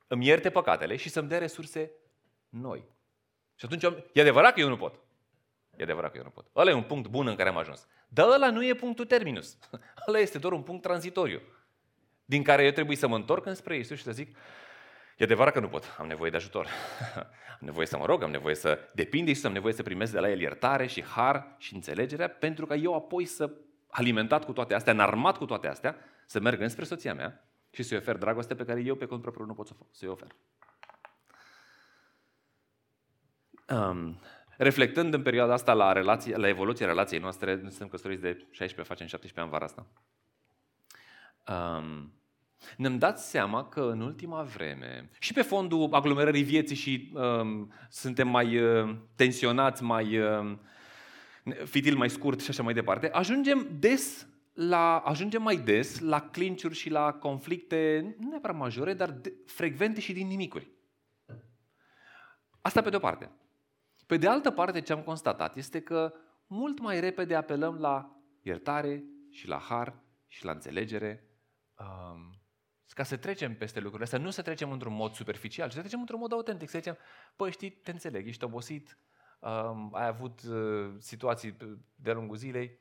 îmi 0.08 0.26
ierte 0.26 0.50
păcatele 0.50 0.96
și 0.96 1.10
să-mi 1.10 1.28
dea 1.28 1.38
resurse 1.38 1.92
noi. 2.50 2.86
Și 3.56 3.66
atunci, 3.66 3.84
e 4.14 4.22
adevărat 4.22 4.54
că 4.54 4.60
eu 4.60 4.70
nu 4.70 4.78
pot. 4.78 5.00
E 5.78 5.84
adevărat 5.84 6.12
că 6.12 6.18
eu 6.18 6.24
nu 6.24 6.30
pot. 6.30 6.48
Ăla 6.56 6.70
e 6.70 6.74
un 6.74 6.84
punct 6.84 7.10
bun 7.10 7.28
în 7.28 7.36
care 7.36 7.50
am 7.50 7.58
ajuns. 7.58 7.88
Dar 8.08 8.28
ăla 8.28 8.52
nu 8.52 8.66
e 8.66 8.74
punctul 8.74 9.06
terminus. 9.06 9.58
Ăla 10.08 10.20
este 10.20 10.38
doar 10.38 10.54
un 10.54 10.62
punct 10.62 10.82
tranzitoriu. 10.82 11.42
Din 12.26 12.44
care 12.44 12.64
eu 12.64 12.72
trebuie 12.72 12.98
să 12.98 13.08
mă 13.08 13.16
întorc 13.16 13.46
înspre 13.46 13.78
Isus 13.78 13.98
și 13.98 14.04
să 14.04 14.12
zic, 14.12 14.38
e 15.18 15.24
adevărat 15.24 15.54
că 15.54 15.60
nu 15.60 15.68
pot, 15.68 15.96
am 15.98 16.08
nevoie 16.08 16.30
de 16.30 16.36
ajutor. 16.36 16.68
am 17.60 17.60
nevoie 17.60 17.86
să 17.86 17.98
mă 17.98 18.06
rog, 18.06 18.24
am 18.24 18.32
nevoie 18.32 18.56
să 18.56 18.80
depind 18.94 19.26
de 19.26 19.32
Isus, 19.32 19.44
am 19.44 19.54
nevoie 19.54 19.74
să 19.74 19.84
primesc 19.84 20.12
de 20.12 20.20
la 20.20 20.30
El 20.30 20.40
iertare 20.40 20.86
și 20.86 21.04
har 21.04 21.56
și 21.58 21.74
înțelegerea, 21.74 22.30
pentru 22.30 22.66
ca 22.66 22.76
eu 22.76 22.96
apoi 22.96 23.26
să, 23.26 23.52
alimentat 23.88 24.46
cu 24.46 24.54
toate 24.54 24.74
astea, 24.74 24.94
înarmat 24.94 25.38
cu 25.38 25.46
toate 25.46 25.68
astea, 25.68 25.96
să 26.26 26.40
merg 26.40 26.62
înspre 26.62 26.86
soția 26.86 27.14
mea 27.14 27.50
și 27.72 27.84
să-i 27.84 27.98
ofer 27.98 28.18
dragoste 28.18 28.56
pe 28.56 28.66
care 28.66 28.82
eu 28.82 28.96
pe 28.96 29.06
cont 29.06 29.22
propriu 29.22 29.46
nu 29.46 29.54
pot 29.54 29.68
să-i 29.92 30.08
ofer. 30.08 30.36
Um, 33.70 34.20
reflectând 34.58 35.14
în 35.14 35.22
perioada 35.22 35.54
asta 35.54 35.74
la, 35.74 35.92
relație, 35.92 36.36
la 36.36 36.48
evoluția 36.48 36.86
relației 36.86 37.20
noastre, 37.20 37.58
suntem 37.58 37.88
căsătoriți 37.88 38.22
de 38.22 38.48
16, 38.52 38.94
facem 38.94 39.08
17 39.08 39.40
ani 39.40 39.50
vara 39.50 39.66
asta. 39.66 39.88
Um, 41.48 42.14
ne-am 42.78 42.98
dat 42.98 43.20
seama 43.20 43.68
că 43.68 43.82
în 43.82 44.02
ultima 44.02 44.42
vreme, 44.42 45.10
și 45.20 45.34
pe 45.34 45.42
fondul 45.42 45.90
aglomerării 45.92 46.44
vieții 46.44 46.76
și 46.76 47.12
um, 47.14 47.72
suntem 47.90 48.28
mai 48.28 48.58
uh, 48.58 48.96
tensionați, 49.16 49.84
mai 49.84 50.18
uh, 50.20 50.58
fitil 51.66 51.96
mai 51.96 52.10
scurt 52.10 52.42
și 52.42 52.50
așa 52.50 52.64
mai 52.64 52.74
departe, 52.74 53.10
ajungem 53.10 53.68
des 53.80 54.28
la, 54.54 54.98
ajungem 54.98 55.42
mai 55.42 55.58
des 55.58 56.00
la 56.00 56.22
clinciuri 56.22 56.76
și 56.76 56.90
la 56.90 57.14
conflicte, 57.14 58.16
nu 58.20 58.30
neapărat 58.30 58.58
majore, 58.58 58.94
dar 58.94 59.12
de, 59.12 59.34
frecvente 59.46 60.00
și 60.00 60.14
din 60.14 60.28
nimicuri. 60.28 60.72
Asta 62.62 62.82
pe 62.82 62.90
de-o 62.90 63.00
parte. 63.00 63.32
Pe 64.06 64.18
de 64.18 64.28
altă 64.28 64.52
parte, 64.52 64.82
ce 64.82 64.94
am 64.94 65.02
constatat 65.02 65.58
este 65.58 65.82
că 65.82 66.14
mult 66.48 66.80
mai 66.80 67.00
repede 67.00 67.36
apelăm 67.36 67.78
la 67.80 68.20
iertare 68.42 69.04
și 69.30 69.48
la 69.48 69.58
har 69.58 69.96
și 70.28 70.46
la 70.46 70.52
înțelegere 70.52 71.35
um, 71.80 72.40
ca 72.96 73.04
să 73.04 73.18
trecem 73.18 73.56
peste 73.56 73.80
lucrurile 73.80 74.04
astea, 74.04 74.20
nu 74.20 74.30
să 74.30 74.42
trecem 74.42 74.72
într-un 74.72 74.94
mod 74.94 75.14
superficial, 75.14 75.70
ci 75.70 75.74
să 75.74 75.80
trecem 75.80 76.00
într-un 76.00 76.20
mod 76.20 76.32
autentic, 76.32 76.70
să 76.70 76.78
zicem, 76.78 76.98
păi 77.36 77.52
știi, 77.52 77.70
te 77.72 77.92
înțeleg, 77.92 78.28
ești 78.28 78.44
obosit, 78.44 78.98
um, 79.40 79.96
ai 79.96 80.08
avut 80.08 80.42
uh, 80.44 80.94
situații 81.00 81.58
de 81.96 82.12
lungul 82.12 82.36
zilei, 82.36 82.80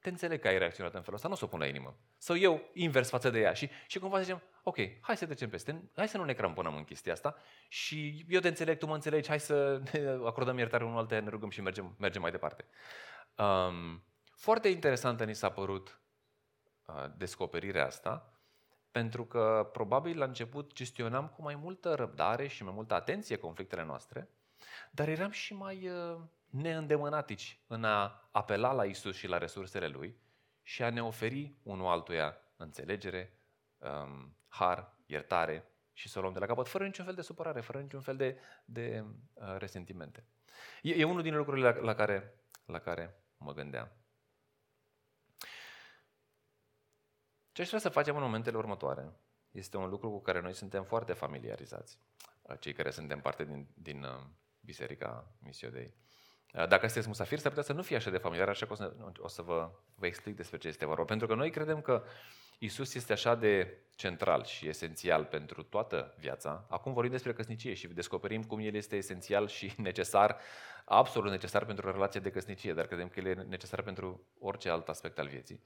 te 0.00 0.08
înțeleg 0.08 0.40
că 0.40 0.48
ai 0.48 0.58
reacționat 0.58 0.94
în 0.94 1.00
felul 1.00 1.14
ăsta, 1.14 1.28
nu 1.28 1.34
o 1.34 1.36
să 1.36 1.44
o 1.44 1.48
pun 1.48 1.58
la 1.58 1.66
inimă. 1.66 1.98
Sau 2.16 2.36
eu 2.36 2.70
invers 2.72 3.08
față 3.08 3.30
de 3.30 3.40
ea 3.40 3.52
și, 3.52 3.70
și 3.86 3.98
cumva 3.98 4.20
zicem, 4.20 4.42
ok, 4.62 4.76
hai 5.00 5.16
să 5.16 5.24
trecem 5.24 5.48
peste, 5.48 5.90
hai 5.94 6.08
să 6.08 6.16
nu 6.16 6.24
ne 6.24 6.32
cramponăm 6.32 6.76
în 6.76 6.84
chestia 6.84 7.12
asta 7.12 7.36
și 7.68 8.24
eu 8.28 8.40
te 8.40 8.48
înțeleg, 8.48 8.78
tu 8.78 8.86
mă 8.86 8.94
înțelegi, 8.94 9.28
hai 9.28 9.40
să 9.40 9.82
ne 9.92 10.08
acordăm 10.30 10.58
iertare 10.58 10.84
unul 10.84 10.98
altea, 10.98 11.20
ne 11.20 11.28
rugăm 11.28 11.50
și 11.50 11.60
mergem, 11.60 11.96
mergem 11.98 12.22
mai 12.22 12.30
departe. 12.30 12.64
Um, 13.36 14.04
foarte 14.36 14.68
interesantă 14.68 15.24
ni 15.24 15.34
s-a 15.34 15.50
părut 15.50 15.88
uh, 15.88 16.03
descoperirea 17.16 17.86
asta, 17.86 18.34
pentru 18.90 19.24
că 19.24 19.68
probabil 19.72 20.18
la 20.18 20.24
început 20.24 20.72
gestionam 20.72 21.28
cu 21.28 21.42
mai 21.42 21.54
multă 21.54 21.94
răbdare 21.94 22.46
și 22.46 22.64
mai 22.64 22.72
multă 22.74 22.94
atenție 22.94 23.36
conflictele 23.36 23.84
noastre, 23.84 24.28
dar 24.90 25.08
eram 25.08 25.30
și 25.30 25.54
mai 25.54 25.88
uh, 25.88 26.20
neîndemânatici 26.50 27.60
în 27.66 27.84
a 27.84 28.28
apela 28.30 28.72
la 28.72 28.84
Isus 28.84 29.16
și 29.16 29.26
la 29.26 29.38
resursele 29.38 29.86
Lui 29.86 30.16
și 30.62 30.82
a 30.82 30.90
ne 30.90 31.02
oferi 31.02 31.54
unul 31.62 31.86
altuia 31.86 32.36
înțelegere, 32.56 33.38
um, 33.78 34.36
har, 34.48 34.96
iertare 35.06 35.68
și 35.92 36.08
să 36.08 36.18
o 36.18 36.20
luăm 36.20 36.32
de 36.32 36.38
la 36.38 36.46
capăt, 36.46 36.68
fără 36.68 36.84
niciun 36.84 37.04
fel 37.04 37.14
de 37.14 37.22
supărare, 37.22 37.60
fără 37.60 37.80
niciun 37.80 38.00
fel 38.00 38.16
de, 38.16 38.38
de 38.64 39.04
uh, 39.32 39.56
resentimente. 39.58 40.26
E, 40.82 40.94
e 40.94 41.04
unul 41.04 41.22
din 41.22 41.36
lucrurile 41.36 41.70
la, 41.70 41.80
la, 41.80 41.94
care, 41.94 42.34
la 42.66 42.78
care 42.78 43.14
mă 43.36 43.52
gândeam. 43.52 43.88
Ce 47.54 47.62
aș 47.62 47.68
vrea 47.68 47.80
să 47.80 47.88
facem 47.88 48.16
în 48.16 48.22
momentele 48.22 48.56
următoare 48.56 49.12
este 49.50 49.76
un 49.76 49.88
lucru 49.88 50.10
cu 50.10 50.20
care 50.20 50.40
noi 50.40 50.52
suntem 50.52 50.84
foarte 50.84 51.12
familiarizați, 51.12 51.98
cei 52.58 52.72
care 52.72 52.90
suntem 52.90 53.20
parte 53.20 53.44
din, 53.44 53.66
din, 53.74 54.02
uh, 54.02 54.20
Biserica 54.60 55.26
Misiodei. 55.38 55.94
Dacă 56.52 56.86
sunteți 56.86 57.08
musafiri, 57.08 57.40
s-ar 57.40 57.50
putea 57.50 57.66
să 57.66 57.72
nu 57.72 57.82
fie 57.82 57.96
așa 57.96 58.10
de 58.10 58.18
familiar, 58.18 58.48
așa 58.48 58.66
că 58.66 58.72
o 58.72 58.76
să, 58.76 58.94
o 59.18 59.28
să 59.28 59.42
vă, 59.42 59.70
vă 59.94 60.06
explic 60.06 60.36
despre 60.36 60.58
ce 60.58 60.68
este 60.68 60.86
vorba. 60.86 61.04
Pentru 61.04 61.26
că 61.26 61.34
noi 61.34 61.50
credem 61.50 61.80
că 61.80 62.04
Isus 62.58 62.94
este 62.94 63.12
așa 63.12 63.34
de 63.34 63.78
central 63.96 64.44
și 64.44 64.68
esențial 64.68 65.24
pentru 65.24 65.62
toată 65.62 66.14
viața. 66.18 66.66
Acum 66.68 66.92
vorbim 66.92 67.12
despre 67.12 67.32
căsnicie 67.32 67.74
și 67.74 67.86
descoperim 67.86 68.42
cum 68.42 68.58
el 68.58 68.74
este 68.74 68.96
esențial 68.96 69.48
și 69.48 69.72
necesar, 69.88 70.36
absolut 70.84 71.30
necesar 71.30 71.64
pentru 71.64 71.88
o 71.88 71.90
relație 71.90 72.20
de 72.20 72.30
căsnicie, 72.30 72.72
dar 72.72 72.86
credem 72.86 73.08
că 73.08 73.20
el 73.20 73.26
e 73.26 73.46
necesar 73.48 73.82
pentru 73.82 74.26
orice 74.38 74.70
alt 74.70 74.88
aspect 74.88 75.18
al 75.18 75.28
vieții. 75.28 75.62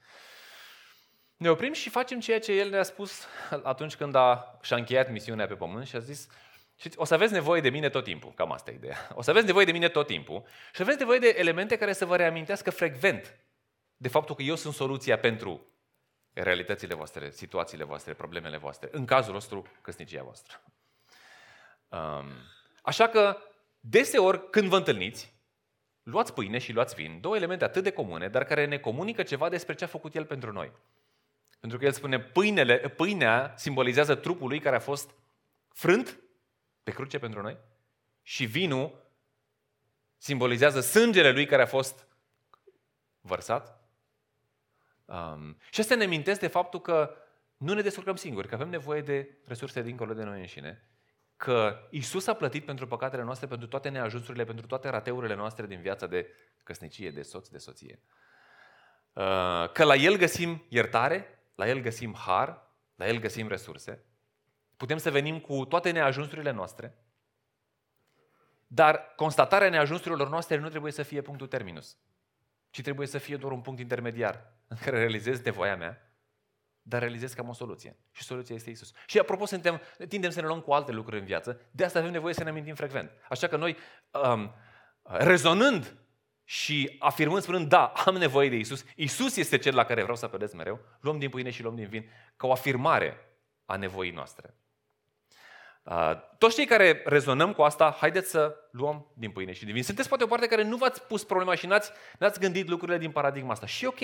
Ne 1.39 1.49
oprim 1.49 1.73
și 1.73 1.89
facem 1.89 2.19
ceea 2.19 2.39
ce 2.39 2.51
el 2.51 2.69
ne-a 2.69 2.83
spus 2.83 3.25
atunci 3.63 3.95
când 3.95 4.15
a, 4.15 4.57
și-a 4.61 4.75
încheiat 4.75 5.11
misiunea 5.11 5.47
pe 5.47 5.55
pământ 5.55 5.87
și 5.87 5.95
a 5.95 5.99
zis, 5.99 6.27
și 6.75 6.91
o 6.95 7.05
să 7.05 7.13
aveți 7.13 7.33
nevoie 7.33 7.61
de 7.61 7.69
mine 7.69 7.89
tot 7.89 8.03
timpul, 8.03 8.33
cam 8.33 8.51
asta 8.51 8.71
e 8.71 8.73
ideea. 8.73 8.97
O 9.13 9.21
să 9.21 9.29
aveți 9.29 9.45
nevoie 9.45 9.65
de 9.65 9.71
mine 9.71 9.89
tot 9.89 10.07
timpul 10.07 10.43
și 10.73 10.81
aveți 10.81 10.99
nevoie 10.99 11.19
de 11.19 11.35
elemente 11.37 11.77
care 11.77 11.93
să 11.93 12.05
vă 12.05 12.15
reamintească 12.15 12.71
frecvent 12.71 13.39
de 13.97 14.07
faptul 14.07 14.35
că 14.35 14.41
eu 14.41 14.55
sunt 14.55 14.73
soluția 14.73 15.19
pentru 15.19 15.67
realitățile 16.33 16.93
voastre, 16.93 17.31
situațiile 17.31 17.83
voastre, 17.83 18.13
problemele 18.13 18.57
voastre, 18.57 18.89
în 18.91 19.05
cazul 19.05 19.33
nostru, 19.33 19.65
căsnicia 19.81 20.23
voastră. 20.23 20.61
Um, 21.87 22.25
așa 22.81 23.07
că, 23.07 23.37
deseori, 23.79 24.49
când 24.49 24.67
vă 24.67 24.77
întâlniți, 24.77 25.33
luați 26.03 26.33
pâine 26.33 26.57
și 26.57 26.73
luați 26.73 26.95
vin, 26.95 27.21
două 27.21 27.35
elemente 27.35 27.63
atât 27.63 27.83
de 27.83 27.91
comune, 27.91 28.27
dar 28.27 28.43
care 28.43 28.65
ne 28.65 28.77
comunică 28.77 29.23
ceva 29.23 29.49
despre 29.49 29.75
ce 29.75 29.83
a 29.83 29.87
făcut 29.87 30.15
El 30.15 30.25
pentru 30.25 30.51
noi. 30.51 30.71
Pentru 31.59 31.77
că 31.77 31.85
El 31.85 31.91
spune, 31.91 32.19
pâinele, 32.19 32.77
pâinea 32.77 33.53
simbolizează 33.57 34.15
trupul 34.15 34.47
Lui 34.47 34.59
care 34.59 34.75
a 34.75 34.79
fost 34.79 35.15
frânt 35.73 36.19
pe 36.83 36.91
cruce 36.91 37.19
pentru 37.19 37.41
noi 37.41 37.57
și 38.21 38.45
vinul 38.45 39.07
simbolizează 40.17 40.79
sângele 40.79 41.31
Lui 41.31 41.45
care 41.45 41.61
a 41.61 41.65
fost 41.65 42.07
vărsat 43.21 43.79
Um, 45.09 45.57
și 45.71 45.79
asta 45.79 45.95
ne 45.95 46.03
amintesc 46.03 46.39
de 46.39 46.47
faptul 46.47 46.81
că 46.81 47.15
nu 47.57 47.73
ne 47.73 47.81
descurcăm 47.81 48.15
singuri, 48.15 48.47
că 48.47 48.55
avem 48.55 48.69
nevoie 48.69 49.01
de 49.01 49.37
resurse 49.45 49.81
dincolo 49.81 50.13
de 50.13 50.23
noi 50.23 50.39
înșine, 50.39 50.89
că 51.37 51.87
Isus 51.89 52.27
a 52.27 52.33
plătit 52.33 52.65
pentru 52.65 52.87
păcatele 52.87 53.23
noastre, 53.23 53.47
pentru 53.47 53.67
toate 53.67 53.89
neajunsurile, 53.89 54.43
pentru 54.43 54.65
toate 54.65 54.89
rateurile 54.89 55.35
noastre 55.35 55.65
din 55.65 55.81
viața 55.81 56.07
de 56.07 56.33
căsnicie, 56.63 57.11
de 57.11 57.21
soț, 57.21 57.47
de 57.47 57.57
soție. 57.57 58.01
Uh, 59.13 59.71
că 59.71 59.83
la 59.83 59.95
El 59.95 60.17
găsim 60.17 60.65
iertare, 60.69 61.38
la 61.59 61.67
El 61.67 61.81
găsim 61.81 62.15
har, 62.15 62.61
la 62.95 63.07
El 63.07 63.19
găsim 63.19 63.47
resurse. 63.47 64.05
Putem 64.77 64.97
să 64.97 65.11
venim 65.11 65.39
cu 65.39 65.65
toate 65.65 65.91
neajunsurile 65.91 66.51
noastre, 66.51 66.97
dar 68.67 69.13
constatarea 69.15 69.69
neajunsurilor 69.69 70.29
noastre 70.29 70.57
nu 70.57 70.69
trebuie 70.69 70.91
să 70.91 71.03
fie 71.03 71.21
punctul 71.21 71.47
terminus 71.47 71.97
ci 72.69 72.81
trebuie 72.81 73.07
să 73.07 73.17
fie 73.17 73.37
doar 73.37 73.51
un 73.51 73.61
punct 73.61 73.79
intermediar 73.79 74.53
în 74.67 74.77
care 74.77 74.97
realizez 74.97 75.41
nevoia 75.41 75.75
mea, 75.75 76.13
dar 76.81 76.99
realizez 76.99 77.33
că 77.33 77.41
am 77.41 77.49
o 77.49 77.53
soluție. 77.53 77.97
Și 78.11 78.23
soluția 78.23 78.55
este 78.55 78.69
Isus. 78.69 78.91
Și 79.05 79.19
apropo, 79.19 79.45
suntem, 79.45 79.81
tindem 80.07 80.29
să 80.29 80.41
ne 80.41 80.47
luăm 80.47 80.61
cu 80.61 80.71
alte 80.71 80.91
lucruri 80.91 81.19
în 81.19 81.25
viață, 81.25 81.61
de 81.71 81.83
asta 81.83 81.99
avem 81.99 82.11
nevoie 82.11 82.33
să 82.33 82.43
ne 82.43 82.49
amintim 82.49 82.75
frecvent. 82.75 83.11
Așa 83.29 83.47
că 83.47 83.57
noi, 83.57 83.77
um, 84.11 84.53
rezonând 85.01 85.95
și 86.49 86.95
afirmând, 86.99 87.41
spunând, 87.41 87.67
da, 87.67 87.85
am 88.05 88.15
nevoie 88.15 88.49
de 88.49 88.55
Isus, 88.55 88.85
Isus 88.95 89.35
este 89.35 89.57
cel 89.57 89.75
la 89.75 89.85
care 89.85 90.01
vreau 90.01 90.15
să 90.15 90.25
apelez 90.25 90.53
mereu, 90.53 90.79
luăm 90.99 91.19
din 91.19 91.29
pâine 91.29 91.49
și 91.49 91.61
luăm 91.61 91.75
din 91.75 91.87
vin, 91.87 92.09
ca 92.35 92.47
o 92.47 92.51
afirmare 92.51 93.17
a 93.65 93.75
nevoii 93.75 94.11
noastre. 94.11 94.53
Uh, 95.83 96.11
toți 96.37 96.55
cei 96.55 96.65
care 96.65 97.01
rezonăm 97.05 97.53
cu 97.53 97.61
asta, 97.61 97.97
haideți 97.99 98.29
să 98.29 98.55
luăm 98.71 99.11
din 99.13 99.31
pâine 99.31 99.51
și 99.51 99.65
din 99.65 99.73
vin. 99.73 99.83
Sunteți 99.83 100.07
poate 100.07 100.23
o 100.23 100.27
parte 100.27 100.47
care 100.47 100.63
nu 100.63 100.77
v-ați 100.77 101.03
pus 101.03 101.23
problema 101.23 101.55
și 101.55 101.65
n-ați, 101.65 101.91
n-ați 102.19 102.39
gândit 102.39 102.67
lucrurile 102.67 102.97
din 102.97 103.11
paradigma 103.11 103.51
asta. 103.51 103.65
Și 103.65 103.85
ok. 103.85 103.99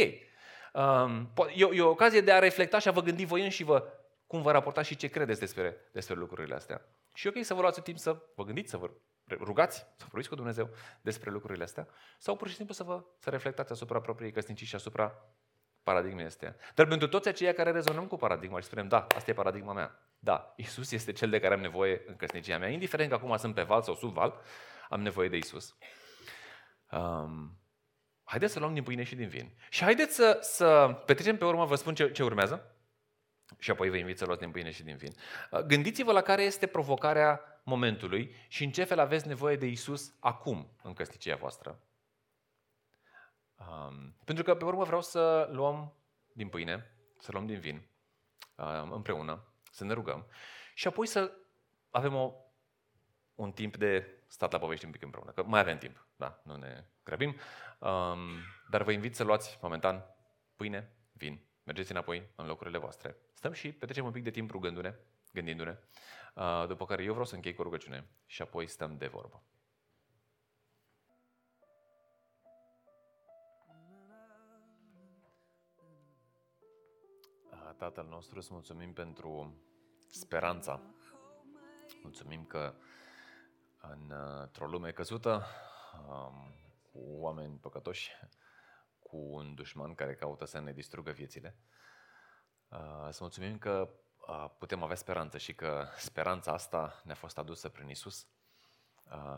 Um, 0.74 1.34
e, 1.56 1.70
e 1.74 1.82
o 1.82 1.90
ocazie 1.90 2.22
de 2.22 2.32
a 2.32 2.40
reflecta 2.40 2.80
și 2.80 2.88
a 2.88 2.92
vă 2.92 3.02
gândi 3.02 3.26
voi 3.26 3.50
și 3.50 3.64
vă 3.64 3.88
cum 4.28 4.42
vă 4.42 4.52
raportați 4.52 4.88
și 4.88 4.96
ce 4.96 5.08
credeți 5.08 5.40
despre, 5.40 5.78
despre 5.92 6.16
lucrurile 6.16 6.56
astea. 6.56 6.82
Și 7.14 7.28
ok 7.28 7.36
să 7.42 7.54
vă 7.54 7.62
luați 7.62 7.82
timp 7.82 7.98
să 7.98 8.22
vă 8.36 8.44
gândiți, 8.44 8.70
să 8.70 8.78
vă 8.78 8.90
rugați, 9.30 9.78
să 9.78 10.06
vorbiți 10.10 10.30
cu 10.30 10.36
Dumnezeu 10.36 10.70
despre 11.02 11.32
lucrurile 11.32 11.64
astea, 11.64 11.88
sau 12.18 12.36
pur 12.36 12.48
și 12.48 12.56
simplu 12.56 12.74
să 12.74 12.84
vă 12.84 13.04
să 13.20 13.30
reflectați 13.30 13.72
asupra 13.72 14.02
propriei 14.02 14.32
căsnicii 14.32 14.66
și 14.66 14.76
asupra 14.76 15.26
paradigmei 15.84 16.26
astea. 16.26 16.56
Dar 16.76 16.88
pentru 16.88 17.08
toți 17.08 17.28
aceia 17.28 17.54
care 17.54 17.72
rezonăm 17.72 18.08
cu 18.08 18.16
paradigma 18.16 18.60
și 18.60 18.66
spunem, 18.66 18.88
da, 18.88 19.08
asta 19.16 19.32
e 19.32 19.34
paradigma 19.34 19.74
mea. 19.74 20.00
Da, 20.20 20.54
Isus 20.56 20.92
este 20.92 21.12
cel 21.12 21.30
de 21.30 21.40
care 21.40 21.54
am 21.54 21.60
nevoie 21.60 22.04
în 22.08 22.16
căsnicia 22.16 22.58
mea. 22.58 22.70
Indiferent 22.70 23.10
că 23.10 23.16
acum 23.16 23.38
sunt 23.38 23.54
pe 23.54 23.62
val 23.62 23.82
sau 23.82 23.96
sub 23.96 24.14
val, 24.14 24.42
am 24.90 25.02
nevoie 25.02 25.30
de 25.30 25.38
Isus. 25.38 25.76
Um, 26.92 27.60
haideți 28.24 28.54
să 28.54 28.60
luăm 28.60 28.74
din 28.74 28.84
pâine 28.84 29.04
și 29.04 29.16
din 29.16 29.28
vin. 29.28 29.58
Și 29.70 29.84
haideți 29.84 30.16
să, 30.16 30.38
să 30.42 31.00
petrecem 31.06 31.38
pe 31.38 31.46
urmă, 31.46 31.66
vă 31.66 31.76
spun 31.76 31.96
ce, 31.96 32.12
ce 32.12 32.24
urmează, 32.24 32.75
și 33.60 33.72
apoi 33.72 33.90
vă 33.90 33.96
invit 33.98 34.18
să 34.18 34.26
luați 34.26 34.42
din 34.42 34.52
pâine 34.52 34.72
și 34.72 34.84
din 34.84 34.96
vin. 34.96 35.12
Uh, 35.52 35.60
gândiți-vă 35.60 36.12
la 36.12 36.22
care 36.22 36.44
este 36.44 36.68
provocarea 36.68 37.42
momentului 37.64 38.36
și 38.48 38.64
în 38.64 38.72
ce 38.72 38.84
fel 38.84 39.00
aveți 39.00 39.28
nevoie 39.28 39.56
de 39.56 39.66
Isus 39.66 40.14
acum 40.20 40.70
în 40.84 40.94
căsnicia 40.94 41.36
voastră. 41.36 41.80
Um, 43.56 44.16
pentru 44.24 44.44
că, 44.44 44.56
pe 44.56 44.66
urmă, 44.66 44.84
vreau 44.84 45.02
să 45.02 45.50
luăm 45.52 45.94
din 46.34 46.50
pâine, 46.50 46.92
să 47.20 47.32
luăm 47.32 47.46
din 47.46 47.60
vin 47.60 47.88
um, 48.56 48.92
împreună, 48.92 49.44
să 49.72 49.84
ne 49.84 49.94
rugăm 49.94 50.28
și 50.74 50.88
apoi 50.88 51.08
să 51.08 51.32
avem 51.90 52.16
o, 52.16 52.34
un 53.36 53.52
timp 53.52 53.78
de 53.78 54.20
stat 54.28 54.52
la 54.52 54.60
povești 54.60 54.86
un 54.86 54.92
pic 54.92 55.02
împreună, 55.02 55.32
că 55.32 55.44
mai 55.44 55.60
avem 55.60 55.78
timp, 55.78 56.08
da, 56.16 56.42
nu 56.44 56.56
ne 56.56 56.86
grăbim, 57.04 57.30
um, 57.80 58.20
dar 58.70 58.84
vă 58.84 58.92
invit 58.92 59.16
să 59.16 59.24
luați 59.24 59.60
momentan 59.62 60.06
pâine, 60.56 60.96
vin, 61.12 61.46
mergeți 61.66 61.92
înapoi 61.92 62.30
în 62.36 62.46
locurile 62.46 62.78
voastre, 62.78 63.18
stăm 63.34 63.52
și 63.52 63.72
petrecem 63.72 64.06
un 64.06 64.12
pic 64.12 64.24
de 64.24 64.30
timp 64.30 64.52
rugându-ne, 64.52 64.96
gândindu-ne, 65.34 65.78
uh, 66.36 66.66
după 66.68 66.86
care 66.86 67.04
eu 67.04 67.12
vreau 67.12 67.26
să 67.26 67.36
închei 67.36 67.54
cu 67.54 67.64
rugăciune 67.64 68.08
și 68.26 68.42
apoi 68.42 68.68
stăm 68.68 68.98
de 68.98 69.08
vorbă. 69.08 69.44
Tatăl 77.78 78.06
nostru, 78.06 78.38
îți 78.38 78.54
mulțumim 78.54 78.94
pentru 78.94 79.56
speranța. 80.10 80.82
Mulțumim 82.02 82.46
că 82.46 82.74
într-o 84.42 84.68
lume 84.68 84.92
căzută, 84.92 85.46
cu 86.92 87.00
oameni 87.00 87.58
păcătoși, 87.58 88.12
cu 89.10 89.18
un 89.18 89.56
dușman 89.56 89.94
care 89.94 90.16
caută 90.16 90.46
să 90.46 90.60
ne 90.60 90.74
distrugă 90.74 91.12
viețile, 91.12 91.56
să 93.10 93.18
mulțumim 93.20 93.58
că 93.58 93.90
putem 94.58 94.84
avea 94.84 94.96
speranță 94.96 95.38
și 95.38 95.54
că 95.54 95.88
speranța 95.98 96.52
asta 96.52 97.02
ne-a 97.04 97.16
fost 97.16 97.38
adusă 97.38 97.70
prin 97.70 97.90
Isus. 97.90 98.28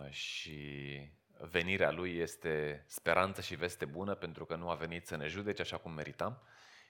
Și 0.10 1.12
venirea 1.40 1.92
Lui 1.92 2.18
este 2.18 2.86
speranță 2.88 3.42
și 3.42 3.56
veste 3.56 3.86
bună 3.86 4.16
pentru 4.16 4.46
că 4.46 4.56
nu 4.56 4.70
a 4.70 4.76
venit 4.76 5.08
să 5.08 5.16
ne 5.16 5.28
judece 5.28 5.62
așa 5.62 5.78
cum 5.78 5.92
meritam, 5.92 6.42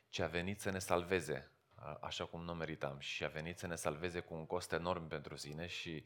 ci 0.09 0.19
a 0.19 0.27
venit 0.27 0.61
să 0.61 0.69
ne 0.69 0.79
salveze 0.79 1.51
așa 2.01 2.25
cum 2.25 2.43
nu 2.43 2.53
meritam. 2.53 2.99
Și 2.99 3.23
a 3.23 3.27
venit 3.27 3.59
să 3.59 3.67
ne 3.67 3.75
salveze 3.75 4.19
cu 4.19 4.33
un 4.33 4.45
cost 4.45 4.71
enorm 4.71 5.07
pentru 5.07 5.35
sine 5.35 5.67
și 5.67 6.05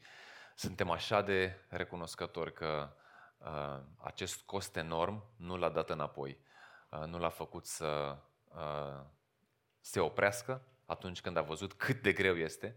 suntem 0.54 0.90
așa 0.90 1.22
de 1.22 1.58
recunoscători 1.68 2.52
că 2.52 2.96
uh, 3.38 3.80
acest 3.98 4.42
cost 4.42 4.76
enorm 4.76 5.24
nu 5.36 5.56
l-a 5.56 5.68
dat 5.68 5.90
înapoi, 5.90 6.30
uh, 6.30 6.51
nu 6.96 7.18
l-a 7.18 7.28
făcut 7.28 7.66
să 7.66 8.18
uh, 8.54 9.04
se 9.80 10.00
oprească 10.00 10.62
atunci 10.86 11.20
când 11.20 11.36
a 11.36 11.42
văzut 11.42 11.72
cât 11.72 12.02
de 12.02 12.12
greu 12.12 12.36
este, 12.36 12.76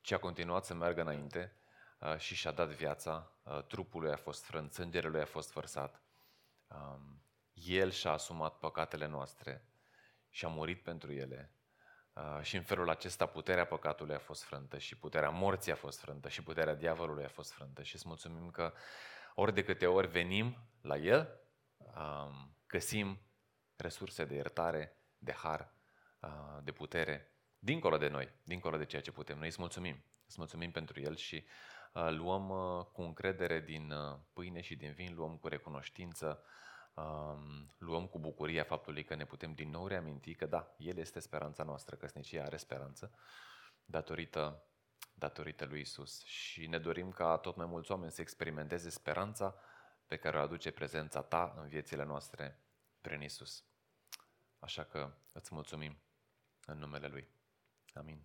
ci 0.00 0.12
a 0.12 0.18
continuat 0.18 0.64
să 0.64 0.74
meargă 0.74 1.00
înainte 1.00 1.56
uh, 1.98 2.18
și 2.18 2.34
și-a 2.34 2.50
dat 2.50 2.68
viața, 2.68 3.32
uh, 3.42 3.62
trupul 3.62 4.02
lui 4.02 4.12
a 4.12 4.16
fost 4.16 4.44
frânt, 4.44 4.72
sângele 4.72 5.08
lui 5.08 5.20
a 5.20 5.26
fost 5.26 5.52
vărsat. 5.52 6.02
Um, 6.68 7.22
el 7.52 7.90
și-a 7.90 8.10
asumat 8.10 8.58
păcatele 8.58 9.06
noastre, 9.06 9.68
și 10.30 10.44
a 10.44 10.48
murit 10.48 10.82
pentru 10.82 11.12
ele. 11.12 11.52
Uh, 12.12 12.38
și 12.42 12.56
în 12.56 12.62
felul 12.62 12.88
acesta 12.90 13.26
puterea 13.26 13.66
păcatului 13.66 14.14
a 14.14 14.18
fost 14.18 14.42
frântă 14.42 14.78
și 14.78 14.96
puterea 14.96 15.30
morții 15.30 15.72
a 15.72 15.76
fost 15.76 16.00
frântă 16.00 16.28
și 16.28 16.42
puterea 16.42 16.74
diavolului 16.74 17.24
a 17.24 17.28
fost 17.28 17.52
frântă. 17.52 17.82
Și 17.82 17.94
îți 17.94 18.08
mulțumim 18.08 18.50
că 18.50 18.72
ori 19.34 19.54
de 19.54 19.64
câte 19.64 19.86
ori 19.86 20.06
venim 20.06 20.56
la 20.80 20.96
El, 20.96 21.40
um, 21.76 22.56
găsim 22.66 23.18
resurse 23.78 24.24
de 24.24 24.34
iertare, 24.34 24.96
de 25.18 25.32
har, 25.32 25.72
uh, 26.20 26.58
de 26.62 26.72
putere, 26.72 27.32
dincolo 27.58 27.96
de 27.96 28.08
noi, 28.08 28.28
dincolo 28.44 28.76
de 28.76 28.84
ceea 28.84 29.02
ce 29.02 29.12
putem. 29.12 29.38
Noi 29.38 29.46
îți 29.46 29.60
mulțumim. 29.60 30.02
Îți 30.26 30.36
mulțumim 30.38 30.70
pentru 30.70 31.00
El 31.00 31.16
și 31.16 31.44
uh, 31.92 32.08
luăm 32.10 32.48
cu 32.92 33.02
încredere 33.02 33.60
din 33.60 33.92
pâine 34.32 34.60
și 34.60 34.76
din 34.76 34.92
vin, 34.92 35.14
luăm 35.14 35.36
cu 35.36 35.48
recunoștință 35.48 36.42
um, 36.94 37.74
luăm 37.78 38.06
cu 38.06 38.18
bucuria 38.18 38.64
faptului 38.64 39.04
că 39.04 39.14
ne 39.14 39.24
putem 39.24 39.52
din 39.52 39.70
nou 39.70 39.86
reaminti 39.86 40.34
că 40.34 40.46
da, 40.46 40.74
El 40.76 40.96
este 40.96 41.20
speranța 41.20 41.62
noastră, 41.62 41.96
căsnicia 41.96 42.44
are 42.44 42.56
speranță, 42.56 43.12
datorită 43.84 44.62
datorită 45.14 45.64
lui 45.64 45.80
Isus 45.80 46.24
și 46.24 46.66
ne 46.66 46.78
dorim 46.78 47.10
ca 47.10 47.36
tot 47.36 47.56
mai 47.56 47.66
mulți 47.66 47.90
oameni 47.90 48.12
să 48.12 48.20
experimenteze 48.20 48.90
speranța 48.90 49.54
pe 50.06 50.16
care 50.16 50.38
o 50.38 50.40
aduce 50.40 50.70
prezența 50.70 51.22
ta 51.22 51.54
în 51.56 51.68
viețile 51.68 52.04
noastre 52.04 52.62
prin 53.00 53.20
Isus. 53.20 53.64
Așa 54.58 54.84
că 54.84 55.12
îți 55.32 55.54
mulțumim 55.54 55.96
în 56.66 56.78
numele 56.78 57.06
Lui. 57.06 57.28
Amin. 57.94 58.22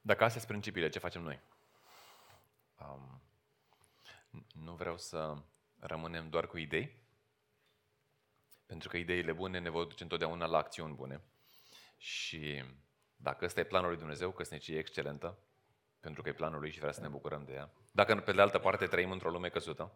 Dacă 0.00 0.24
astea 0.24 0.40
sunt 0.40 0.52
principiile, 0.52 0.88
ce 0.88 0.98
facem 0.98 1.22
noi? 1.22 1.40
Um, 2.78 3.22
nu 4.54 4.74
vreau 4.74 4.98
să 4.98 5.36
rămânem 5.78 6.28
doar 6.28 6.46
cu 6.46 6.58
idei, 6.58 7.00
pentru 8.66 8.88
că 8.88 8.96
ideile 8.96 9.32
bune 9.32 9.58
ne 9.58 9.68
vor 9.68 9.84
duce 9.84 10.02
întotdeauna 10.02 10.46
la 10.46 10.58
acțiuni 10.58 10.94
bune. 10.94 11.20
Și 11.96 12.64
dacă 13.16 13.44
ăsta 13.44 13.60
e 13.60 13.64
planul 13.64 13.88
lui 13.88 13.98
Dumnezeu, 13.98 14.32
căsnicie 14.32 14.78
excelentă, 14.78 15.38
pentru 16.00 16.22
că 16.22 16.28
e 16.28 16.32
planul 16.32 16.60
lui 16.60 16.70
și 16.70 16.78
vrea 16.78 16.92
să 16.92 17.00
ne 17.00 17.08
bucurăm 17.08 17.44
de 17.44 17.52
ea. 17.52 17.70
Dacă, 17.92 18.20
pe 18.20 18.32
de 18.32 18.40
altă 18.40 18.58
parte, 18.58 18.86
trăim 18.86 19.10
într-o 19.10 19.30
lume 19.30 19.48
căzută, 19.48 19.92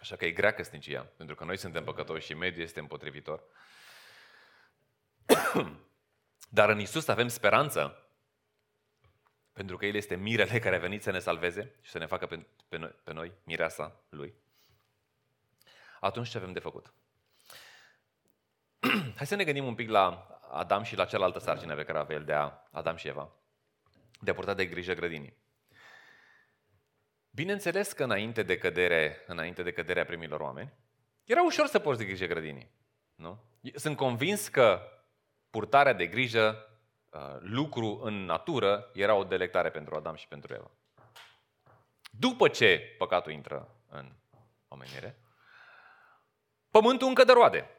așa 0.00 0.16
că 0.16 0.24
e 0.24 0.30
grea 0.30 0.54
căsnicia, 0.54 1.02
pentru 1.02 1.34
că 1.34 1.44
noi 1.44 1.56
suntem 1.56 1.84
păcătoși 1.84 2.26
și 2.26 2.34
mediul 2.34 2.64
este 2.64 2.80
împotrivitor. 2.80 3.42
Dar 6.48 6.68
în 6.68 6.80
Isus 6.80 7.08
avem 7.08 7.28
speranță, 7.28 8.10
pentru 9.52 9.76
că 9.76 9.86
El 9.86 9.94
este 9.94 10.16
mirele 10.16 10.58
care 10.58 10.76
a 10.76 10.78
venit 10.78 11.02
să 11.02 11.10
ne 11.10 11.18
salveze 11.18 11.74
și 11.80 11.90
să 11.90 11.98
ne 11.98 12.06
facă 12.06 12.26
pe, 12.26 12.46
pe, 12.68 12.76
noi, 12.76 12.94
pe 13.04 13.12
noi 13.12 13.32
mireasa 13.44 14.00
Lui. 14.08 14.34
Atunci 16.00 16.28
ce 16.28 16.36
avem 16.36 16.52
de 16.52 16.58
făcut? 16.58 16.92
Hai 19.16 19.26
să 19.26 19.34
ne 19.34 19.44
gândim 19.44 19.66
un 19.66 19.74
pic 19.74 19.88
la 19.88 20.26
Adam 20.50 20.82
și 20.82 20.96
la 20.96 21.04
cealaltă 21.04 21.38
sarcină 21.38 21.74
pe 21.74 21.84
care 21.84 21.98
avea 21.98 22.16
el 22.16 22.24
de 22.24 22.32
a, 22.32 22.52
Adam 22.70 22.96
și 22.96 23.08
Eva, 23.08 23.32
de 24.20 24.30
a 24.30 24.34
purta 24.34 24.54
de 24.54 24.66
grijă 24.66 24.94
grădinii. 24.94 25.36
Bineînțeles 27.36 27.92
că 27.92 28.04
înainte 28.04 28.42
de, 28.42 28.58
cădere, 28.58 29.24
înainte 29.26 29.62
de 29.62 29.72
căderea 29.72 30.04
primilor 30.04 30.40
oameni, 30.40 30.72
era 31.24 31.42
ușor 31.42 31.66
să 31.66 31.78
porți 31.78 32.00
de 32.00 32.06
grijă 32.06 32.26
grădinii. 32.26 32.70
Nu? 33.14 33.44
Sunt 33.74 33.96
convins 33.96 34.48
că 34.48 34.80
purtarea 35.50 35.92
de 35.92 36.06
grijă, 36.06 36.68
uh, 37.10 37.36
lucru 37.40 38.00
în 38.02 38.24
natură, 38.24 38.90
era 38.94 39.14
o 39.14 39.24
delectare 39.24 39.70
pentru 39.70 39.94
Adam 39.94 40.14
și 40.14 40.28
pentru 40.28 40.54
Eva. 40.54 40.70
După 42.10 42.48
ce 42.48 42.94
păcatul 42.98 43.32
intră 43.32 43.76
în 43.88 44.12
omenire, 44.68 45.18
pământul 46.70 47.08
încă 47.08 47.24
de 47.24 47.32
roade. 47.32 47.70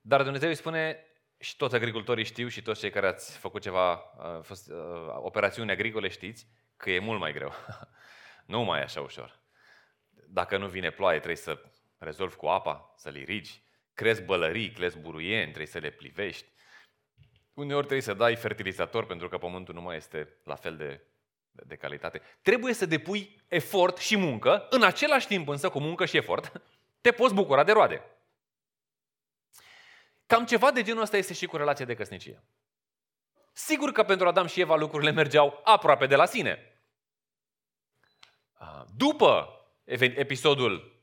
Dar 0.00 0.22
Dumnezeu 0.22 0.48
îi 0.48 0.54
spune, 0.54 1.06
și 1.38 1.56
toți 1.56 1.74
agricultorii 1.74 2.24
știu 2.24 2.48
și 2.48 2.62
toți 2.62 2.80
cei 2.80 2.90
care 2.90 3.06
ați 3.06 3.38
făcut 3.38 3.62
ceva, 3.62 3.92
uh, 3.92 4.42
fost, 4.42 4.70
uh, 4.70 4.76
operațiuni 5.16 5.70
agricole 5.70 6.08
știți, 6.08 6.46
că 6.76 6.90
e 6.90 6.98
mult 6.98 7.20
mai 7.20 7.32
greu. 7.32 7.52
nu 8.46 8.62
mai 8.62 8.80
e 8.80 8.82
așa 8.82 9.00
ușor. 9.00 9.42
Dacă 10.28 10.56
nu 10.56 10.66
vine 10.66 10.90
ploaie, 10.90 11.16
trebuie 11.16 11.36
să 11.36 11.62
rezolvi 11.98 12.36
cu 12.36 12.46
apa, 12.46 12.94
să-l 12.96 13.16
irigi. 13.16 13.62
Crezi 13.94 14.22
bălării, 14.22 14.70
crezi 14.70 14.98
buruieni, 14.98 15.44
trebuie 15.44 15.66
să 15.66 15.78
le 15.78 15.90
plivești. 15.90 16.52
Uneori 17.54 17.86
trebuie 17.86 18.06
să 18.06 18.14
dai 18.14 18.36
fertilizator 18.36 19.06
pentru 19.06 19.28
că 19.28 19.38
pământul 19.38 19.74
nu 19.74 19.80
mai 19.80 19.96
este 19.96 20.36
la 20.44 20.54
fel 20.54 20.76
de, 20.76 21.00
de 21.50 21.76
calitate. 21.76 22.22
Trebuie 22.42 22.72
să 22.72 22.86
depui 22.86 23.42
efort 23.48 23.96
și 23.96 24.16
muncă, 24.16 24.66
în 24.70 24.82
același 24.82 25.26
timp 25.26 25.48
însă 25.48 25.68
cu 25.68 25.80
muncă 25.80 26.04
și 26.04 26.16
efort, 26.16 26.62
te 27.00 27.12
poți 27.12 27.34
bucura 27.34 27.64
de 27.64 27.72
roade. 27.72 28.02
Cam 30.26 30.44
ceva 30.44 30.70
de 30.70 30.82
genul 30.82 31.02
ăsta 31.02 31.16
este 31.16 31.34
și 31.34 31.46
cu 31.46 31.56
relația 31.56 31.84
de 31.84 31.94
căsnicie. 31.94 32.42
Sigur 33.52 33.92
că 33.92 34.02
pentru 34.02 34.28
Adam 34.28 34.46
și 34.46 34.60
Eva 34.60 34.76
lucrurile 34.76 35.10
mergeau 35.10 35.60
aproape 35.64 36.06
de 36.06 36.16
la 36.16 36.26
sine. 36.26 36.73
După 38.96 39.48
episodul 39.84 41.02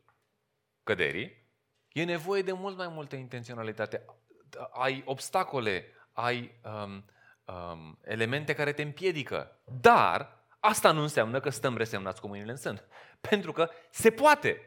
căderii, 0.84 1.50
e 1.92 2.04
nevoie 2.04 2.42
de 2.42 2.52
mult 2.52 2.78
mai 2.78 2.88
multă 2.88 3.16
intenționalitate. 3.16 4.06
Ai 4.72 5.02
obstacole, 5.06 5.86
ai 6.12 6.60
um, 6.64 7.06
um, 7.56 8.00
elemente 8.04 8.54
care 8.54 8.72
te 8.72 8.82
împiedică. 8.82 9.60
Dar 9.82 10.46
asta 10.60 10.92
nu 10.92 11.02
înseamnă 11.02 11.40
că 11.40 11.50
stăm 11.50 11.78
resemnați 11.78 12.22
cu 12.22 12.28
mâinile 12.28 12.52
în 12.52 12.58
sân. 12.58 12.82
Pentru 13.30 13.52
că 13.52 13.70
se 13.90 14.12
poate. 14.12 14.62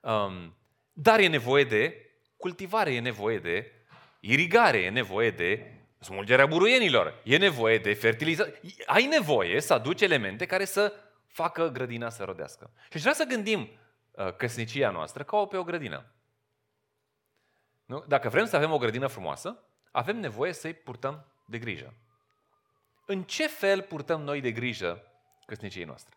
Um, 0.00 0.56
dar 0.92 1.18
e 1.18 1.26
nevoie 1.26 1.64
de 1.64 2.10
cultivare, 2.36 2.94
e 2.94 3.00
nevoie 3.00 3.38
de 3.38 3.72
irigare, 4.20 4.78
e 4.78 4.90
nevoie 4.90 5.30
de 5.30 5.72
smulgerea 6.00 6.46
buruienilor, 6.46 7.20
e 7.24 7.36
nevoie 7.36 7.78
de 7.78 7.94
fertilizare. 7.94 8.60
Ai 8.86 9.06
nevoie 9.06 9.60
să 9.60 9.72
aduci 9.72 10.00
elemente 10.00 10.46
care 10.46 10.64
să 10.64 10.92
facă 11.36 11.68
grădina 11.68 12.08
să 12.08 12.24
rodească. 12.24 12.70
Și 12.90 12.98
vreau 12.98 13.14
să 13.14 13.24
gândim 13.24 13.60
uh, 14.10 14.36
căsnicia 14.36 14.90
noastră 14.90 15.24
ca 15.24 15.36
o 15.36 15.46
pe 15.46 15.56
o 15.56 15.64
grădină. 15.64 16.12
Nu? 17.84 18.04
Dacă 18.08 18.28
vrem 18.28 18.46
să 18.46 18.56
avem 18.56 18.72
o 18.72 18.78
grădină 18.78 19.06
frumoasă, 19.06 19.62
avem 19.90 20.16
nevoie 20.16 20.52
să-i 20.52 20.74
purtăm 20.74 21.32
de 21.46 21.58
grijă. 21.58 21.94
În 23.06 23.22
ce 23.22 23.46
fel 23.46 23.82
purtăm 23.82 24.22
noi 24.22 24.40
de 24.40 24.52
grijă 24.52 25.02
căsniciei 25.46 25.84
noastre? 25.84 26.16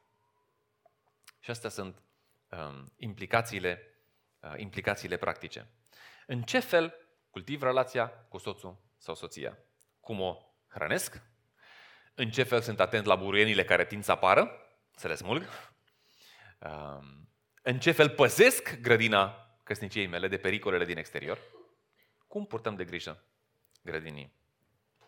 Și 1.39 1.49
astea 1.49 1.69
sunt 1.69 2.01
um, 2.49 2.93
implicațiile, 2.95 3.97
uh, 4.39 4.53
implicațiile 4.57 5.17
practice. 5.17 5.67
În 6.27 6.41
ce 6.41 6.59
fel 6.59 6.93
cultiv 7.29 7.61
relația 7.61 8.07
cu 8.07 8.37
soțul 8.37 8.77
sau 8.97 9.15
soția. 9.15 9.57
Cum 9.99 10.21
o 10.21 10.37
hrănesc? 10.67 11.21
În 12.15 12.29
ce 12.29 12.43
fel 12.43 12.61
sunt 12.61 12.79
atent 12.79 13.05
la 13.05 13.15
buruienile 13.15 13.63
care 13.63 13.85
tind 13.85 14.03
să 14.03 14.11
apară? 14.11 14.68
Să 14.99 15.07
le 15.07 15.15
smulg? 15.15 15.43
În 17.61 17.79
ce 17.79 17.91
fel 17.91 18.09
păzesc 18.09 18.79
grădina 18.79 19.49
căsniciei 19.63 20.07
mele 20.07 20.27
de 20.27 20.37
pericolele 20.37 20.85
din 20.85 20.97
exterior? 20.97 21.39
Cum 22.27 22.45
purtăm 22.45 22.75
de 22.75 22.85
grijă 22.85 23.23
grădinii 23.81 24.33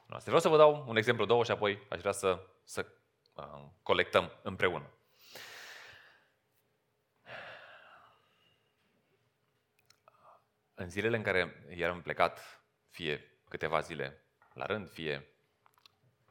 noastre? 0.07 0.31
Vreau 0.31 0.39
să 0.39 0.47
vă 0.47 0.57
dau 0.57 0.85
un 0.87 0.97
exemplu, 0.97 1.25
două 1.25 1.43
și 1.43 1.51
apoi 1.51 1.85
aș 1.89 1.99
vrea 1.99 2.11
să, 2.11 2.47
să 2.63 2.85
colectăm 3.83 4.31
împreună. 4.43 4.89
în 10.73 10.89
zilele 10.89 11.17
în 11.17 11.23
care 11.23 11.65
eram 11.69 12.01
plecat, 12.01 12.63
fie 12.89 13.41
câteva 13.49 13.79
zile 13.79 14.23
la 14.53 14.65
rând, 14.65 14.89
fie 14.89 15.30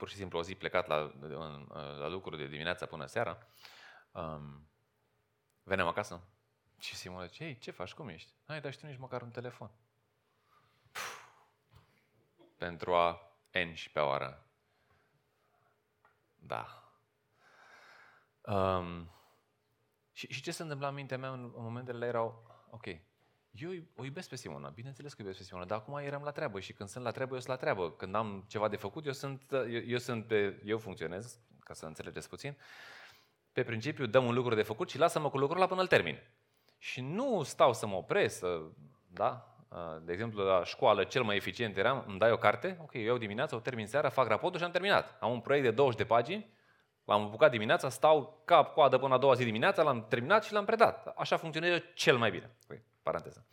pur 0.00 0.08
și 0.08 0.16
simplu 0.16 0.38
o 0.38 0.42
zi 0.42 0.54
plecat 0.54 0.86
la, 0.86 1.12
la 1.98 2.08
lucru 2.08 2.36
de 2.36 2.46
dimineața 2.46 2.86
până 2.86 3.06
seara, 3.06 3.46
um, 4.12 4.68
veneam 5.62 5.88
acasă 5.88 6.22
și 6.78 6.96
Simona 6.96 7.26
zice, 7.26 7.44
ei, 7.44 7.58
ce 7.58 7.70
faci, 7.70 7.92
cum 7.92 8.08
ești? 8.08 8.32
Hai, 8.46 8.60
dar 8.60 8.72
știu 8.72 8.88
nici 8.88 8.98
măcar 8.98 9.22
un 9.22 9.30
telefon. 9.30 9.70
Puh. 10.92 11.02
Pentru 12.56 12.94
a 12.94 13.34
pe 13.92 14.00
oară. 14.00 14.46
Da. 16.38 16.92
Um, 18.42 19.10
și, 20.12 20.32
și 20.32 20.42
ce 20.42 20.50
se 20.50 20.62
întâmpla 20.62 20.88
în 20.88 20.94
mintea 20.94 21.18
mea 21.18 21.30
în, 21.30 21.42
în 21.42 21.62
momentele 21.62 22.06
erau, 22.06 22.46
ok, 22.70 22.86
eu 23.52 23.70
o 23.96 24.04
iubesc 24.04 24.28
pe 24.28 24.36
Simona, 24.36 24.68
bineînțeles 24.68 25.12
că 25.12 25.22
iubesc 25.22 25.38
pe 25.38 25.44
Simona, 25.44 25.64
dar 25.64 25.78
acum 25.78 25.96
eram 25.96 26.22
la 26.22 26.30
treabă 26.30 26.60
și 26.60 26.72
când 26.72 26.88
sunt 26.88 27.04
la 27.04 27.10
treabă, 27.10 27.34
eu 27.34 27.40
sunt 27.40 27.50
la 27.50 27.56
treabă. 27.56 27.90
Când 27.90 28.14
am 28.14 28.44
ceva 28.48 28.68
de 28.68 28.76
făcut, 28.76 29.06
eu 29.06 29.12
sunt, 29.12 29.42
eu, 29.50 29.82
eu 29.86 29.98
sunt 29.98 30.26
pe, 30.26 30.62
eu 30.64 30.78
funcționez, 30.78 31.38
ca 31.60 31.74
să 31.74 31.86
înțelegeți 31.86 32.28
puțin, 32.28 32.56
pe 33.52 33.62
principiu 33.62 34.06
dăm 34.06 34.24
un 34.24 34.34
lucru 34.34 34.54
de 34.54 34.62
făcut 34.62 34.90
și 34.90 34.98
lasă-mă 34.98 35.30
cu 35.30 35.38
lucrul 35.38 35.60
la 35.60 35.66
până 35.66 35.80
îl 35.80 35.86
termin. 35.86 36.18
Și 36.78 37.00
nu 37.00 37.42
stau 37.42 37.72
să 37.72 37.86
mă 37.86 37.94
opresc, 37.94 38.38
să, 38.38 38.60
da? 39.08 39.44
De 40.02 40.12
exemplu, 40.12 40.42
la 40.42 40.64
școală 40.64 41.04
cel 41.04 41.22
mai 41.22 41.36
eficient 41.36 41.76
eram, 41.76 42.04
îmi 42.06 42.18
dai 42.18 42.32
o 42.32 42.36
carte, 42.36 42.78
ok, 42.82 42.92
eu 42.92 43.18
dimineața, 43.18 43.56
o 43.56 43.60
termin 43.60 43.86
seara, 43.86 44.08
fac 44.08 44.28
raportul 44.28 44.58
și 44.58 44.64
am 44.64 44.70
terminat. 44.70 45.16
Am 45.20 45.32
un 45.32 45.40
proiect 45.40 45.66
de 45.66 45.70
20 45.70 45.98
de 45.98 46.04
pagini, 46.04 46.52
l-am 47.04 47.22
apucat 47.22 47.50
dimineața, 47.50 47.88
stau 47.88 48.42
cap 48.44 48.72
coadă 48.72 48.98
până 48.98 49.14
a 49.14 49.18
doua 49.18 49.34
zi 49.34 49.44
dimineața, 49.44 49.82
l-am 49.82 50.06
terminat 50.08 50.44
și 50.44 50.52
l-am 50.52 50.64
predat. 50.64 51.06
Așa 51.06 51.36
funcționează 51.36 51.84
cel 51.94 52.16
mai 52.16 52.30
bine. 52.30 52.56
Okay. 52.64 52.82
Paranteză. 53.10 53.46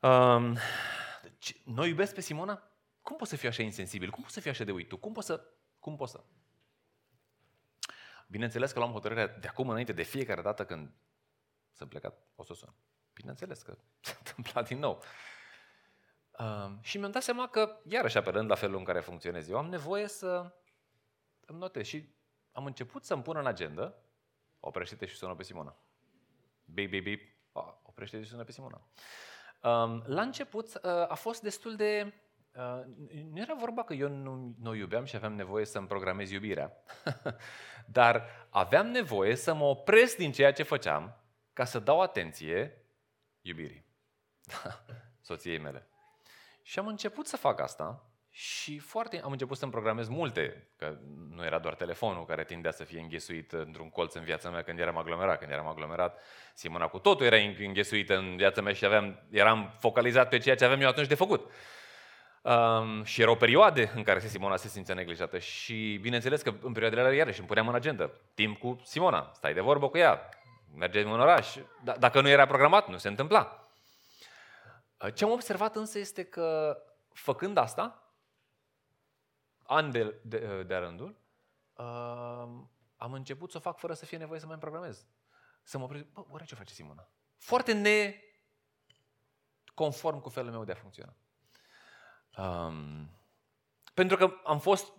Um, 0.00 0.56
deci, 1.22 1.62
noi 1.64 1.88
iubesc 1.88 2.14
pe 2.14 2.20
Simona? 2.20 2.70
Cum 3.02 3.16
poți 3.16 3.30
să 3.30 3.36
fii 3.36 3.48
așa 3.48 3.62
insensibil? 3.62 4.10
Cum 4.10 4.22
poți 4.22 4.34
să 4.34 4.40
fii 4.40 4.50
așa 4.50 4.64
de 4.64 4.72
uitu? 4.72 4.98
Cum 4.98 5.12
poți 5.12 5.26
să... 5.26 5.44
Cum 5.78 5.96
poți 5.96 6.12
să... 6.12 6.24
Bineînțeles 8.28 8.72
că 8.72 8.78
luam 8.78 8.92
hotărârea 8.92 9.26
de 9.26 9.48
acum 9.48 9.68
înainte, 9.68 9.92
de 9.92 10.02
fiecare 10.02 10.42
dată 10.42 10.64
când 10.64 10.92
sunt 11.72 11.88
plecat, 11.88 12.18
o 12.34 12.44
să 12.44 12.54
sun. 12.54 12.74
Bineînțeles 13.12 13.62
că 13.62 13.78
s-a 14.00 14.14
întâmplat 14.18 14.66
din 14.66 14.78
nou. 14.78 15.02
Um, 16.38 16.78
și 16.82 16.98
mi-am 16.98 17.10
dat 17.10 17.22
seama 17.22 17.48
că, 17.48 17.80
iarăși 17.88 18.16
apelând 18.16 18.48
la 18.48 18.54
felul 18.54 18.78
în 18.78 18.84
care 18.84 19.00
funcționez 19.00 19.48
eu, 19.48 19.56
am 19.56 19.68
nevoie 19.68 20.08
să 20.08 20.54
îmi 21.40 21.58
notez. 21.58 21.86
Și 21.86 22.14
am 22.52 22.64
început 22.64 23.04
să-mi 23.04 23.22
pun 23.22 23.36
în 23.36 23.46
agenda, 23.46 23.94
oprește-te 24.60 25.06
și 25.06 25.16
sună 25.16 25.34
pe 25.34 25.42
Simona. 25.42 25.76
Bip, 26.64 26.90
bip, 26.90 27.02
bip, 27.02 27.38
oprește 28.00 28.22
și 28.22 28.30
sună 28.30 28.44
pe 28.44 28.52
Simona. 28.52 28.80
Um, 29.62 30.02
la 30.06 30.22
început 30.22 30.66
uh, 30.66 30.90
a 31.08 31.14
fost 31.14 31.42
destul 31.42 31.76
de 31.76 32.12
uh, 32.54 32.82
nu 33.30 33.40
era 33.40 33.54
vorba 33.54 33.84
că 33.84 33.94
eu 33.94 34.08
nu, 34.08 34.54
nu 34.60 34.74
iubeam 34.74 35.04
și 35.04 35.16
aveam 35.16 35.32
nevoie 35.34 35.64
să-mi 35.64 35.86
programez 35.86 36.30
iubirea, 36.30 36.72
dar 37.98 38.24
aveam 38.50 38.86
nevoie 38.86 39.36
să 39.36 39.54
mă 39.54 39.64
opresc 39.64 40.16
din 40.16 40.32
ceea 40.32 40.52
ce 40.52 40.62
făceam 40.62 41.16
ca 41.52 41.64
să 41.64 41.78
dau 41.78 42.00
atenție 42.00 42.84
iubirii 43.40 43.84
soției 45.28 45.58
mele. 45.58 45.86
Și 46.62 46.78
am 46.78 46.86
început 46.86 47.26
să 47.26 47.36
fac 47.36 47.60
asta 47.60 48.09
și 48.30 48.78
foarte 48.78 49.20
am 49.24 49.30
început 49.30 49.56
să-mi 49.56 49.70
programez 49.70 50.08
multe, 50.08 50.68
că 50.76 50.96
nu 51.34 51.44
era 51.44 51.58
doar 51.58 51.74
telefonul 51.74 52.24
care 52.24 52.44
tindea 52.44 52.70
să 52.70 52.84
fie 52.84 53.00
înghesuit 53.00 53.52
într-un 53.52 53.90
colț 53.90 54.14
în 54.14 54.22
viața 54.22 54.50
mea 54.50 54.62
când 54.62 54.78
eram 54.78 54.96
aglomerat. 54.96 55.38
Când 55.38 55.50
eram 55.50 55.66
aglomerat, 55.66 56.20
Simona 56.54 56.86
cu 56.86 56.98
totul 56.98 57.26
era 57.26 57.36
înghesuită 57.36 58.16
în 58.16 58.36
viața 58.36 58.62
mea 58.62 58.72
și 58.72 58.84
aveam, 58.84 59.22
eram 59.30 59.74
focalizat 59.78 60.28
pe 60.28 60.38
ceea 60.38 60.54
ce 60.54 60.64
aveam 60.64 60.80
eu 60.80 60.88
atunci 60.88 61.06
de 61.06 61.14
făcut. 61.14 61.50
Um, 62.42 63.04
și 63.04 63.20
erau 63.22 63.36
perioade 63.36 63.92
în 63.94 64.02
care 64.02 64.20
Simona 64.20 64.56
se 64.56 64.68
simțea 64.68 64.94
neglijată 64.94 65.38
și 65.38 65.98
bineînțeles 66.02 66.42
că 66.42 66.54
în 66.62 66.72
perioadele 66.72 67.00
alea 67.00 67.14
iarăși 67.14 67.38
îmi 67.38 67.48
puneam 67.48 67.68
în 67.68 67.74
agenda 67.74 68.10
timp 68.34 68.58
cu 68.58 68.80
Simona, 68.84 69.30
stai 69.34 69.54
de 69.54 69.60
vorbă 69.60 69.88
cu 69.88 69.98
ea, 69.98 70.28
mergem 70.76 71.12
în 71.12 71.20
oraș. 71.20 71.56
D- 71.56 71.98
dacă 71.98 72.20
nu 72.20 72.28
era 72.28 72.46
programat, 72.46 72.88
nu 72.88 72.96
se 72.96 73.08
întâmpla. 73.08 73.68
Ce 75.14 75.24
am 75.24 75.30
observat 75.30 75.76
însă 75.76 75.98
este 75.98 76.24
că 76.24 76.76
făcând 77.12 77.56
asta, 77.56 78.09
ani 79.70 79.92
de, 79.92 80.20
de, 80.22 80.62
de 80.62 80.76
rândul, 80.76 81.16
uh, 81.74 81.84
am 82.96 83.12
început 83.12 83.50
să 83.50 83.56
o 83.56 83.60
fac 83.60 83.78
fără 83.78 83.94
să 83.94 84.04
fie 84.04 84.18
nevoie 84.18 84.40
să 84.40 84.46
mai 84.46 84.58
programez. 84.58 85.06
Să 85.62 85.78
mă 85.78 85.84
opresc, 85.84 86.04
bă, 86.04 86.24
oare 86.28 86.44
ce 86.44 86.54
face 86.54 86.74
Simona? 86.74 87.08
Foarte 87.36 87.72
ne 87.72 88.14
conform 89.74 90.20
cu 90.20 90.28
felul 90.28 90.50
meu 90.50 90.64
de 90.64 90.72
a 90.72 90.74
funcționa. 90.74 91.14
Um, 92.36 93.10
pentru 93.94 94.16
că 94.16 94.32
am 94.44 94.58
fost 94.58 94.92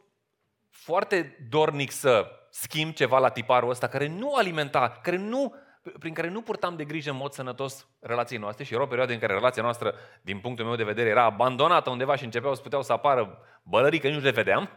foarte 0.69 1.47
dornic 1.49 1.91
să 1.91 2.31
schimb 2.49 2.93
ceva 2.93 3.19
la 3.19 3.29
tiparul 3.29 3.69
ăsta 3.69 3.87
care 3.87 4.07
nu 4.07 4.35
alimenta, 4.35 4.89
care 4.89 5.17
nu 5.17 5.55
prin 5.99 6.13
care 6.13 6.27
nu 6.27 6.41
purtam 6.41 6.75
de 6.75 6.85
grijă 6.85 7.09
în 7.09 7.15
mod 7.15 7.31
sănătos 7.31 7.87
relației 7.99 8.39
noastre 8.39 8.63
și 8.63 8.73
era 8.73 8.83
o 8.83 8.87
perioadă 8.87 9.13
în 9.13 9.19
care 9.19 9.33
relația 9.33 9.63
noastră, 9.63 9.95
din 10.21 10.39
punctul 10.39 10.65
meu 10.65 10.75
de 10.75 10.83
vedere, 10.83 11.09
era 11.09 11.23
abandonată 11.23 11.89
undeva 11.89 12.15
și 12.15 12.23
începeau 12.23 12.55
să 12.55 12.61
puteau 12.61 12.83
să 12.83 12.93
apară 12.93 13.39
bălării 13.63 13.99
că 13.99 14.09
nu 14.09 14.19
le 14.19 14.31
vedeam, 14.31 14.69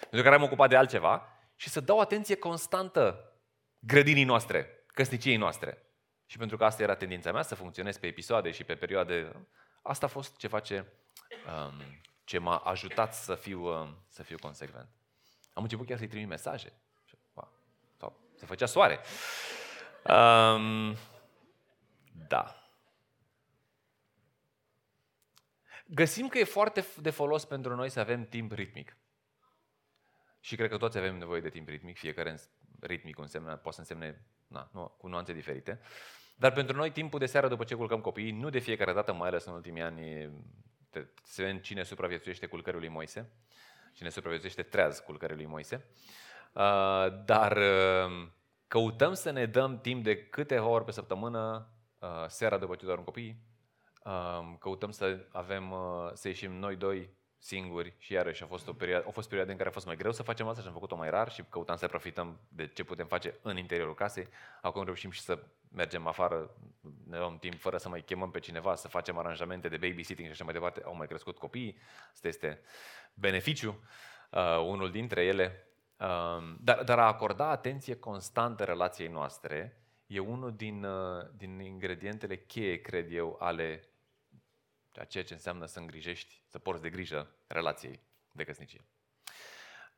pentru 0.00 0.22
că 0.22 0.26
eram 0.26 0.42
ocupat 0.42 0.68
de 0.68 0.76
altceva, 0.76 1.26
și 1.56 1.68
să 1.68 1.80
dau 1.80 2.00
atenție 2.00 2.36
constantă 2.36 3.32
grădinii 3.78 4.24
noastre, 4.24 4.84
căsniciei 4.86 5.36
noastre. 5.36 5.86
Și 6.26 6.38
pentru 6.38 6.56
că 6.56 6.64
asta 6.64 6.82
era 6.82 6.94
tendința 6.94 7.32
mea, 7.32 7.42
să 7.42 7.54
funcționez 7.54 7.98
pe 7.98 8.06
episoade 8.06 8.50
și 8.50 8.64
pe 8.64 8.74
perioade, 8.74 9.46
asta 9.82 10.06
a 10.06 10.08
fost 10.08 10.36
ceva 10.36 10.60
ce, 10.60 10.84
um, 11.28 11.82
ce 12.24 12.38
m-a 12.38 12.56
ajutat 12.56 13.14
să 13.14 13.34
fiu, 13.34 13.66
um, 13.66 14.04
să 14.08 14.22
fiu 14.22 14.36
consecvent. 14.40 14.88
Am 15.52 15.62
început 15.62 15.86
chiar 15.86 15.98
să-i 15.98 16.08
trimit 16.08 16.28
mesaje. 16.28 16.72
Sau 17.98 18.20
se 18.34 18.46
făcea 18.46 18.66
soare. 18.66 19.00
Um, 20.04 20.96
da. 22.28 22.56
Găsim 25.86 26.28
că 26.28 26.38
e 26.38 26.44
foarte 26.44 26.84
de 27.00 27.10
folos 27.10 27.44
pentru 27.44 27.74
noi 27.74 27.88
să 27.88 28.00
avem 28.00 28.24
timp 28.24 28.52
ritmic. 28.52 28.96
Și 30.40 30.56
cred 30.56 30.70
că 30.70 30.76
toți 30.76 30.98
avem 30.98 31.18
nevoie 31.18 31.40
de 31.40 31.48
timp 31.48 31.68
ritmic, 31.68 31.98
fiecare 31.98 32.38
ritmic 32.80 33.18
înseamnă, 33.18 33.56
poate 33.56 33.70
să 33.70 33.80
însemne 33.80 34.26
na, 34.46 34.70
nu, 34.72 34.94
cu 34.98 35.08
nuanțe 35.08 35.32
diferite. 35.32 35.80
Dar 36.36 36.52
pentru 36.52 36.76
noi 36.76 36.90
timpul 36.90 37.18
de 37.18 37.26
seară 37.26 37.48
după 37.48 37.64
ce 37.64 37.74
culcăm 37.74 38.00
copiii, 38.00 38.30
nu 38.30 38.50
de 38.50 38.58
fiecare 38.58 38.92
dată, 38.92 39.12
mai 39.12 39.28
ales 39.28 39.44
în 39.44 39.52
ultimii 39.52 39.82
ani, 39.82 40.30
se 41.22 41.42
vedem 41.42 41.58
cine 41.58 41.82
supraviețuiește 41.82 42.46
culcării 42.46 42.80
lui 42.80 42.88
Moise, 42.88 43.30
cine 43.92 44.08
supraviețuiește 44.08 44.62
treaz 44.62 44.98
culcării 44.98 45.36
lui 45.36 45.46
Moise. 45.46 45.84
Uh, 46.52 47.24
dar 47.24 47.56
uh, 47.56 48.28
căutăm 48.72 49.14
să 49.14 49.30
ne 49.30 49.46
dăm 49.46 49.80
timp 49.80 50.04
de 50.04 50.24
câteva 50.24 50.66
ori 50.66 50.84
pe 50.84 50.90
săptămână, 50.90 51.68
uh, 51.98 52.08
seara 52.26 52.58
după 52.58 52.74
ce 52.74 52.84
doarm 52.84 53.04
copii, 53.04 53.36
uh, 54.04 54.54
căutăm 54.58 54.90
să 54.90 55.26
avem, 55.32 55.70
uh, 55.70 56.10
să 56.12 56.28
ieșim 56.28 56.52
noi 56.52 56.76
doi 56.76 57.10
singuri 57.38 57.94
și 57.98 58.12
iarăși 58.12 58.42
a 58.42 58.46
fost 58.46 58.68
o 58.68 58.72
perioadă, 58.72 59.04
au 59.04 59.10
fost 59.10 59.26
perioade 59.26 59.52
în 59.52 59.58
care 59.58 59.68
a 59.68 59.72
fost 59.72 59.86
mai 59.86 59.96
greu 59.96 60.12
să 60.12 60.22
facem 60.22 60.46
asta 60.48 60.60
și 60.60 60.66
am 60.66 60.72
făcut-o 60.72 60.96
mai 60.96 61.10
rar 61.10 61.32
și 61.32 61.44
căutam 61.48 61.76
să 61.76 61.86
profităm 61.86 62.40
de 62.48 62.66
ce 62.66 62.84
putem 62.84 63.06
face 63.06 63.38
în 63.42 63.56
interiorul 63.56 63.94
casei. 63.94 64.28
Acum 64.62 64.84
reușim 64.84 65.10
și 65.10 65.20
să 65.20 65.38
mergem 65.72 66.06
afară, 66.06 66.50
ne 67.06 67.18
luăm 67.18 67.38
timp 67.38 67.60
fără 67.60 67.76
să 67.76 67.88
mai 67.88 68.00
chemăm 68.00 68.30
pe 68.30 68.38
cineva, 68.38 68.74
să 68.74 68.88
facem 68.88 69.18
aranjamente 69.18 69.68
de 69.68 69.76
babysitting 69.76 70.26
și 70.26 70.32
așa 70.32 70.44
mai 70.44 70.52
departe. 70.52 70.82
Au 70.84 70.96
mai 70.96 71.06
crescut 71.06 71.38
copiii, 71.38 71.76
asta 72.12 72.28
este 72.28 72.60
beneficiu, 73.14 73.80
uh, 74.30 74.58
unul 74.58 74.90
dintre 74.90 75.24
ele. 75.24 75.66
Dar, 76.58 76.82
dar 76.84 76.98
a 76.98 77.06
acorda 77.06 77.48
atenție 77.48 77.96
constantă 77.96 78.64
relației 78.64 79.08
noastre 79.08 79.82
e 80.06 80.18
unul 80.18 80.52
din, 80.56 80.84
uh, 80.84 81.26
din 81.36 81.60
ingredientele 81.60 82.36
cheie, 82.36 82.80
cred 82.80 83.12
eu, 83.12 83.36
ale 83.40 83.88
a 84.94 85.04
ceea 85.04 85.24
ce 85.24 85.32
înseamnă 85.32 85.66
să 85.66 85.78
îngrijești, 85.78 86.42
să 86.46 86.58
porți 86.58 86.82
de 86.82 86.90
grijă 86.90 87.34
relației 87.46 88.00
de 88.32 88.44
căsnicie. 88.44 88.84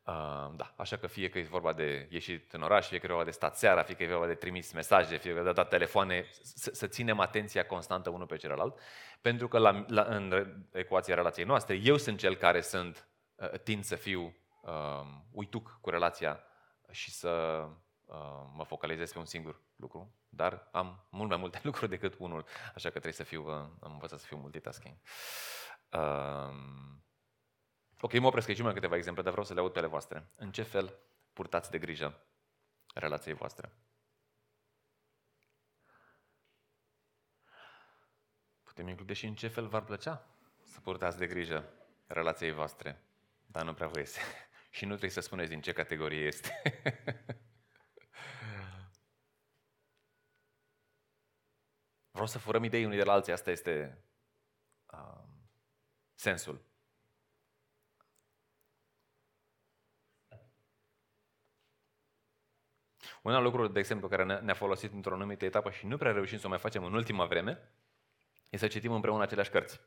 Uh, 0.02 0.54
da, 0.56 0.74
așa 0.76 0.96
că 0.96 1.06
fie 1.06 1.28
că 1.28 1.38
e 1.38 1.42
vorba 1.42 1.72
de 1.72 2.08
ieșit 2.10 2.52
în 2.52 2.62
oraș, 2.62 2.88
fie 2.88 2.98
că 2.98 3.06
e 3.06 3.08
vorba 3.08 3.24
de 3.24 3.30
stat 3.30 3.56
seara, 3.56 3.82
fie 3.82 3.94
că 3.94 4.02
e 4.02 4.06
vorba 4.06 4.26
de 4.26 4.34
trimis 4.34 4.72
mesaje, 4.72 5.16
fie 5.16 5.34
că 5.34 5.42
de 5.42 5.52
dat 5.52 5.68
telefoane, 5.68 6.26
să, 6.42 6.70
să 6.72 6.86
ținem 6.86 7.20
atenția 7.20 7.66
constantă 7.66 8.10
unul 8.10 8.26
pe 8.26 8.36
celălalt, 8.36 8.78
pentru 9.20 9.48
că 9.48 9.58
la, 9.58 9.84
la, 9.88 10.02
în 10.02 10.54
ecuația 10.72 11.14
relației 11.14 11.46
noastre, 11.46 11.76
eu 11.82 11.96
sunt 11.96 12.18
cel 12.18 12.36
care 12.36 12.60
sunt, 12.60 13.08
uh, 13.34 13.58
tind 13.58 13.84
să 13.84 13.96
fiu 13.96 14.36
uh, 14.64 15.06
uituc 15.30 15.78
cu 15.80 15.90
relația 15.90 16.40
și 16.90 17.10
să 17.10 17.64
uh, 18.04 18.44
mă 18.52 18.64
focalizez 18.64 19.12
pe 19.12 19.18
un 19.18 19.24
singur 19.24 19.60
lucru, 19.76 20.14
dar 20.28 20.68
am 20.72 21.06
mult 21.10 21.28
mai 21.28 21.38
multe 21.38 21.60
lucruri 21.68 21.90
decât 21.90 22.14
unul, 22.18 22.44
așa 22.74 22.88
că 22.88 22.90
trebuie 22.90 23.12
să 23.12 23.22
fiu, 23.22 23.46
uh, 23.46 23.54
am 23.80 23.92
învățat 23.92 24.18
să 24.18 24.26
fiu 24.26 24.36
multitasking. 24.36 24.96
Uh, 25.90 26.54
ok, 28.00 28.18
mă 28.18 28.26
opresc 28.26 28.48
aici 28.48 28.62
mai 28.62 28.72
câteva 28.72 28.96
exemple, 28.96 29.22
dar 29.22 29.32
vreau 29.32 29.46
să 29.46 29.54
le 29.54 29.60
aud 29.60 29.72
pe 29.72 29.78
ale 29.78 29.86
voastre. 29.86 30.30
În 30.36 30.52
ce 30.52 30.62
fel 30.62 30.98
purtați 31.32 31.70
de 31.70 31.78
grijă 31.78 32.20
relației 32.94 33.34
voastre? 33.34 33.72
Putem 38.62 38.88
include 38.88 39.12
și 39.12 39.26
în 39.26 39.34
ce 39.34 39.48
fel 39.48 39.66
v-ar 39.66 39.84
plăcea 39.84 40.26
să 40.62 40.80
purtați 40.80 41.18
de 41.18 41.26
grijă 41.26 41.72
relației 42.06 42.52
voastre, 42.52 43.02
dar 43.46 43.64
nu 43.64 43.74
prea 43.74 43.88
vă 43.88 43.98
iese. 43.98 44.20
Și 44.74 44.84
nu 44.84 44.90
trebuie 44.90 45.10
să 45.10 45.20
spuneți 45.20 45.50
din 45.50 45.60
ce 45.60 45.72
categorie 45.72 46.26
este. 46.26 46.62
Vreau 52.10 52.26
să 52.26 52.38
furăm 52.38 52.64
idei 52.64 52.84
unii 52.84 52.98
de 52.98 53.04
la 53.04 53.12
alții, 53.12 53.32
asta 53.32 53.50
este 53.50 54.04
uh, 54.92 55.22
sensul. 56.14 56.64
Un 63.22 63.34
alt 63.34 63.44
lucru, 63.44 63.68
de 63.68 63.78
exemplu, 63.78 64.08
care 64.08 64.40
ne-a 64.40 64.54
folosit 64.54 64.92
într-o 64.92 65.14
anumită 65.14 65.44
etapă 65.44 65.70
și 65.70 65.86
nu 65.86 65.96
prea 65.96 66.12
reușim 66.12 66.38
să 66.38 66.46
o 66.46 66.48
mai 66.48 66.58
facem 66.58 66.84
în 66.84 66.94
ultima 66.94 67.26
vreme, 67.26 67.72
e 68.50 68.56
să 68.56 68.66
citim 68.66 68.92
împreună 68.92 69.22
aceleași 69.22 69.50
cărți. 69.50 69.80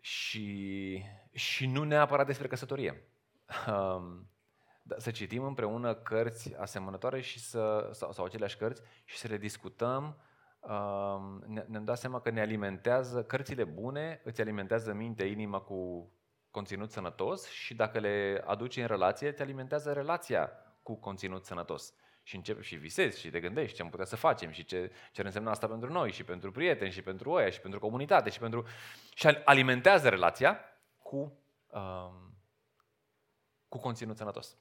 Și, 0.00 1.04
și 1.32 1.66
nu 1.66 1.84
neapărat 1.84 2.26
despre 2.26 2.48
căsătorie 2.48 3.10
um, 3.68 4.30
să 4.96 5.10
citim 5.10 5.42
împreună 5.42 5.94
cărți 5.94 6.54
asemănătoare 6.56 7.20
și 7.20 7.38
să, 7.38 7.90
sau, 7.92 8.12
sau 8.12 8.24
aceleași 8.24 8.56
cărți 8.56 8.82
și 9.04 9.16
să 9.16 9.28
le 9.28 9.36
discutăm. 9.36 10.16
Um, 10.60 11.42
ne, 11.46 11.64
ne-am 11.68 11.84
dat 11.84 11.98
seama 11.98 12.20
că 12.20 12.30
ne 12.30 12.40
alimentează, 12.40 13.22
cărțile 13.22 13.64
bune 13.64 14.20
îți 14.24 14.40
alimentează 14.40 14.92
mintea, 14.92 15.26
inima 15.26 15.60
cu 15.60 16.10
conținut 16.50 16.90
sănătos 16.90 17.48
și 17.48 17.74
dacă 17.74 17.98
le 17.98 18.42
aduci 18.46 18.76
în 18.76 18.86
relație, 18.86 19.32
te 19.32 19.42
alimentează 19.42 19.92
relația 19.92 20.50
cu 20.82 20.94
conținut 20.94 21.44
sănătos. 21.44 21.94
Și 22.22 22.36
începi 22.36 22.62
și 22.62 22.76
visezi 22.76 23.20
și 23.20 23.30
te 23.30 23.40
gândești 23.40 23.76
ce 23.76 23.82
am 23.82 23.88
putea 23.88 24.04
să 24.04 24.16
facem 24.16 24.50
și 24.50 24.64
ce, 24.64 24.90
ce 25.12 25.20
ar 25.20 25.26
însemna 25.26 25.50
asta 25.50 25.66
pentru 25.66 25.92
noi 25.92 26.12
și 26.12 26.24
pentru 26.24 26.50
prieteni 26.50 26.90
și 26.90 27.02
pentru 27.02 27.30
oia 27.30 27.50
și 27.50 27.60
pentru 27.60 27.78
comunitate 27.78 28.30
și 28.30 28.38
pentru... 28.38 28.66
Și 29.14 29.26
alimentează 29.44 30.08
relația 30.08 30.60
cu 31.02 31.38
um, 31.66 32.25
cu 33.76 33.82
conținut 33.82 34.16
sănătos. 34.16 34.56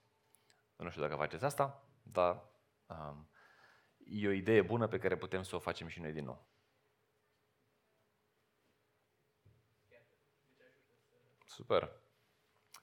Nu 0.75 0.89
știu 0.89 1.01
dacă 1.01 1.15
faceți 1.15 1.45
asta, 1.45 1.83
dar 2.03 2.43
um, 2.85 3.29
e 4.05 4.27
o 4.27 4.31
idee 4.31 4.61
bună 4.61 4.87
pe 4.87 4.97
care 4.97 5.17
putem 5.17 5.43
să 5.43 5.55
o 5.55 5.59
facem 5.59 5.87
și 5.87 5.99
noi 5.99 6.11
din 6.11 6.25
nou. 6.25 6.47
Super. 11.45 11.91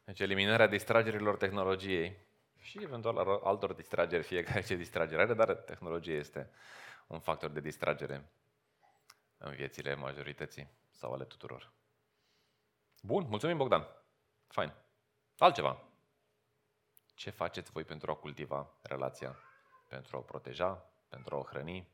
Deci 0.05 0.21
eliminarea 0.21 0.67
distragerilor 0.67 1.37
tehnologiei 1.37 2.17
și 2.59 2.83
eventual 2.83 3.41
altor 3.45 3.73
distrageri, 3.73 4.23
fiecare 4.23 4.63
ce 4.63 4.75
distragere 4.75 5.23
are, 5.23 5.35
dar 5.35 5.55
tehnologia 5.55 6.13
este 6.13 6.51
un 7.07 7.21
factor 7.21 7.51
de 7.51 7.61
distragere 7.61 8.33
în 9.39 9.55
viețile 9.55 9.95
majorității 9.95 10.69
sau 10.91 11.13
ale 11.13 11.25
tuturor. 11.25 11.73
Bun, 13.03 13.27
mulțumim 13.29 13.57
Bogdan. 13.57 13.87
Fain. 14.47 14.73
Altceva. 15.39 15.92
Ce 17.15 17.31
faceți 17.31 17.71
voi 17.71 17.85
pentru 17.85 18.11
a 18.11 18.15
cultiva 18.15 18.79
relația? 18.83 19.37
Pentru 19.89 20.17
a 20.17 20.19
o 20.19 20.23
proteja? 20.23 20.93
Pentru 21.09 21.35
a 21.35 21.39
o 21.39 21.43
hrăni? 21.43 21.89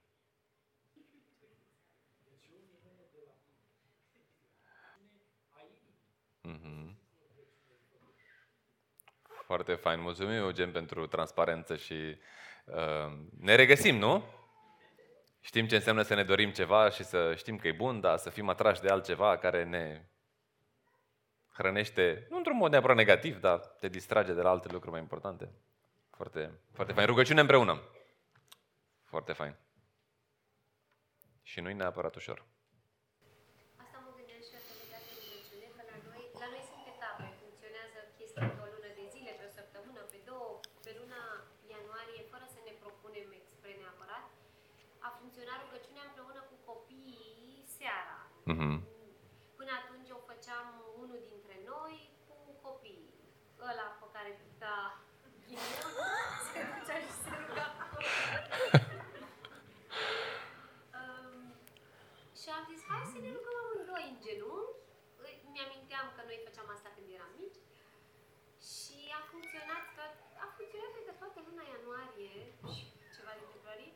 Mm-hmm. 6.48 6.96
Foarte 9.44 9.74
fain. 9.74 10.00
Mulțumim, 10.00 10.34
Eugen, 10.34 10.72
pentru 10.72 11.06
transparență 11.06 11.76
și 11.76 12.16
uh, 12.64 13.18
ne 13.38 13.54
regăsim, 13.54 13.96
nu? 13.96 14.24
Știm 15.40 15.66
ce 15.66 15.74
înseamnă 15.74 16.02
să 16.02 16.14
ne 16.14 16.24
dorim 16.24 16.50
ceva 16.50 16.90
și 16.90 17.04
să 17.04 17.34
știm 17.34 17.56
că 17.56 17.68
e 17.68 17.72
bun, 17.72 18.00
dar 18.00 18.16
să 18.16 18.30
fim 18.30 18.48
atrași 18.48 18.80
de 18.80 18.88
altceva 18.88 19.38
care 19.38 19.64
ne 19.64 20.04
hrănește, 21.58 22.26
nu 22.30 22.36
într-un 22.36 22.56
mod 22.56 22.70
neapărat 22.70 22.96
negativ, 22.96 23.40
dar 23.40 23.58
te 23.58 23.88
distrage 23.88 24.32
de 24.32 24.42
la 24.42 24.50
alte 24.50 24.68
lucruri 24.68 24.90
mai 24.90 25.00
importante. 25.00 25.50
Foarte, 26.10 26.50
foarte 26.72 26.92
fain. 26.92 27.06
Rugăciune 27.06 27.40
împreună. 27.40 27.82
Foarte 29.04 29.32
fain. 29.32 29.56
Și 31.42 31.60
nu-i 31.60 31.74
neapărat 31.74 32.14
ușor. 32.14 32.44
Mm-hmm. 48.52 48.76
Până 49.58 49.72
atunci 49.80 50.10
o 50.16 50.20
făceam 50.30 50.66
unul 51.02 51.20
dintre 51.32 51.56
noi 51.72 51.94
cu 52.44 52.50
copii. 52.66 53.04
Ăla 53.66 53.88
pe 54.00 54.06
care 54.14 54.30
da, 54.58 54.78
se 56.50 56.60
ducea 56.72 56.96
și 57.04 57.12
se 57.22 57.32
ruga. 57.40 57.66
um, 60.98 61.36
și 62.40 62.48
am 62.56 62.64
zis, 62.70 62.80
hai 62.88 63.12
să 63.12 63.18
ne 63.24 63.30
rugăm 63.36 63.56
amândoi 63.62 64.04
în 64.12 64.18
genunchi. 64.26 64.76
Mi-aminteam 65.52 66.06
că 66.16 66.20
noi 66.28 66.44
făceam 66.46 66.68
asta 66.76 66.88
când 66.94 67.08
eram 67.16 67.32
mici. 67.40 67.60
Și 68.72 68.98
a 69.18 69.20
funcționat, 69.32 69.86
a 70.44 70.46
funcționat 70.56 70.90
cred 70.92 71.06
că 71.08 71.14
toată 71.22 71.38
luna 71.46 71.64
ianuarie 71.74 72.36
și 72.74 72.84
ceva 73.14 73.32
din 73.38 73.48
februarie. 73.54 73.92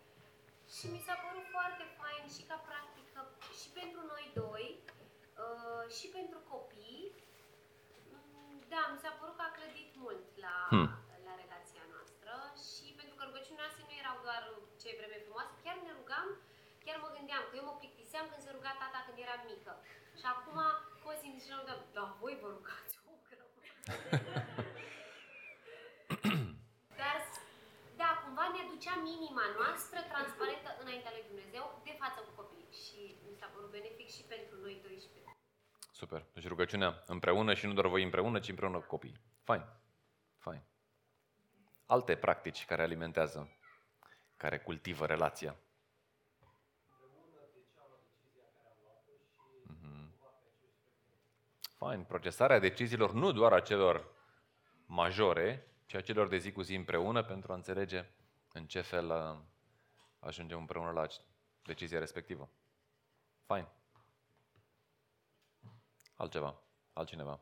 Și 0.75 0.85
mi 0.93 1.05
s-a 1.07 1.17
părut 1.25 1.47
foarte 1.57 1.85
fain 2.01 2.25
și 2.35 2.43
ca 2.51 2.57
practică 2.69 3.21
și 3.61 3.69
pentru 3.79 4.01
noi 4.13 4.25
doi 4.43 4.67
uh, 5.45 5.85
și 5.97 6.07
pentru 6.17 6.39
copii. 6.53 6.72
Mm, 8.73 8.79
da, 8.79 8.85
mi 8.95 9.03
s-a 9.05 9.12
părut 9.20 9.37
că 9.39 9.45
a 9.47 9.57
clădit 9.59 9.91
mult 10.05 10.27
la, 10.45 10.57
hmm. 10.73 10.89
la 11.29 11.35
relația 11.43 11.85
noastră 11.95 12.33
și 12.68 12.87
pentru 12.99 13.14
că 13.16 13.23
rugăciunile 13.25 13.62
noastre 13.64 13.83
nu 13.89 13.95
erau 14.03 14.16
doar 14.27 14.43
ce 14.83 14.99
vreme 14.99 15.18
frumoasă, 15.25 15.53
chiar 15.64 15.77
ne 15.87 15.93
rugam, 15.99 16.29
chiar 16.85 16.97
mă 17.05 17.11
gândeam 17.16 17.43
că 17.47 17.55
eu 17.57 17.64
mă 17.68 17.75
plictiseam 17.81 18.27
când 18.31 18.43
se 18.45 18.55
ruga 18.57 18.73
tata 18.83 19.01
când 19.07 19.18
eram 19.25 19.41
mică. 19.53 19.73
Și 20.20 20.27
acum, 20.35 20.59
Cosi 21.03 21.37
zice 21.37 21.51
la 21.55 21.62
da, 21.68 21.75
da, 21.97 22.05
voi 22.20 22.35
vă 22.43 22.49
rugați 22.57 22.95
o 23.11 23.12
grămadă. 23.27 23.70
Dar 27.01 27.16
da, 28.01 28.09
cumva 28.23 28.45
ne 28.53 28.61
aducea 28.62 28.95
minima 29.11 29.47
noastră 29.59 29.99
transparentă 30.12 30.70
înaintea 30.83 31.14
lui 31.14 31.29
Dumnezeu 31.31 31.64
de 31.89 31.95
față 32.03 32.18
cu 32.27 32.33
copiii 32.41 32.81
și 32.85 33.01
mi 33.29 33.39
s-a 33.41 33.49
părut 33.55 33.70
benefic 33.77 34.09
și 34.16 34.23
pentru 34.33 34.55
noi 34.64 34.75
doi 34.85 34.97
și 35.03 35.11
pentru 35.14 35.22
Super. 36.03 36.27
Deci 36.33 36.47
rugăciunea 36.47 37.03
împreună 37.07 37.55
și 37.55 37.67
nu 37.67 37.73
doar 37.73 37.87
voi 37.87 38.03
împreună, 38.03 38.39
ci 38.39 38.49
împreună 38.49 38.79
cu 38.79 38.87
copiii. 38.87 39.21
Fain. 39.43 39.67
Fain. 40.37 40.63
Alte 41.87 42.17
practici 42.17 42.65
care 42.65 42.83
alimentează, 42.83 43.57
care 44.37 44.59
cultivă 44.59 45.07
relația. 45.07 45.57
Mm-hmm. 49.67 50.09
Fain. 51.77 52.05
Procesarea 52.05 52.59
deciziilor 52.59 53.13
nu 53.13 53.33
doar 53.33 53.53
a 53.53 53.61
celor 53.61 54.15
majore, 54.87 55.67
ci 55.87 55.95
a 55.95 56.01
celor 56.01 56.29
de 56.29 56.37
zi 56.37 56.53
cu 56.53 56.63
zi 56.63 56.75
împreună 56.75 57.23
pentru 57.23 57.53
a 57.53 57.55
înțelege 57.55 58.05
în 58.53 58.67
ce 58.67 58.81
fel 58.81 59.11
uh, 59.11 59.39
ajungem 60.19 60.59
împreună 60.59 60.91
la 60.91 61.07
decizia 61.63 61.99
respectivă. 61.99 62.51
Fain. 63.45 63.69
Altceva, 66.23 66.62
altcineva. 66.93 67.41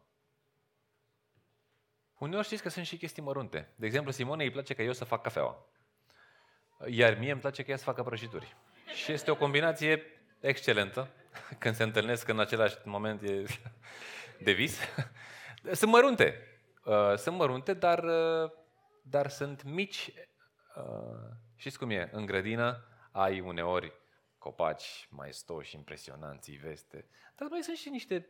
Uneori 2.19 2.45
știți 2.47 2.63
că 2.63 2.69
sunt 2.69 2.87
și 2.87 2.97
chestii 2.97 3.23
mărunte. 3.23 3.73
De 3.77 3.87
exemplu, 3.87 4.13
Simone 4.13 4.45
îi 4.45 4.51
place 4.51 4.75
ca 4.75 4.83
eu 4.83 4.93
să 4.93 5.05
fac 5.05 5.23
cafeaua. 5.23 5.67
Iar 6.87 7.19
mie 7.19 7.31
îmi 7.31 7.41
place 7.41 7.63
că 7.63 7.71
ea 7.71 7.77
să 7.77 7.85
facă 7.85 8.03
prăjituri. 8.03 8.57
Și 8.95 9.13
este 9.13 9.31
o 9.31 9.37
combinație 9.37 10.03
excelentă. 10.41 11.09
Când 11.59 11.75
se 11.75 11.83
întâlnesc 11.83 12.29
în 12.29 12.41
același 12.41 12.77
moment 12.85 13.23
e 13.23 13.45
de 14.47 14.53
vis. 14.53 14.79
Sunt 15.81 15.91
mărunte. 15.91 16.61
Uh, 16.85 17.17
sunt 17.17 17.37
mărunte, 17.37 17.75
dar, 17.75 18.05
uh, 18.05 18.51
dar 19.03 19.29
sunt 19.29 19.63
mici. 19.63 20.13
Uh, 20.77 21.37
știți 21.57 21.79
cum 21.79 21.91
e? 21.91 22.09
În 22.13 22.27
grădină 22.27 22.85
ai 23.11 23.41
uneori 23.41 23.93
copaci 24.39 25.09
maestoși, 25.11 25.75
impresionanți, 25.75 26.51
veste. 26.51 27.09
Dar 27.37 27.49
mai 27.49 27.63
sunt 27.63 27.77
și 27.77 27.89
niște 27.89 28.29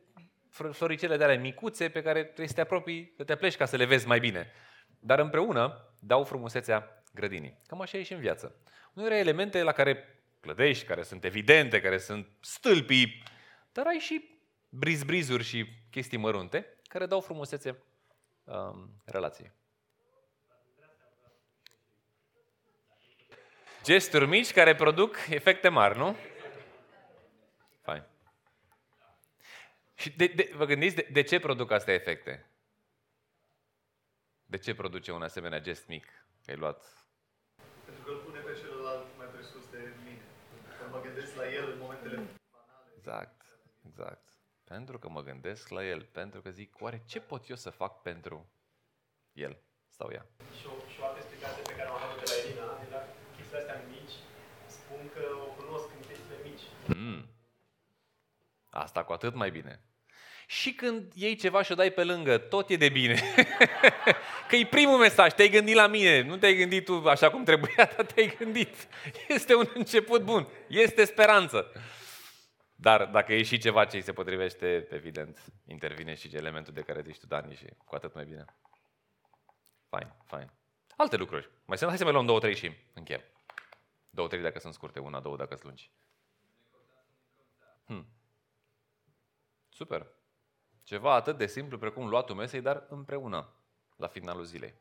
floricele 0.51 1.17
de 1.17 1.25
ale 1.25 1.37
micuțe 1.37 1.89
pe 1.89 2.03
care 2.03 2.23
trebuie 2.23 2.49
să 2.49 2.55
te 2.55 2.61
apropii, 2.61 3.13
să 3.17 3.25
te 3.25 3.37
pleci 3.37 3.57
ca 3.57 3.65
să 3.65 3.77
le 3.77 3.85
vezi 3.85 4.07
mai 4.07 4.19
bine. 4.19 4.53
Dar 4.99 5.19
împreună 5.19 5.95
dau 6.01 6.25
frumusețea 6.25 7.03
grădinii. 7.13 7.61
Cam 7.67 7.81
așa 7.81 7.99
e 7.99 8.03
și 8.03 8.13
în 8.13 8.21
viață. 8.21 8.55
Uneori 8.95 9.15
ai 9.15 9.21
elemente 9.21 9.63
la 9.63 9.73
care 9.73 10.23
clădești, 10.41 10.85
care 10.85 11.03
sunt 11.03 11.25
evidente, 11.25 11.81
care 11.81 11.99
sunt 11.99 12.29
stâlpii, 12.41 13.23
dar 13.73 13.87
ai 13.87 13.99
și 13.99 14.41
briz-brizuri 14.69 15.43
și 15.43 15.67
chestii 15.91 16.19
mărunte 16.19 16.77
care 16.89 17.07
dau 17.07 17.21
frumusețe 17.21 17.83
um, 18.45 18.91
relației. 19.05 19.53
Gesturi 23.85 24.27
mici 24.27 24.53
care 24.53 24.75
produc 24.75 25.17
efecte 25.29 25.69
mari, 25.69 25.99
nu? 25.99 26.17
Fain. 27.83 28.05
Și 30.01 30.11
de, 30.11 30.27
de, 30.27 30.53
vă 30.55 30.65
gândiți 30.65 30.95
de, 30.95 31.09
de 31.13 31.23
ce 31.23 31.39
produc 31.39 31.71
astea 31.71 31.95
efecte? 31.95 32.47
De 34.47 34.59
ce 34.59 34.75
produce 34.75 35.13
un 35.13 35.23
asemenea 35.23 35.61
gest 35.61 35.87
mic? 35.87 36.07
Că 36.45 36.51
ai 36.51 36.57
luat... 36.57 37.09
Pentru 37.85 38.03
că 38.05 38.11
îl 38.11 38.17
pune 38.17 38.39
pe 38.39 38.59
celălalt 38.61 39.07
mai 39.19 39.27
presus 39.27 39.71
de 39.71 39.93
mine. 40.05 40.23
Că 40.79 40.89
mă 40.91 41.01
gândesc 41.01 41.35
la 41.37 41.53
el 41.53 41.73
în 41.73 41.79
momentele 41.79 42.15
banale. 42.17 42.93
Exact, 42.97 43.43
exact. 43.87 44.29
Pentru 44.65 44.99
că 44.99 45.09
mă 45.09 45.23
gândesc 45.23 45.69
la 45.69 45.85
el. 45.85 46.03
Pentru 46.05 46.41
că 46.41 46.51
zic, 46.51 46.81
oare 46.81 47.03
ce 47.07 47.21
pot 47.21 47.49
eu 47.49 47.57
să 47.57 47.71
fac 47.71 48.03
pentru 48.03 48.51
el 49.33 49.63
sau 49.89 50.11
ea? 50.13 50.27
Și 50.59 50.67
o, 50.67 50.89
și 50.93 51.01
o 51.01 51.05
altă 51.05 51.19
explicație 51.19 51.63
pe 51.63 51.75
care 51.75 51.89
am 51.89 51.95
avut 51.95 52.25
de 52.25 52.31
la 52.31 52.37
Elina, 52.43 52.79
de 52.85 52.89
la 52.91 53.01
chestiile 53.35 53.61
astea 53.61 53.83
mici, 53.89 54.17
spun 54.67 55.11
că 55.15 55.23
o 55.47 55.49
cunosc 55.63 55.89
în 55.97 56.03
chestiile 56.09 56.39
mici. 56.49 56.67
Mm. 56.87 57.29
Asta 58.71 59.05
cu 59.05 59.13
atât 59.13 59.35
mai 59.35 59.51
bine. 59.51 59.85
Și 60.51 60.73
când 60.75 61.13
iei 61.15 61.37
ceva 61.37 61.63
și 61.63 61.73
o 61.73 61.75
dai 61.75 61.91
pe 61.91 62.05
lângă, 62.05 62.39
tot 62.39 62.69
e 62.71 62.77
de 62.77 62.89
bine. 62.89 63.21
că 64.49 64.57
e 64.57 64.67
primul 64.67 64.99
mesaj, 64.99 65.33
te-ai 65.33 65.49
gândit 65.49 65.75
la 65.75 65.87
mine, 65.87 66.23
nu 66.23 66.37
te-ai 66.37 66.57
gândit 66.57 66.85
tu 66.85 67.09
așa 67.09 67.31
cum 67.31 67.45
trebuia, 67.45 67.91
dar 67.97 68.07
te-ai 68.07 68.35
gândit. 68.39 68.89
Este 69.29 69.55
un 69.55 69.67
început 69.75 70.23
bun, 70.23 70.47
este 70.69 71.05
speranță. 71.05 71.73
Dar 72.75 73.05
dacă 73.05 73.33
e 73.33 73.43
și 73.43 73.59
ceva 73.59 73.85
ce 73.85 73.97
îi 73.97 74.03
se 74.03 74.13
potrivește, 74.13 74.87
evident, 74.91 75.45
intervine 75.67 76.15
și 76.15 76.37
elementul 76.37 76.73
de 76.73 76.81
care 76.81 77.03
zici 77.03 77.19
tu, 77.19 77.27
Dani, 77.27 77.55
și 77.55 77.67
cu 77.85 77.95
atât 77.95 78.15
mai 78.15 78.25
bine. 78.25 78.45
Fain, 79.89 80.13
fain. 80.27 80.51
Alte 80.97 81.17
lucruri. 81.17 81.51
Mai 81.65 81.77
sunt, 81.77 81.89
hai 81.89 81.99
să 81.99 82.05
mai 82.05 82.13
luăm 82.13 82.27
două, 82.27 82.39
trei 82.39 82.57
și 82.57 82.73
încheiem. 82.95 83.23
Două, 84.11 84.29
trei 84.29 84.43
dacă 84.43 84.59
sunt 84.59 84.75
scurte, 84.75 84.99
una, 84.99 85.21
două 85.21 85.37
dacă 85.37 85.55
sunt 85.55 85.65
lungi. 85.65 85.91
Hmm. 87.87 88.07
Super. 89.69 90.19
Ceva 90.83 91.15
atât 91.15 91.37
de 91.37 91.47
simplu 91.47 91.79
precum 91.79 92.09
luatul 92.09 92.35
mesei, 92.35 92.61
dar 92.61 92.87
împreună, 92.89 93.49
la 93.97 94.07
finalul 94.07 94.45
zilei. 94.45 94.75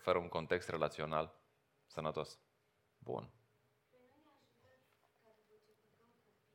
Fără 0.00 0.18
un 0.18 0.28
context 0.28 0.68
relațional 0.68 1.34
sănătos. 1.86 2.38
Bun. 2.98 3.30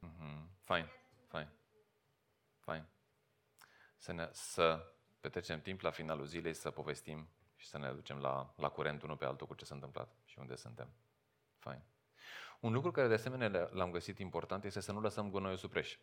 Mm-hmm. 0.05 0.47
Fain, 0.63 0.89
fain, 1.27 1.47
fain. 2.59 2.85
Să, 3.97 4.11
ne, 4.11 4.29
să 4.31 4.93
petrecem 5.19 5.61
timp 5.61 5.81
la 5.81 5.91
finalul 5.91 6.25
zilei, 6.25 6.53
să 6.53 6.71
povestim 6.71 7.27
și 7.55 7.67
să 7.67 7.77
ne 7.77 7.85
aducem 7.85 8.19
la, 8.19 8.53
la 8.55 8.69
curent 8.69 9.01
unul 9.01 9.17
pe 9.17 9.25
altul 9.25 9.47
cu 9.47 9.53
ce 9.53 9.65
s-a 9.65 9.75
întâmplat 9.75 10.15
și 10.25 10.39
unde 10.39 10.55
suntem. 10.55 10.89
Fain. 11.57 11.81
Un 12.59 12.73
lucru 12.73 12.91
care 12.91 13.07
de 13.07 13.13
asemenea 13.13 13.69
l-am 13.71 13.91
găsit 13.91 14.19
important 14.19 14.63
este 14.63 14.79
să 14.79 14.91
nu 14.91 15.01
lăsăm 15.01 15.29
gunoiul 15.29 15.57
supreș. 15.57 15.97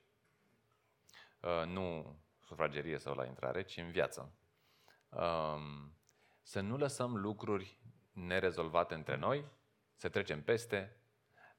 Uh, 1.41 1.65
nu 1.67 2.17
sufragerie 2.49 2.99
sau 2.99 3.15
la 3.15 3.25
intrare, 3.25 3.63
ci 3.63 3.77
în 3.77 3.91
viață. 3.91 4.33
Um, 5.09 5.97
să 6.43 6.61
nu 6.61 6.77
lăsăm 6.77 7.17
lucruri 7.17 7.81
nerezolvate 8.13 8.95
între 8.95 9.17
noi, 9.17 9.45
să 9.95 10.09
trecem 10.09 10.43
peste, 10.43 10.97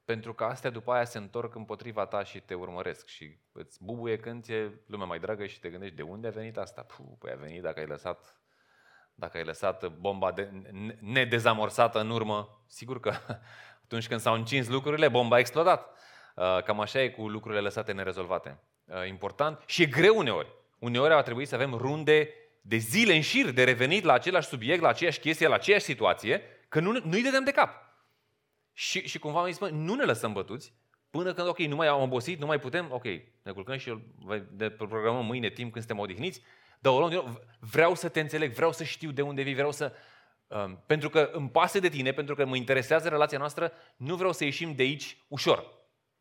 pentru 0.06 0.34
că 0.34 0.44
astea 0.44 0.70
după 0.70 0.92
aia 0.92 1.04
se 1.04 1.18
întorc 1.18 1.56
împotriva 1.56 2.06
ta 2.06 2.24
și 2.24 2.40
te 2.40 2.54
urmăresc 2.54 3.08
și 3.08 3.40
îți 3.52 3.84
bubuie 3.84 4.18
când 4.20 4.50
e 4.50 4.82
lumea 4.88 5.06
mai 5.06 5.20
dragă 5.20 5.46
și 5.46 5.60
te 5.60 5.70
gândești 5.70 5.96
de 5.96 6.02
unde 6.02 6.28
a 6.28 6.32
venit 6.32 6.58
asta. 6.58 6.82
Puh, 6.82 7.16
păi 7.20 7.32
a 7.32 7.36
venit 7.36 7.62
dacă 7.62 7.80
ai 7.80 7.86
lăsat 7.86 8.40
dacă 9.14 9.38
ai 9.38 9.44
lăsat 9.44 9.88
bomba 9.88 10.32
de, 10.32 10.52
nedezamorsată 11.00 12.00
în 12.00 12.10
urmă, 12.10 12.64
sigur 12.68 13.00
că 13.00 13.14
atunci 13.84 14.08
când 14.08 14.20
s-au 14.20 14.34
încins 14.34 14.68
lucrurile, 14.68 15.08
bomba 15.08 15.36
a 15.36 15.40
explodat. 15.40 15.98
Uh, 16.36 16.64
cam 16.64 16.80
așa 16.80 17.02
e 17.02 17.10
cu 17.10 17.30
lucrurile 17.30 17.62
lăsate 17.62 17.92
nerezolvate. 17.92 18.64
Uh, 18.86 19.08
important 19.08 19.64
și 19.66 19.82
e 19.82 19.86
greu 19.86 20.18
uneori. 20.18 20.59
Uneori 20.80 21.14
a 21.14 21.22
trebuit 21.22 21.48
să 21.48 21.56
avem 21.56 21.74
runde 21.74 22.34
de 22.62 22.78
zile 22.78 23.16
în 23.16 23.22
șir 23.22 23.52
de 23.52 23.64
revenit 23.64 24.04
la 24.04 24.14
același 24.14 24.48
subiect, 24.48 24.82
la 24.82 24.88
aceeași 24.88 25.20
chestie, 25.20 25.48
la 25.48 25.56
aceeași 25.56 25.84
situație, 25.84 26.42
că 26.70 26.80
nu, 26.80 26.92
nu-i 27.04 27.24
dădeam 27.24 27.44
de 27.44 27.52
cap. 27.52 27.88
Și, 28.74 29.08
și 29.08 29.20
cumva 29.20 29.40
am 29.40 29.46
zis, 29.46 29.60
mă, 29.60 29.68
nu 29.68 29.96
ne 29.96 30.04
lăsăm 30.04 30.34
bătuți 30.34 30.74
până 31.10 31.34
când, 31.34 31.48
ok, 31.48 31.58
nu 31.58 31.76
mai 31.76 31.88
am 31.88 32.02
obosit, 32.02 32.40
nu 32.40 32.46
mai 32.46 32.60
putem, 32.60 32.88
ok, 32.92 33.04
ne 33.44 33.52
culcăm 33.54 33.78
și 33.78 33.98
de 34.52 34.70
programăm 34.70 35.26
mâine 35.26 35.50
timp 35.50 35.72
când 35.72 35.86
suntem 35.86 36.04
odihniți, 36.04 36.42
dar 36.80 36.94
o 36.94 37.00
luăm 37.00 37.42
vreau 37.60 37.96
să 37.96 38.10
te 38.10 38.20
înțeleg, 38.20 38.54
vreau 38.54 38.72
să 38.72 38.84
știu 38.84 39.12
de 39.12 39.22
unde 39.22 39.42
vii, 39.42 39.54
vreau 39.54 39.72
să... 39.72 39.94
Um, 40.48 40.84
pentru 40.86 41.10
că 41.10 41.30
îmi 41.34 41.50
pasă 41.50 41.80
de 41.80 41.90
tine, 41.90 42.12
pentru 42.12 42.36
că 42.36 42.46
mă 42.46 42.56
interesează 42.56 43.10
relația 43.10 43.38
noastră, 43.38 43.72
nu 43.98 44.16
vreau 44.16 44.32
să 44.32 44.44
ieșim 44.44 44.76
de 44.76 44.84
aici 44.84 45.18
ușor. 45.28 45.58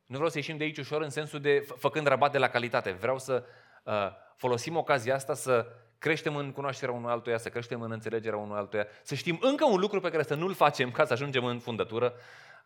Nu 0.06 0.14
vreau 0.14 0.30
să 0.30 0.38
ieșim 0.38 0.56
de 0.56 0.64
aici 0.64 0.78
ușor 0.78 1.02
în 1.02 1.11
sensul 1.11 1.40
de 1.40 1.66
făcând 1.76 2.06
rabat 2.06 2.32
de 2.32 2.38
la 2.38 2.48
calitate. 2.48 2.90
Vreau 2.90 3.18
să 3.18 3.44
uh, 3.84 3.92
folosim 4.39 4.76
ocazia 4.76 5.14
asta 5.14 5.34
să 5.34 5.66
creștem 5.99 6.36
în 6.36 6.53
cunoașterea 6.53 6.95
unui 6.95 7.11
altuia, 7.11 7.39
să 7.39 7.49
creștem 7.49 7.80
în 7.82 7.91
înțelegerea 7.91 8.39
unui 8.39 8.57
altuia, 8.57 8.86
să 9.03 9.14
știm 9.14 9.39
încă 9.41 9.64
un 9.64 9.80
lucru 9.80 10.01
pe 10.01 10.11
care 10.11 10.22
să 10.22 10.34
nu-l 10.34 10.55
facem 10.55 10.91
ca 10.91 11.05
să 11.05 11.12
ajungem 11.12 11.45
în 11.45 11.59
fundătură. 11.59 12.14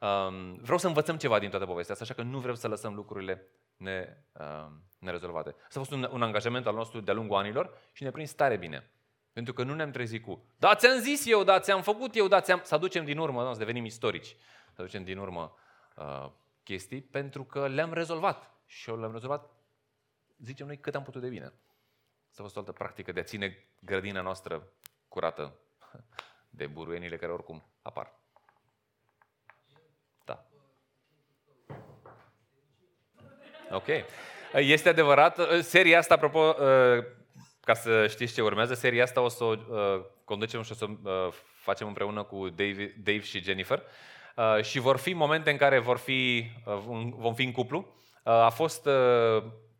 Um, 0.00 0.54
vreau 0.54 0.78
să 0.78 0.86
învățăm 0.86 1.16
ceva 1.16 1.38
din 1.38 1.50
toată 1.50 1.66
povestea 1.66 1.92
asta, 1.92 2.04
așa 2.04 2.22
că 2.22 2.28
nu 2.28 2.38
vreau 2.38 2.54
să 2.54 2.68
lăsăm 2.68 2.94
lucrurile 2.94 3.46
ne, 3.76 4.16
um, 4.32 4.82
nerezolvate. 4.98 5.54
Asta 5.66 5.80
a 5.80 5.82
fost 5.82 5.90
un, 5.90 6.08
un 6.12 6.22
angajament 6.22 6.66
al 6.66 6.74
nostru 6.74 7.00
de-a 7.00 7.14
lungul 7.14 7.36
anilor 7.36 7.78
și 7.92 8.02
ne 8.02 8.10
prins 8.10 8.32
tare 8.32 8.56
bine. 8.56 8.90
Pentru 9.32 9.52
că 9.52 9.62
nu 9.62 9.74
ne-am 9.74 9.90
trezit 9.90 10.24
cu, 10.24 10.44
da, 10.56 10.74
ți-am 10.74 10.98
zis 10.98 11.26
eu, 11.26 11.44
da, 11.44 11.60
ți-am 11.60 11.82
făcut 11.82 12.16
eu, 12.16 12.28
da, 12.28 12.40
ți-am... 12.40 12.60
Să 12.64 12.74
aducem 12.74 13.04
din 13.04 13.18
urmă, 13.18 13.44
da, 13.44 13.52
să 13.52 13.58
devenim 13.58 13.84
istorici, 13.84 14.36
să 14.72 14.80
aducem 14.82 15.04
din 15.04 15.18
urmă 15.18 15.54
uh, 15.96 16.30
chestii, 16.62 17.00
pentru 17.00 17.44
că 17.44 17.66
le-am 17.66 17.92
rezolvat. 17.92 18.50
Și 18.66 18.90
eu 18.90 18.98
le-am 18.98 19.12
rezolvat, 19.12 19.50
zicem 20.44 20.66
noi, 20.66 20.78
cât 20.78 20.94
am 20.94 21.02
putut 21.02 21.20
de 21.20 21.28
bine. 21.28 21.44
Asta 22.30 22.42
a 22.42 22.42
fost 22.42 22.56
o 22.56 22.58
altă 22.58 22.72
practică 22.72 23.12
de 23.12 23.20
a 23.20 23.22
ține 23.22 23.66
grădina 23.78 24.20
noastră 24.20 24.68
curată 25.08 25.54
de 26.50 26.66
buruienile 26.66 27.16
care 27.16 27.32
oricum 27.32 27.64
apar. 27.82 28.12
Da. 30.24 30.46
Ok. 33.70 33.86
Este 34.52 34.88
adevărat. 34.88 35.62
Seria 35.62 35.98
asta, 35.98 36.14
apropo, 36.14 36.52
ca 37.60 37.74
să 37.74 38.06
știți 38.06 38.34
ce 38.34 38.42
urmează, 38.42 38.74
seria 38.74 39.02
asta 39.02 39.20
o 39.20 39.28
să 39.28 39.44
o 39.44 39.56
conducem 40.24 40.62
și 40.62 40.72
o 40.72 40.74
să 40.74 40.86
facem 41.54 41.86
împreună 41.86 42.22
cu 42.22 42.48
Dave, 42.48 42.94
Dave 42.98 43.20
și 43.20 43.42
Jennifer. 43.42 43.82
Și 44.62 44.78
vor 44.78 44.96
fi 44.96 45.12
momente 45.12 45.50
în 45.50 45.56
care 45.56 45.78
vor 45.78 45.98
fi, 45.98 46.50
vom 47.10 47.34
fi 47.34 47.44
în 47.44 47.52
cuplu. 47.52 47.94
A 48.22 48.48
fost 48.48 48.88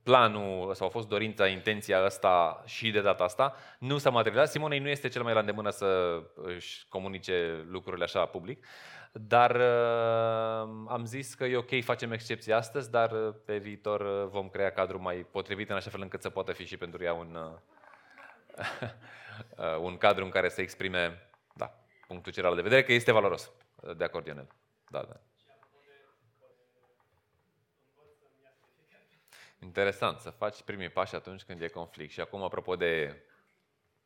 planul 0.02 0.74
sau 0.74 0.86
a 0.86 0.90
fost 0.90 1.08
dorința, 1.08 1.46
intenția 1.46 2.04
asta 2.04 2.62
și 2.66 2.90
de 2.90 3.00
data 3.00 3.24
asta, 3.24 3.54
nu 3.78 3.98
s-a 3.98 4.10
materializat. 4.10 4.50
Simonei 4.52 4.78
nu 4.78 4.88
este 4.88 5.08
cel 5.08 5.22
mai 5.22 5.32
la 5.32 5.40
îndemână 5.40 5.70
să 5.70 6.20
își 6.34 6.86
comunice 6.88 7.64
lucrurile 7.68 8.04
așa 8.04 8.26
public, 8.26 8.66
dar 9.12 9.54
uh, 9.54 10.68
am 10.88 11.04
zis 11.04 11.34
că 11.34 11.44
e 11.44 11.56
ok, 11.56 11.82
facem 11.82 12.12
excepție 12.12 12.52
astăzi, 12.54 12.90
dar 12.90 13.10
uh, 13.10 13.34
pe 13.44 13.56
viitor 13.56 14.00
uh, 14.00 14.28
vom 14.30 14.48
crea 14.48 14.72
cadru 14.72 15.02
mai 15.02 15.26
potrivit 15.30 15.70
în 15.70 15.76
așa 15.76 15.90
fel 15.90 16.00
încât 16.00 16.22
să 16.22 16.30
poată 16.30 16.52
fi 16.52 16.64
și 16.64 16.76
pentru 16.76 17.02
ea 17.04 17.12
un, 17.12 17.36
uh, 19.56 19.76
un 19.80 19.96
cadru 19.96 20.24
în 20.24 20.30
care 20.30 20.48
să 20.48 20.60
exprime 20.60 21.30
da, 21.54 21.74
punctul 22.06 22.32
celălalt 22.32 22.56
de 22.56 22.62
vedere, 22.62 22.82
că 22.82 22.92
este 22.92 23.12
valoros. 23.12 23.50
De 23.96 24.04
acord, 24.04 24.26
Ionel. 24.26 24.46
Da, 24.88 25.02
da. 25.08 25.20
Interesant, 29.62 30.18
să 30.18 30.30
faci 30.30 30.62
primii 30.62 30.88
pași 30.88 31.14
atunci 31.14 31.42
când 31.42 31.62
e 31.62 31.68
conflict. 31.68 32.12
Și 32.12 32.20
acum, 32.20 32.42
apropo 32.42 32.76
de 32.76 33.22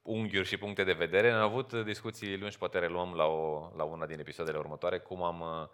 unghiuri 0.03 0.47
și 0.47 0.57
puncte 0.57 0.85
de 0.85 0.93
vedere, 0.93 1.31
am 1.31 1.43
avut 1.43 1.73
discuții 1.73 2.39
lungi, 2.39 2.59
poate 2.59 2.79
reluăm 2.79 3.15
la, 3.15 3.25
o, 3.25 3.71
la 3.77 3.85
una 3.85 4.07
din 4.07 4.19
episoadele 4.19 4.59
următoare, 4.59 4.99
cum 4.99 5.23
am 5.23 5.41
uh, 5.41 5.69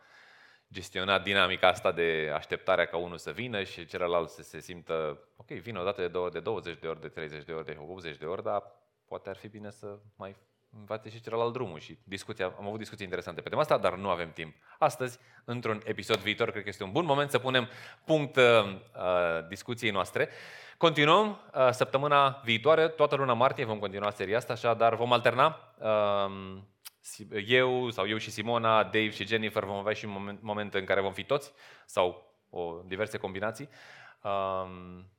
gestionat 0.73 1.23
dinamica 1.23 1.69
asta 1.69 1.93
de 1.93 2.31
așteptarea 2.35 2.87
ca 2.87 2.97
unul 2.97 3.19
să 3.19 3.31
vină 3.31 3.63
și 3.63 3.87
celălalt 3.87 4.29
să 4.29 4.43
se 4.43 4.61
simtă, 4.61 5.29
ok, 5.37 5.47
vin 5.47 5.77
o 5.77 5.85
dată 5.85 6.01
de, 6.01 6.09
două, 6.09 6.31
de 6.31 6.41
20 6.41 6.79
de 6.79 6.87
ori, 6.87 7.01
de 7.01 7.09
30 7.09 7.45
de 7.45 7.53
ori, 7.53 7.65
de 7.65 7.77
80 7.81 8.17
de 8.17 8.25
ori, 8.25 8.43
dar 8.43 8.63
poate 9.05 9.29
ar 9.29 9.37
fi 9.37 9.49
bine 9.49 9.71
să 9.71 9.99
mai 10.17 10.37
învațe 10.79 11.11
și 11.11 11.21
celălalt 11.21 11.53
drumul 11.53 11.79
și 11.79 11.99
discuția, 12.05 12.55
am 12.59 12.67
avut 12.67 12.79
discuții 12.79 13.05
interesante 13.05 13.41
pe 13.41 13.49
tema 13.49 13.61
asta, 13.61 13.79
dar 13.79 13.95
nu 13.97 14.09
avem 14.09 14.31
timp. 14.33 14.55
Astăzi, 14.79 15.19
într-un 15.45 15.81
episod 15.85 16.19
viitor, 16.19 16.51
cred 16.51 16.63
că 16.63 16.69
este 16.69 16.85
un 16.85 16.93
bun 16.93 17.05
moment 17.05 17.31
să 17.31 17.39
punem 17.39 17.69
punct 18.05 18.37
uh, 18.37 18.43
uh 18.43 19.49
discuției 19.49 19.91
noastre. 19.91 20.29
Continuăm 20.77 21.29
uh, 21.29 21.71
săptămâna 21.71 22.41
viitoare, 22.45 22.89
toată 22.89 23.17
luna 23.17 23.33
martie 23.33 23.65
vom 23.65 23.79
continua 23.79 24.11
seria 24.11 24.37
asta, 24.37 24.53
așa, 24.53 24.75
dar 24.75 24.95
vom 24.95 25.13
alterna. 25.13 25.75
Uh, 25.79 26.61
eu 27.47 27.91
sau 27.91 28.09
eu 28.09 28.17
și 28.17 28.31
Simona, 28.31 28.83
Dave 28.83 29.11
și 29.11 29.27
Jennifer 29.27 29.65
vom 29.65 29.77
avea 29.77 29.93
și 29.93 30.07
moment, 30.07 30.43
momente 30.43 30.79
în 30.79 30.85
care 30.85 31.01
vom 31.01 31.13
fi 31.13 31.25
toți 31.25 31.53
sau 31.87 32.37
o, 32.51 32.81
diverse 32.87 33.19
combinații. 33.19 33.69
Uh, 34.23 34.71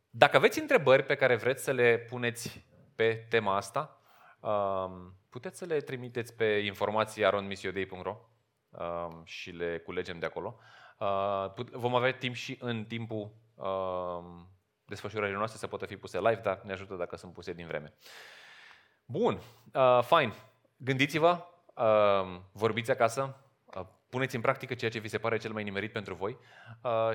dacă 0.10 0.38
aveți 0.38 0.60
întrebări 0.60 1.04
pe 1.04 1.16
care 1.16 1.36
vreți 1.36 1.64
să 1.64 1.72
le 1.72 1.97
puneți 1.97 2.66
pe 2.95 3.26
tema 3.30 3.56
asta, 3.56 4.03
puteți 5.30 5.58
să 5.58 5.66
le 5.66 5.80
trimiteți 5.80 6.36
pe 6.36 6.46
informații 6.46 7.26
aronmisiodei.ro 7.26 8.18
și 9.24 9.52
le 9.52 9.78
culegem 9.78 10.20
de 10.20 10.26
acolo. 10.26 10.60
Vom 11.72 11.96
avea 11.96 12.14
timp 12.14 12.36
și 12.36 12.58
în 12.62 12.86
timpul 12.86 13.32
desfășurării 14.86 15.36
noastre 15.36 15.58
să 15.58 15.68
poată 15.68 15.86
fi 15.86 15.98
puse 15.98 16.18
live, 16.18 16.41
dar 16.44 16.62
ne 16.64 16.72
ajută 16.72 16.96
dacă 16.96 17.16
sunt 17.16 17.34
puse 17.34 17.54
din 17.54 17.68
vreme. 17.68 17.94
Bun, 19.06 19.39
fine. 20.02 20.34
Gândiți-vă, 20.78 21.48
vorbiți 22.52 22.91
acasă, 22.91 23.38
puneți 24.10 24.36
în 24.36 24.41
practică 24.41 24.74
ceea 24.74 24.91
ce 24.91 25.00
vi 25.00 25.08
se 25.08 25.18
pare 25.18 25.38
cel 25.38 25.52
mai 25.52 25.64
nimerit 25.64 25.91
pentru 25.91 26.16
voi 26.16 26.38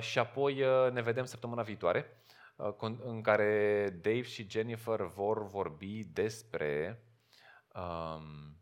și 0.00 0.18
apoi 0.18 0.64
ne 0.92 1.02
vedem 1.02 1.24
săptămâna 1.24 1.62
viitoare 1.62 2.22
în 3.02 3.22
care 3.22 3.88
Dave 4.02 4.22
și 4.22 4.50
Jennifer 4.50 5.00
vor 5.00 5.48
vorbi 5.48 6.04
despre 6.04 7.02
um, 7.74 8.56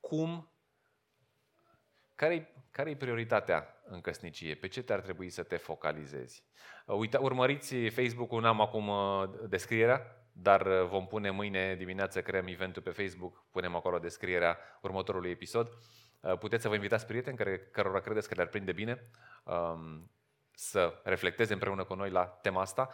cum, 0.00 0.52
care-i, 2.14 2.46
care-i 2.70 2.96
prioritatea 2.96 3.82
în 3.84 4.00
căsnicie? 4.00 4.54
Pe 4.54 4.68
ce 4.68 4.82
te-ar 4.82 5.00
trebui 5.00 5.30
să 5.30 5.42
te 5.42 5.56
focalizezi? 5.56 6.44
Uh, 6.86 6.96
uita, 6.96 7.20
urmăriți 7.20 7.74
Facebook-ul, 7.88 8.40
n-am 8.40 8.60
acum 8.60 8.88
uh, 8.88 9.30
descrierea, 9.48 10.26
dar 10.32 10.66
uh, 10.66 10.86
vom 10.88 11.06
pune 11.06 11.30
mâine 11.30 11.74
dimineață, 11.74 12.22
creăm 12.22 12.46
eventul 12.46 12.82
pe 12.82 12.90
Facebook, 12.90 13.44
punem 13.50 13.74
acolo 13.74 13.98
descrierea 13.98 14.58
următorului 14.82 15.30
episod. 15.30 15.68
Puteți 16.38 16.62
să 16.62 16.68
vă 16.68 16.74
invitați 16.74 17.06
prieteni 17.06 17.36
care, 17.36 17.58
cărora 17.58 18.00
credeți 18.00 18.28
că 18.28 18.34
le-ar 18.34 18.48
prinde 18.48 18.72
bine 18.72 19.10
um, 19.44 20.10
să 20.54 21.00
reflecteze 21.04 21.52
împreună 21.52 21.84
cu 21.84 21.94
noi 21.94 22.10
la 22.10 22.24
tema 22.24 22.60
asta. 22.60 22.90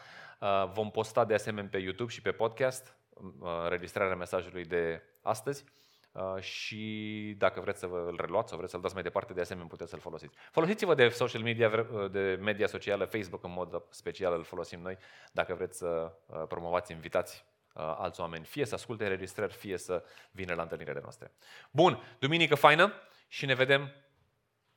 Vom 0.72 0.91
posta 0.91 1.24
de 1.24 1.34
asemenea 1.34 1.70
pe 1.70 1.78
YouTube 1.78 2.11
și 2.11 2.22
pe 2.22 2.32
podcast 2.32 2.97
înregistrarea 3.41 4.16
mesajului 4.16 4.64
de 4.64 5.03
astăzi 5.27 5.64
uh, 6.12 6.41
și 6.41 7.35
dacă 7.39 7.61
vreți 7.61 7.79
să 7.79 7.87
vă 7.87 8.07
îl 8.09 8.16
reluați 8.20 8.49
sau 8.49 8.57
vreți 8.59 8.72
să-l 8.72 8.81
dați 8.81 8.95
mai 8.95 9.03
departe, 9.03 9.33
de 9.33 9.41
asemenea 9.41 9.68
puteți 9.68 9.91
să-l 9.91 9.99
folosiți. 9.99 10.35
Folosiți-vă 10.51 10.95
de 10.95 11.09
social 11.09 11.43
media, 11.43 11.89
uh, 11.93 12.11
de 12.11 12.39
media 12.41 12.66
socială, 12.66 13.05
Facebook 13.05 13.45
în 13.45 13.53
mod 13.53 13.83
special 13.91 14.33
îl 14.33 14.45
folosim 14.45 14.81
noi, 14.81 14.99
dacă 15.33 15.55
vreți 15.55 15.79
să 15.79 16.12
uh, 16.27 16.43
promovați, 16.49 16.93
invitați 16.93 17.45
alți 17.79 18.20
oameni, 18.20 18.45
fie 18.45 18.64
să 18.64 18.74
asculte 18.74 19.03
înregistrări, 19.03 19.53
fie 19.53 19.79
să 19.79 20.05
vină 20.31 20.55
la 20.55 20.62
întâlnirile 20.62 21.01
noastre. 21.01 21.33
Bun, 21.70 22.03
duminică 22.18 22.55
faină 22.55 22.93
și 23.29 23.47
ne 23.47 23.55
vedem 23.55 23.93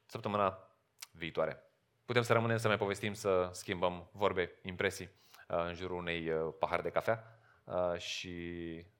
săptămâna 0.05 0.69
viitoare. 1.11 1.63
Putem 2.05 2.21
să 2.21 2.33
rămânem 2.33 2.57
să 2.57 2.67
mai 2.67 2.77
povestim, 2.77 3.13
să 3.13 3.49
schimbăm 3.51 4.09
vorbe, 4.11 4.51
impresii 4.61 5.09
în 5.47 5.73
jurul 5.73 5.97
unei 5.97 6.31
pahar 6.59 6.81
de 6.81 6.89
cafea 6.89 7.39
și 7.97 8.35
Uh, 8.89 8.98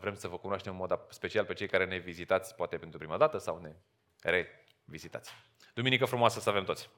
vrem 0.00 0.14
să 0.14 0.28
vă 0.28 0.38
cunoaștem 0.38 0.72
în 0.72 0.78
mod 0.78 1.00
special 1.08 1.44
pe 1.44 1.54
cei 1.54 1.68
care 1.68 1.84
ne 1.84 1.96
vizitați, 1.96 2.54
poate 2.54 2.78
pentru 2.78 2.98
prima 2.98 3.16
dată, 3.16 3.38
sau 3.38 3.58
ne 3.58 3.74
revizitați. 4.22 5.32
Duminică 5.74 6.04
frumoasă 6.04 6.40
să 6.40 6.48
avem 6.48 6.64
toți! 6.64 6.90